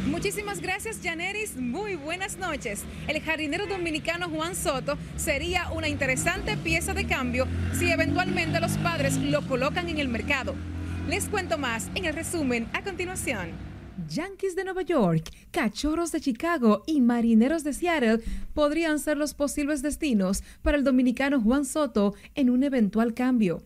Muchísimas 0.07 0.63
gracias, 0.63 0.99
Janeris. 1.03 1.57
Muy 1.57 1.95
buenas 1.95 2.39
noches. 2.39 2.85
El 3.07 3.21
jardinero 3.21 3.67
dominicano 3.67 4.31
Juan 4.31 4.57
Soto 4.57 4.97
sería 5.19 5.71
una 5.73 5.89
interesante 5.89 6.57
pieza 6.57 6.95
de 6.95 7.07
cambio 7.07 7.47
si 7.75 7.91
eventualmente 7.91 8.61
los 8.61 8.79
padres 8.79 9.19
lo 9.19 9.47
colocan 9.47 9.91
en 9.91 9.99
el 9.99 10.09
mercado. 10.09 10.55
Les 11.07 11.29
cuento 11.29 11.59
más 11.59 11.91
en 11.95 12.07
el 12.07 12.15
resumen 12.15 12.67
a 12.73 12.83
continuación. 12.83 13.70
Yankees 14.11 14.57
de 14.57 14.65
Nueva 14.65 14.83
York, 14.83 15.31
Cachorros 15.53 16.11
de 16.11 16.21
Chicago 16.21 16.83
y 16.85 17.01
Marineros 17.01 17.63
de 17.63 17.73
Seattle 17.73 18.19
podrían 18.55 18.99
ser 18.99 19.17
los 19.17 19.35
posibles 19.35 19.83
destinos 19.83 20.43
para 20.63 20.77
el 20.77 20.83
dominicano 20.83 21.41
Juan 21.41 21.65
Soto 21.65 22.15
en 22.35 22.51
un 22.51 22.65
eventual 22.65 23.15
cambio. 23.15 23.63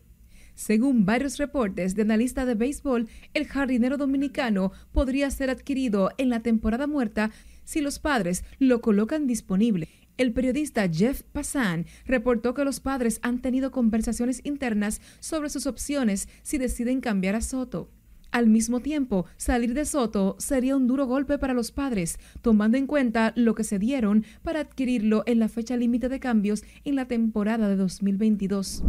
Según 0.55 1.07
varios 1.07 1.39
reportes 1.39 1.95
de 1.95 2.03
analistas 2.03 2.47
de 2.47 2.57
béisbol, 2.57 3.09
el 3.33 3.47
jardinero 3.47 3.97
dominicano 3.97 4.71
podría 4.93 5.31
ser 5.31 5.49
adquirido 5.49 6.11
en 6.19 6.29
la 6.29 6.41
temporada 6.41 6.87
muerta 6.87 7.31
si 7.65 7.81
los 7.81 7.99
padres 7.99 8.45
lo 8.59 8.83
colocan 8.83 9.27
disponible. 9.27 9.89
El 10.19 10.35
periodista 10.35 10.87
Jeff 10.93 11.23
Passan 11.33 11.87
reportó 12.05 12.53
que 12.53 12.67
los 12.67 12.81
padres 12.81 13.19
han 13.23 13.41
tenido 13.41 13.71
conversaciones 13.71 14.43
internas 14.45 15.01
sobre 15.21 15.49
sus 15.49 15.67
opciones 15.67 16.29
si 16.43 16.59
deciden 16.59 17.01
cambiar 17.01 17.35
a 17.35 17.41
Soto. 17.41 17.89
Al 18.35 18.49
mismo 18.49 18.81
tiempo, 18.81 19.27
salir 19.37 19.75
de 19.75 19.85
Soto 19.85 20.35
sería 20.41 20.77
un 20.77 20.89
duro 20.89 21.07
golpe 21.07 21.39
para 21.39 21.55
los 21.55 21.71
padres, 21.71 22.19
tomando 22.43 22.77
en 22.77 22.89
cuenta 22.89 23.33
lo 23.37 23.55
que 23.55 23.63
se 23.63 23.79
dieron 23.79 24.25
para 24.43 24.59
adquirirlo 24.59 25.23
en 25.27 25.39
la 25.39 25.49
fecha 25.49 25.77
límite 25.77 26.09
de 26.09 26.19
cambios 26.19 26.65
en 26.85 26.97
la 26.97 27.07
temporada 27.07 27.69
de 27.69 27.77
2022. 27.77 28.83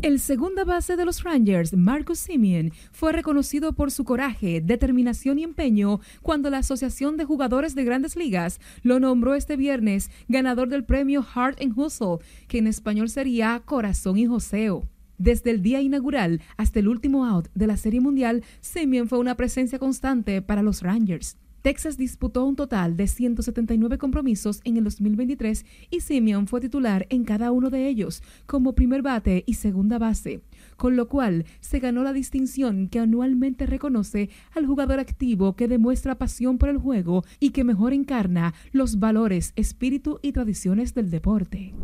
El 0.00 0.18
segunda 0.20 0.64
base 0.64 0.96
de 0.96 1.04
los 1.04 1.22
Rangers, 1.22 1.74
Marcus 1.74 2.20
Simeon, 2.20 2.72
fue 2.92 3.12
reconocido 3.12 3.74
por 3.74 3.90
su 3.90 4.04
coraje, 4.04 4.62
determinación 4.62 5.38
y 5.38 5.42
empeño 5.42 6.00
cuando 6.22 6.48
la 6.48 6.58
Asociación 6.58 7.18
de 7.18 7.26
Jugadores 7.26 7.74
de 7.74 7.84
Grandes 7.84 8.16
Ligas 8.16 8.58
lo 8.82 9.00
nombró 9.00 9.34
este 9.34 9.58
viernes 9.58 10.10
ganador 10.28 10.70
del 10.70 10.84
premio 10.86 11.22
Heart 11.22 11.60
and 11.60 11.78
Hustle, 11.78 12.24
que 12.48 12.56
en 12.56 12.68
español 12.68 13.10
sería 13.10 13.60
Corazón 13.66 14.16
y 14.16 14.24
Joseo. 14.24 14.88
Desde 15.20 15.50
el 15.50 15.60
día 15.60 15.82
inaugural 15.82 16.40
hasta 16.56 16.78
el 16.78 16.88
último 16.88 17.26
out 17.26 17.48
de 17.54 17.66
la 17.66 17.76
Serie 17.76 18.00
Mundial, 18.00 18.42
Simeon 18.62 19.06
fue 19.06 19.18
una 19.18 19.36
presencia 19.36 19.78
constante 19.78 20.40
para 20.40 20.62
los 20.62 20.80
Rangers. 20.80 21.36
Texas 21.60 21.98
disputó 21.98 22.46
un 22.46 22.56
total 22.56 22.96
de 22.96 23.06
179 23.06 23.98
compromisos 23.98 24.62
en 24.64 24.78
el 24.78 24.84
2023 24.84 25.66
y 25.90 26.00
Simeon 26.00 26.46
fue 26.46 26.62
titular 26.62 27.06
en 27.10 27.24
cada 27.24 27.52
uno 27.52 27.68
de 27.68 27.86
ellos 27.86 28.22
como 28.46 28.74
primer 28.74 29.02
bate 29.02 29.44
y 29.44 29.54
segunda 29.54 29.98
base, 29.98 30.40
con 30.78 30.96
lo 30.96 31.06
cual 31.06 31.44
se 31.60 31.80
ganó 31.80 32.02
la 32.02 32.14
distinción 32.14 32.88
que 32.88 32.98
anualmente 32.98 33.66
reconoce 33.66 34.30
al 34.54 34.64
jugador 34.64 35.00
activo 35.00 35.54
que 35.54 35.68
demuestra 35.68 36.16
pasión 36.16 36.56
por 36.56 36.70
el 36.70 36.78
juego 36.78 37.24
y 37.40 37.50
que 37.50 37.62
mejor 37.62 37.92
encarna 37.92 38.54
los 38.72 38.98
valores, 38.98 39.52
espíritu 39.54 40.18
y 40.22 40.32
tradiciones 40.32 40.94
del 40.94 41.10
deporte. 41.10 41.74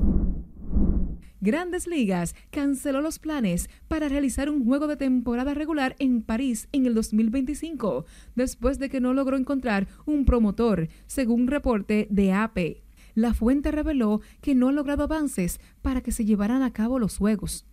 Grandes 1.40 1.86
Ligas 1.86 2.34
canceló 2.50 3.02
los 3.02 3.18
planes 3.18 3.68
para 3.88 4.08
realizar 4.08 4.48
un 4.48 4.64
juego 4.64 4.86
de 4.86 4.96
temporada 4.96 5.52
regular 5.52 5.94
en 5.98 6.22
París 6.22 6.68
en 6.72 6.86
el 6.86 6.94
2025, 6.94 8.06
después 8.34 8.78
de 8.78 8.88
que 8.88 9.00
no 9.00 9.12
logró 9.12 9.36
encontrar 9.36 9.86
un 10.06 10.24
promotor, 10.24 10.88
según 11.06 11.46
reporte 11.46 12.08
de 12.10 12.32
AP. 12.32 12.82
La 13.14 13.34
fuente 13.34 13.70
reveló 13.70 14.22
que 14.40 14.54
no 14.54 14.68
ha 14.68 14.72
logrado 14.72 15.04
avances 15.04 15.60
para 15.82 16.00
que 16.00 16.12
se 16.12 16.24
llevaran 16.24 16.62
a 16.62 16.72
cabo 16.72 16.98
los 16.98 17.18
juegos. 17.18 17.66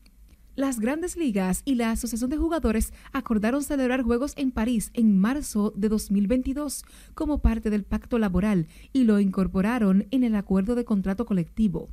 Las 0.55 0.79
grandes 0.79 1.17
ligas 1.17 1.63
y 1.65 1.75
la 1.75 1.91
Asociación 1.91 2.29
de 2.29 2.37
Jugadores 2.37 2.93
acordaron 3.11 3.63
celebrar 3.63 4.03
juegos 4.03 4.33
en 4.35 4.51
París 4.51 4.91
en 4.93 5.17
marzo 5.17 5.73
de 5.75 5.89
2022 5.89 6.83
como 7.15 7.41
parte 7.41 7.69
del 7.69 7.85
pacto 7.85 8.19
laboral 8.19 8.67
y 8.91 9.05
lo 9.05 9.19
incorporaron 9.19 10.05
en 10.11 10.23
el 10.23 10.35
acuerdo 10.35 10.75
de 10.75 10.85
contrato 10.85 11.25
colectivo. 11.25 11.89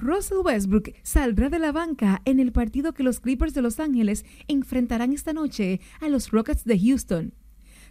Russell 0.00 0.38
Westbrook 0.44 0.92
saldrá 1.02 1.48
de 1.48 1.58
la 1.58 1.72
banca 1.72 2.20
en 2.24 2.38
el 2.38 2.52
partido 2.52 2.92
que 2.92 3.02
los 3.02 3.20
Clippers 3.20 3.54
de 3.54 3.62
Los 3.62 3.80
Ángeles 3.80 4.24
enfrentarán 4.46 5.12
esta 5.12 5.32
noche 5.32 5.80
a 6.00 6.08
los 6.08 6.30
Rockets 6.30 6.64
de 6.64 6.78
Houston. 6.78 7.34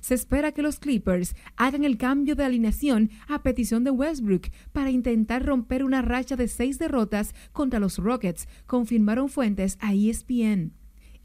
Se 0.01 0.13
espera 0.13 0.51
que 0.51 0.61
los 0.61 0.77
Clippers 0.79 1.35
hagan 1.55 1.83
el 1.83 1.97
cambio 1.97 2.35
de 2.35 2.43
alineación 2.43 3.09
a 3.27 3.41
petición 3.41 3.83
de 3.83 3.91
Westbrook 3.91 4.51
para 4.71 4.91
intentar 4.91 5.43
romper 5.43 5.83
una 5.83 6.03
racha 6.03 6.35
de 6.35 6.47
seis 6.47 6.77
derrotas 6.77 7.33
contra 7.51 7.79
los 7.79 7.97
Rockets, 7.97 8.47
confirmaron 8.67 9.29
fuentes 9.29 9.77
a 9.81 9.95
ESPN 9.95 10.73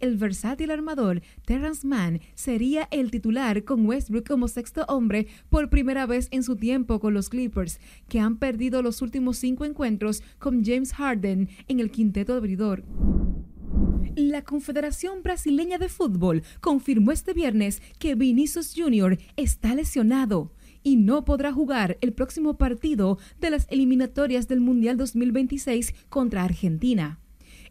el 0.00 0.16
versátil 0.16 0.70
armador 0.70 1.22
Terrence 1.44 1.86
Mann 1.86 2.20
sería 2.34 2.88
el 2.90 3.10
titular 3.10 3.64
con 3.64 3.86
Westbrook 3.86 4.26
como 4.26 4.48
sexto 4.48 4.84
hombre 4.88 5.26
por 5.48 5.70
primera 5.70 6.06
vez 6.06 6.28
en 6.30 6.42
su 6.42 6.56
tiempo 6.56 7.00
con 7.00 7.14
los 7.14 7.28
Clippers, 7.28 7.80
que 8.08 8.20
han 8.20 8.36
perdido 8.38 8.82
los 8.82 9.02
últimos 9.02 9.38
cinco 9.38 9.64
encuentros 9.64 10.22
con 10.38 10.64
James 10.64 10.92
Harden 10.92 11.48
en 11.68 11.80
el 11.80 11.90
quinteto 11.90 12.34
abridor. 12.34 12.84
La 14.16 14.42
Confederación 14.42 15.22
Brasileña 15.22 15.78
de 15.78 15.88
Fútbol 15.88 16.42
confirmó 16.60 17.12
este 17.12 17.32
viernes 17.32 17.80
que 17.98 18.14
Vinicius 18.14 18.74
Jr. 18.76 19.18
está 19.36 19.74
lesionado 19.74 20.52
y 20.82 20.96
no 20.96 21.24
podrá 21.24 21.52
jugar 21.52 21.98
el 22.00 22.12
próximo 22.12 22.56
partido 22.58 23.18
de 23.40 23.50
las 23.50 23.66
eliminatorias 23.70 24.48
del 24.48 24.60
Mundial 24.60 24.96
2026 24.96 25.94
contra 26.08 26.44
Argentina. 26.44 27.20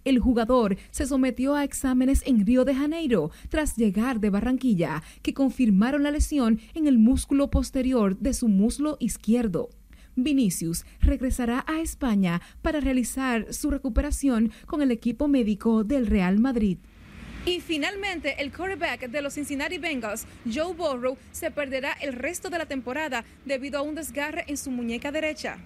El 0.06 0.20
jugador 0.20 0.78
se 0.92 1.06
sometió 1.06 1.56
a 1.56 1.64
exámenes 1.64 2.24
en 2.26 2.46
Río 2.46 2.66
de 2.66 2.76
Janeiro 2.76 3.32
tras 3.50 3.76
llegar 3.76 4.20
de 4.20 4.30
Barranquilla, 4.30 5.04
que 5.22 5.34
confirmaron 5.34 6.04
la 6.04 6.12
lesión 6.12 6.60
en 6.74 6.88
el 6.88 6.98
músculo 6.98 7.50
posterior 7.50 8.18
de 8.18 8.34
su 8.34 8.48
muslo 8.48 8.98
izquierdo. 9.00 9.70
Vinicius 10.16 10.86
regresará 11.02 11.64
a 11.68 11.80
España 11.80 12.42
para 12.62 12.80
realizar 12.80 13.54
su 13.54 13.72
recuperación 13.72 14.52
con 14.66 14.82
el 14.82 14.92
equipo 14.92 15.28
médico 15.28 15.84
del 15.84 16.08
Real 16.08 16.40
Madrid. 16.40 16.78
Y 17.46 17.62
finalmente, 17.62 18.36
el 18.42 18.52
quarterback 18.52 19.10
de 19.10 19.22
los 19.22 19.34
Cincinnati 19.34 19.78
Bengals, 19.78 20.26
Joe 20.52 20.74
Burrow, 20.74 21.18
se 21.32 21.52
perderá 21.52 21.94
el 21.94 22.14
resto 22.14 22.50
de 22.50 22.58
la 22.58 22.66
temporada 22.66 23.24
debido 23.46 23.80
a 23.80 23.82
un 23.82 23.96
desgarre 23.96 24.44
en 24.48 24.58
su 24.58 24.72
muñeca 24.72 25.12
derecha. 25.12 25.58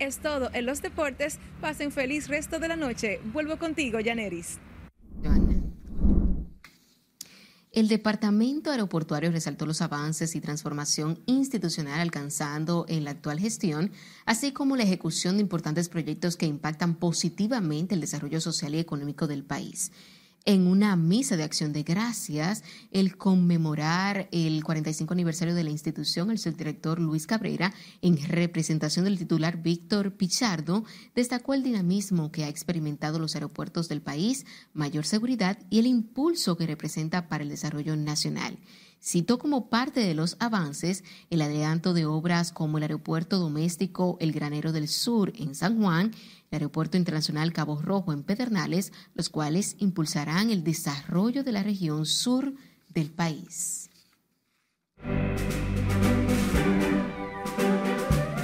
Es 0.00 0.18
todo 0.18 0.48
en 0.54 0.64
los 0.64 0.80
deportes. 0.80 1.38
Pasen 1.60 1.92
feliz 1.92 2.26
resto 2.26 2.58
de 2.58 2.68
la 2.68 2.76
noche. 2.76 3.20
Vuelvo 3.34 3.58
contigo, 3.58 4.00
Yaneris. 4.00 4.58
El 7.70 7.86
Departamento 7.86 8.70
Aeroportuario 8.70 9.30
resaltó 9.30 9.66
los 9.66 9.80
avances 9.82 10.34
y 10.34 10.40
transformación 10.40 11.22
institucional 11.26 12.00
alcanzando 12.00 12.86
en 12.88 13.04
la 13.04 13.12
actual 13.12 13.38
gestión, 13.38 13.92
así 14.24 14.52
como 14.52 14.74
la 14.74 14.82
ejecución 14.82 15.36
de 15.36 15.42
importantes 15.42 15.88
proyectos 15.88 16.36
que 16.36 16.46
impactan 16.46 16.96
positivamente 16.96 17.94
el 17.94 18.00
desarrollo 18.00 18.40
social 18.40 18.74
y 18.74 18.78
económico 18.78 19.28
del 19.28 19.44
país 19.44 19.92
en 20.44 20.66
una 20.66 20.96
misa 20.96 21.36
de 21.36 21.42
acción 21.42 21.72
de 21.72 21.82
gracias, 21.82 22.64
el 22.90 23.16
conmemorar 23.16 24.28
el 24.32 24.64
45 24.64 25.12
aniversario 25.12 25.54
de 25.54 25.64
la 25.64 25.70
institución, 25.70 26.30
el 26.30 26.38
subdirector 26.38 26.98
Luis 26.98 27.26
Cabrera, 27.26 27.74
en 28.00 28.16
representación 28.16 29.04
del 29.04 29.18
titular 29.18 29.62
Víctor 29.62 30.16
Pichardo, 30.16 30.84
destacó 31.14 31.54
el 31.54 31.62
dinamismo 31.62 32.32
que 32.32 32.44
ha 32.44 32.48
experimentado 32.48 33.18
los 33.18 33.34
aeropuertos 33.34 33.88
del 33.88 34.02
país, 34.02 34.46
mayor 34.72 35.04
seguridad 35.04 35.58
y 35.68 35.78
el 35.78 35.86
impulso 35.86 36.56
que 36.56 36.66
representa 36.66 37.28
para 37.28 37.42
el 37.42 37.50
desarrollo 37.50 37.96
nacional. 37.96 38.58
Citó 39.02 39.38
como 39.38 39.70
parte 39.70 40.00
de 40.00 40.14
los 40.14 40.36
avances 40.40 41.04
el 41.30 41.40
adelanto 41.40 41.94
de 41.94 42.04
obras 42.04 42.52
como 42.52 42.76
el 42.76 42.82
aeropuerto 42.82 43.38
doméstico 43.38 44.18
El 44.20 44.32
Granero 44.32 44.72
del 44.72 44.88
Sur 44.88 45.32
en 45.36 45.54
San 45.54 45.80
Juan, 45.80 46.12
el 46.50 46.56
Aeropuerto 46.56 46.96
Internacional 46.96 47.52
Cabo 47.52 47.80
Rojo 47.80 48.12
en 48.12 48.24
Pedernales, 48.24 48.92
los 49.14 49.28
cuales 49.28 49.76
impulsarán 49.78 50.50
el 50.50 50.64
desarrollo 50.64 51.44
de 51.44 51.52
la 51.52 51.62
región 51.62 52.06
sur 52.06 52.52
del 52.88 53.10
país. 53.10 53.88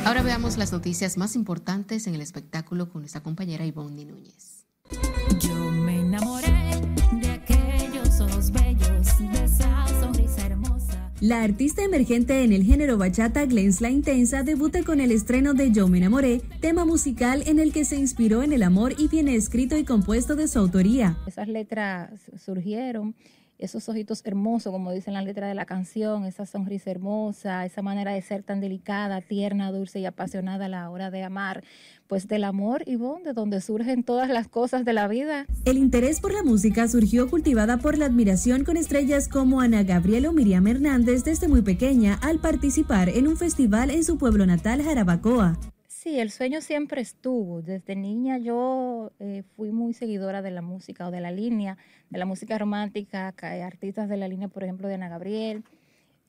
Ahora 0.05 0.23
veamos 0.23 0.57
las 0.57 0.71
noticias 0.71 1.17
más 1.17 1.35
importantes 1.35 2.07
en 2.07 2.15
el 2.15 2.21
espectáculo 2.21 2.89
con 2.89 3.03
nuestra 3.03 3.25
compañera 3.25 3.67
Ivonne 3.67 4.05
Núñez. 4.05 4.65
Yo 5.41 5.55
me 5.73 6.01
enamoré 6.01 6.66
La 11.27 11.43
artista 11.43 11.83
emergente 11.83 12.45
en 12.45 12.53
el 12.53 12.63
género 12.63 12.99
bachata 12.99 13.47
Glens 13.47 13.81
La 13.81 13.91
Intensa 13.91 14.45
debuta 14.45 14.85
con 14.85 15.01
el 15.01 15.11
estreno 15.11 15.55
de 15.55 15.73
Yo 15.73 15.89
me 15.89 15.99
enamoré, 15.99 16.41
tema 16.61 16.85
musical 16.85 17.43
en 17.47 17.59
el 17.59 17.73
que 17.73 17.85
se 17.85 17.97
inspiró 17.97 18.45
en 18.45 18.53
el 18.53 18.63
amor 18.63 18.95
y 18.97 19.09
viene 19.09 19.35
escrito 19.35 19.77
y 19.77 19.83
compuesto 19.83 20.37
de 20.37 20.47
su 20.47 20.61
autoría. 20.61 21.19
Esas 21.27 21.49
letras 21.49 22.13
surgieron 22.37 23.17
esos 23.59 23.89
ojitos 23.89 24.23
hermosos, 24.25 24.73
como 24.73 24.93
dicen 24.93 25.15
la 25.15 25.23
letra 25.23 25.49
de 25.49 25.55
la 25.55 25.65
canción, 25.65 26.25
esa 26.25 26.47
sonrisa 26.47 26.91
hermosa, 26.91 27.65
esa 27.65 27.83
manera 27.83 28.13
de 28.13 28.23
ser 28.23 28.43
tan 28.43 28.61
delicada, 28.61 29.21
tierna, 29.21 29.73
dulce 29.73 30.01
y 30.01 30.07
apasionada 30.07 30.67
a 30.67 30.69
la 30.69 30.91
hora 30.91 31.11
de 31.11 31.23
amar, 31.23 31.65
pues 32.07 32.29
del 32.29 32.45
amor 32.45 32.83
y 32.87 32.97
de 32.97 33.33
donde 33.35 33.61
surgen 33.61 34.03
todas 34.03 34.29
las 34.29 34.49
cosas 34.49 34.85
de 34.85 34.93
la 34.93 35.09
vida. 35.09 35.47
El 35.65 35.79
interés 35.79 36.21
por 36.21 36.33
la 36.33 36.43
música 36.43 36.89
surgió 36.89 37.29
cultivada 37.29 37.79
por 37.79 37.99
la 37.99 38.07
admiración 38.07 38.65
con 38.65 38.77
estrellas 38.77 39.29
como 39.29 39.61
Ana 39.61 39.83
Gabriela 39.83 40.31
o 40.31 40.33
Miriam 40.33 40.67
Hernández 40.67 41.25
desde 41.25 41.49
muy 41.49 41.63
pequeña 41.63 42.15
al 42.23 42.39
participar 42.39 43.09
en 43.09 43.29
un 43.29 43.37
festival 43.37 43.91
en 43.91 44.05
su 44.05 44.19
pueblo 44.19 44.47
natal, 44.47 44.83
Jarabacoa. 44.83 45.59
Sí, 46.07 46.21
el 46.21 46.31
sueño 46.31 46.61
siempre 46.61 47.01
estuvo. 47.01 47.63
Desde 47.63 47.97
niña 47.97 48.39
yo 48.39 49.11
eh, 49.19 49.43
fui 49.57 49.73
muy 49.73 49.93
seguidora 49.93 50.41
de 50.41 50.53
la 50.53 50.63
música 50.63 51.09
o 51.09 51.11
de 51.11 51.19
la 51.19 51.33
línea, 51.33 51.79
de 52.11 52.19
la 52.21 52.27
música 52.27 52.57
romántica, 52.57 53.35
artistas 53.37 54.09
de 54.09 54.17
la 54.17 54.29
línea, 54.29 54.47
por 54.47 54.63
ejemplo, 54.63 54.87
de 54.87 54.95
Ana 54.95 55.09
Gabriel, 55.09 55.65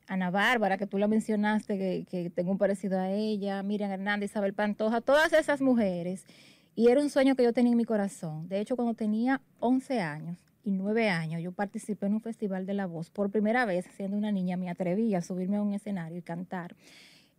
Ana 0.07 0.31
Bárbara, 0.31 0.79
que 0.79 0.87
tú 0.87 0.97
la 0.97 1.07
mencionaste, 1.07 1.77
que, 1.77 2.05
que 2.09 2.31
tengo 2.31 2.49
un 2.49 2.57
parecido 2.57 2.99
a 2.99 3.11
ella, 3.11 3.61
Miriam 3.61 3.91
Hernández, 3.91 4.31
Isabel 4.31 4.55
Pantoja, 4.55 4.99
todas 4.99 5.31
esas 5.33 5.61
mujeres. 5.61 6.25
Y 6.73 6.87
era 6.87 6.99
un 6.99 7.11
sueño 7.11 7.35
que 7.35 7.43
yo 7.43 7.53
tenía 7.53 7.73
en 7.73 7.77
mi 7.77 7.85
corazón. 7.85 8.49
De 8.49 8.59
hecho, 8.59 8.75
cuando 8.75 8.95
tenía 8.95 9.41
11 9.59 9.99
años 10.01 10.39
y 10.63 10.71
9 10.71 11.11
años, 11.11 11.43
yo 11.43 11.51
participé 11.51 12.07
en 12.07 12.15
un 12.15 12.21
festival 12.21 12.65
de 12.65 12.73
la 12.73 12.87
voz. 12.87 13.11
Por 13.11 13.29
primera 13.29 13.65
vez, 13.65 13.85
siendo 13.95 14.17
una 14.17 14.31
niña, 14.31 14.57
me 14.57 14.71
atreví 14.71 15.13
a 15.13 15.21
subirme 15.21 15.57
a 15.57 15.61
un 15.61 15.75
escenario 15.75 16.17
y 16.17 16.23
cantar. 16.23 16.75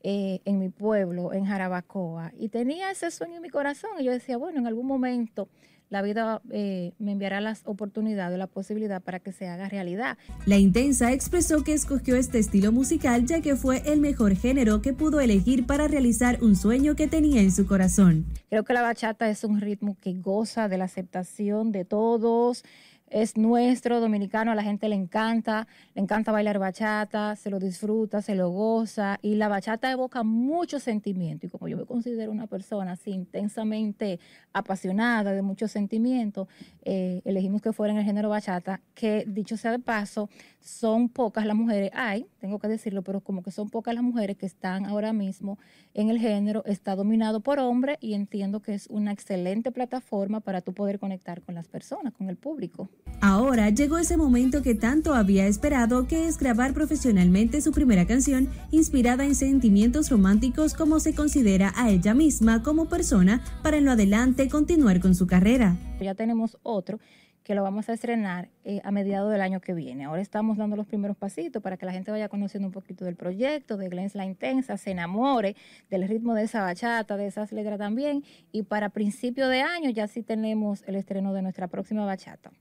Eh, 0.05 0.41
en 0.45 0.61
mi 0.61 0.69
pueblo, 0.69 1.33
en 1.33 1.45
Jarabacoa, 1.45 2.33
y 2.39 2.51
tenía 2.51 2.91
ese 2.93 3.11
sueño 3.11 3.37
en 3.37 3.43
mi 3.43 3.51
corazón, 3.51 3.91
y 3.99 4.05
yo 4.05 4.13
decía, 4.13 4.37
bueno, 4.37 4.61
en 4.61 4.69
algún 4.69 4.87
momento 4.87 5.49
la 5.91 6.03
vida 6.03 6.43
eh, 6.51 6.93
me 6.99 7.13
enviará 7.13 7.41
las 7.41 7.63
oportunidades, 7.65 8.39
la 8.39 8.47
posibilidad 8.47 9.03
para 9.03 9.21
que 9.21 9.33
se 9.33 9.49
haga 9.49 9.69
realidad. 9.69 10.19
La 10.45 10.59
Intensa 10.59 11.13
expresó 11.13 11.65
que 11.65 11.73
escogió 11.73 12.17
este 12.17 12.39
estilo 12.39 12.73
musical 12.73 13.25
ya 13.25 13.41
que 13.41 13.57
fue 13.57 13.83
el 13.87 14.01
mejor 14.01 14.37
género 14.37 14.83
que 14.83 14.93
pudo 14.93 15.21
elegir 15.21 15.67
para 15.67 15.89
realizar 15.89 16.43
un 16.43 16.57
sueño 16.57 16.95
que 16.95 17.07
tenía 17.07 17.41
en 17.41 17.53
su 17.53 17.67
corazón. 17.67 18.27
Creo 18.51 18.65
que 18.65 18.75
la 18.75 18.83
bachata 18.83 19.29
es 19.31 19.45
un 19.45 19.61
ritmo 19.61 19.97
que 20.01 20.13
goza 20.15 20.69
de 20.69 20.79
la 20.79 20.85
aceptación 20.85 21.73
de 21.73 21.85
todos, 21.85 22.65
es 23.11 23.37
nuestro, 23.37 24.01
dominicano, 24.01 24.53
a 24.53 24.55
la 24.55 24.63
gente 24.63 24.89
le 24.89 24.95
encanta, 24.95 25.67
le 25.95 26.03
encanta 26.03 26.33
bailar 26.33 26.59
bachata, 26.59 27.37
se 27.37 27.51
lo 27.51 27.59
disfruta, 27.59 28.23
se 28.23 28.35
lo 28.35 28.51
goza 28.51 29.19
y 29.23 29.35
la 29.35 29.49
bachata 29.49 29.91
evoca 29.91 30.23
mucho 30.23 30.79
sentimiento 30.79 31.47
y 31.47 31.49
como 31.49 31.69
yo 31.69 31.77
me 31.77 31.85
considero 31.85 32.33
una 32.33 32.47
persona 32.47 32.93
así 32.93 33.11
intensamente 33.11 34.21
apasionada 34.53 35.33
de 35.33 35.43
mucho 35.43 35.69
sentimiento, 35.69 36.49
eh, 36.83 37.23
elegimos 37.25 37.63
que 37.63 37.73
fuera 37.73 37.93
en 37.93 37.99
el 37.99 38.05
género 38.05 38.29
bachata, 38.29 38.81
que 38.95 39.25
dicho 39.27 39.57
sea 39.57 39.71
de 39.71 39.79
paso, 39.79 40.29
son 40.61 41.09
pocas 41.09 41.47
las 41.47 41.57
mujeres, 41.57 41.91
hay, 41.95 42.27
tengo 42.41 42.59
que 42.59 42.69
decirlo, 42.69 43.03
pero 43.03 43.21
como 43.21 43.43
que 43.43 43.51
son 43.51 43.71
pocas 43.71 43.95
las 43.95 44.05
mujeres 44.05 44.37
que 44.37 44.47
están 44.47 44.87
ahora 44.87 45.13
mismo 45.13 45.59
en 45.95 46.11
el 46.11 46.19
género, 46.19 46.65
está 46.67 46.95
dominado 46.95 47.41
por 47.41 47.59
hombres 47.59 47.99
y 48.01 48.15
entiendo 48.15 48.61
que 48.61 48.75
es 48.75 48.87
una 48.89 49.13
excelente 49.13 49.73
plataforma 49.73 50.41
para 50.41 50.61
tú 50.61 50.73
poder 50.75 50.99
conectar 50.99 51.43
con 51.43 51.55
las 51.55 51.69
personas, 51.69 52.13
con 52.13 52.29
el 52.29 52.37
público. 52.37 52.89
Ahora 53.21 53.69
llegó 53.71 53.99
ese 53.99 54.17
momento 54.17 54.63
que 54.63 54.77
tanto 54.77 55.15
había 55.15 55.49
esperado, 55.49 56.07
que 56.07 56.29
es 56.29 56.39
grabar 56.39 56.73
profesionalmente 56.73 57.61
su 57.61 57.73
primera 57.73 58.07
canción, 58.07 58.49
inspirada 58.71 59.25
en 59.25 59.35
sentimientos 59.35 60.09
románticos 60.09 60.75
como 60.75 61.01
se 61.01 61.15
considera 61.15 61.73
a 61.75 61.91
ella 61.91 62.15
misma 62.15 62.63
como 62.63 62.89
persona, 62.89 63.43
para 63.65 63.79
en 63.79 63.87
lo 63.87 63.93
adelante 63.93 64.49
continuar 64.49 65.01
con 65.01 65.17
su 65.17 65.27
carrera. 65.27 65.77
Ya 66.01 66.15
tenemos 66.15 66.59
otro 66.63 67.01
que 67.49 67.55
lo 67.55 67.63
vamos 67.63 67.89
a 67.89 67.95
estrenar 67.95 68.51
eh, 68.63 68.83
a 68.85 68.91
mediados 68.91 69.33
del 69.33 69.41
año 69.41 69.61
que 69.61 69.73
viene. 69.73 70.05
Ahora 70.05 70.21
estamos 70.21 70.59
dando 70.59 70.77
los 70.77 70.87
primeros 70.87 71.17
pasitos 71.17 71.63
para 71.63 71.79
que 71.79 71.87
la 71.87 71.93
gente 71.93 72.11
vaya 72.11 72.29
conociendo 72.29 72.69
un 72.69 72.73
poquito 72.73 73.07
del 73.07 73.17
proyecto, 73.17 73.79
de 73.79 73.89
Glens 73.89 74.15
La 74.15 74.27
Intensa, 74.27 74.77
se 74.77 74.91
enamore 74.91 75.57
del 75.89 76.07
ritmo 76.07 76.35
de 76.35 76.43
esa 76.43 76.61
bachata, 76.61 77.17
de 77.17 77.27
esas 77.27 77.51
letras 77.51 77.79
también. 77.79 78.23
Y 78.53 78.65
para 78.65 78.91
principio 78.91 79.49
de 79.49 79.63
año 79.63 79.89
ya 79.89 80.07
sí 80.09 80.23
tenemos 80.23 80.85
el 80.87 80.95
estreno 80.95 81.33
de 81.33 81.41
nuestra 81.41 81.69
próxima 81.69 82.05
bachata. 82.05 82.53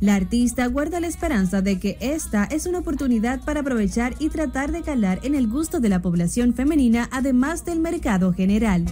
La 0.00 0.14
artista 0.14 0.66
guarda 0.66 1.00
la 1.00 1.08
esperanza 1.08 1.60
de 1.60 1.80
que 1.80 1.96
esta 2.00 2.44
es 2.44 2.66
una 2.66 2.78
oportunidad 2.78 3.44
para 3.44 3.60
aprovechar 3.60 4.14
y 4.18 4.28
tratar 4.28 4.70
de 4.70 4.82
calar 4.82 5.18
en 5.22 5.34
el 5.34 5.48
gusto 5.48 5.80
de 5.80 5.88
la 5.88 6.00
población 6.00 6.54
femenina, 6.54 7.08
además 7.10 7.64
del 7.64 7.80
mercado 7.80 8.32
general. 8.32 8.84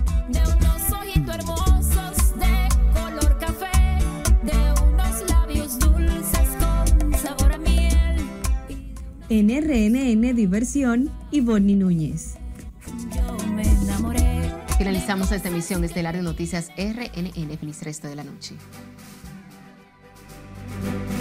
En 9.28 9.49
RNN 9.49 10.34
Diversión, 10.34 11.11
Ivonne 11.32 11.74
Núñez. 11.74 12.36
Finalizamos 14.78 15.32
esta 15.32 15.49
emisión 15.49 15.82
estelar 15.84 16.14
de 16.14 16.22
noticias 16.22 16.70
RNN. 16.76 17.59
Feliz 17.59 17.82
resto 17.82 18.09
de 18.09 18.14
la 18.14 18.24
noche. 18.24 18.55
Thank 20.82 21.10
you. 21.10 21.15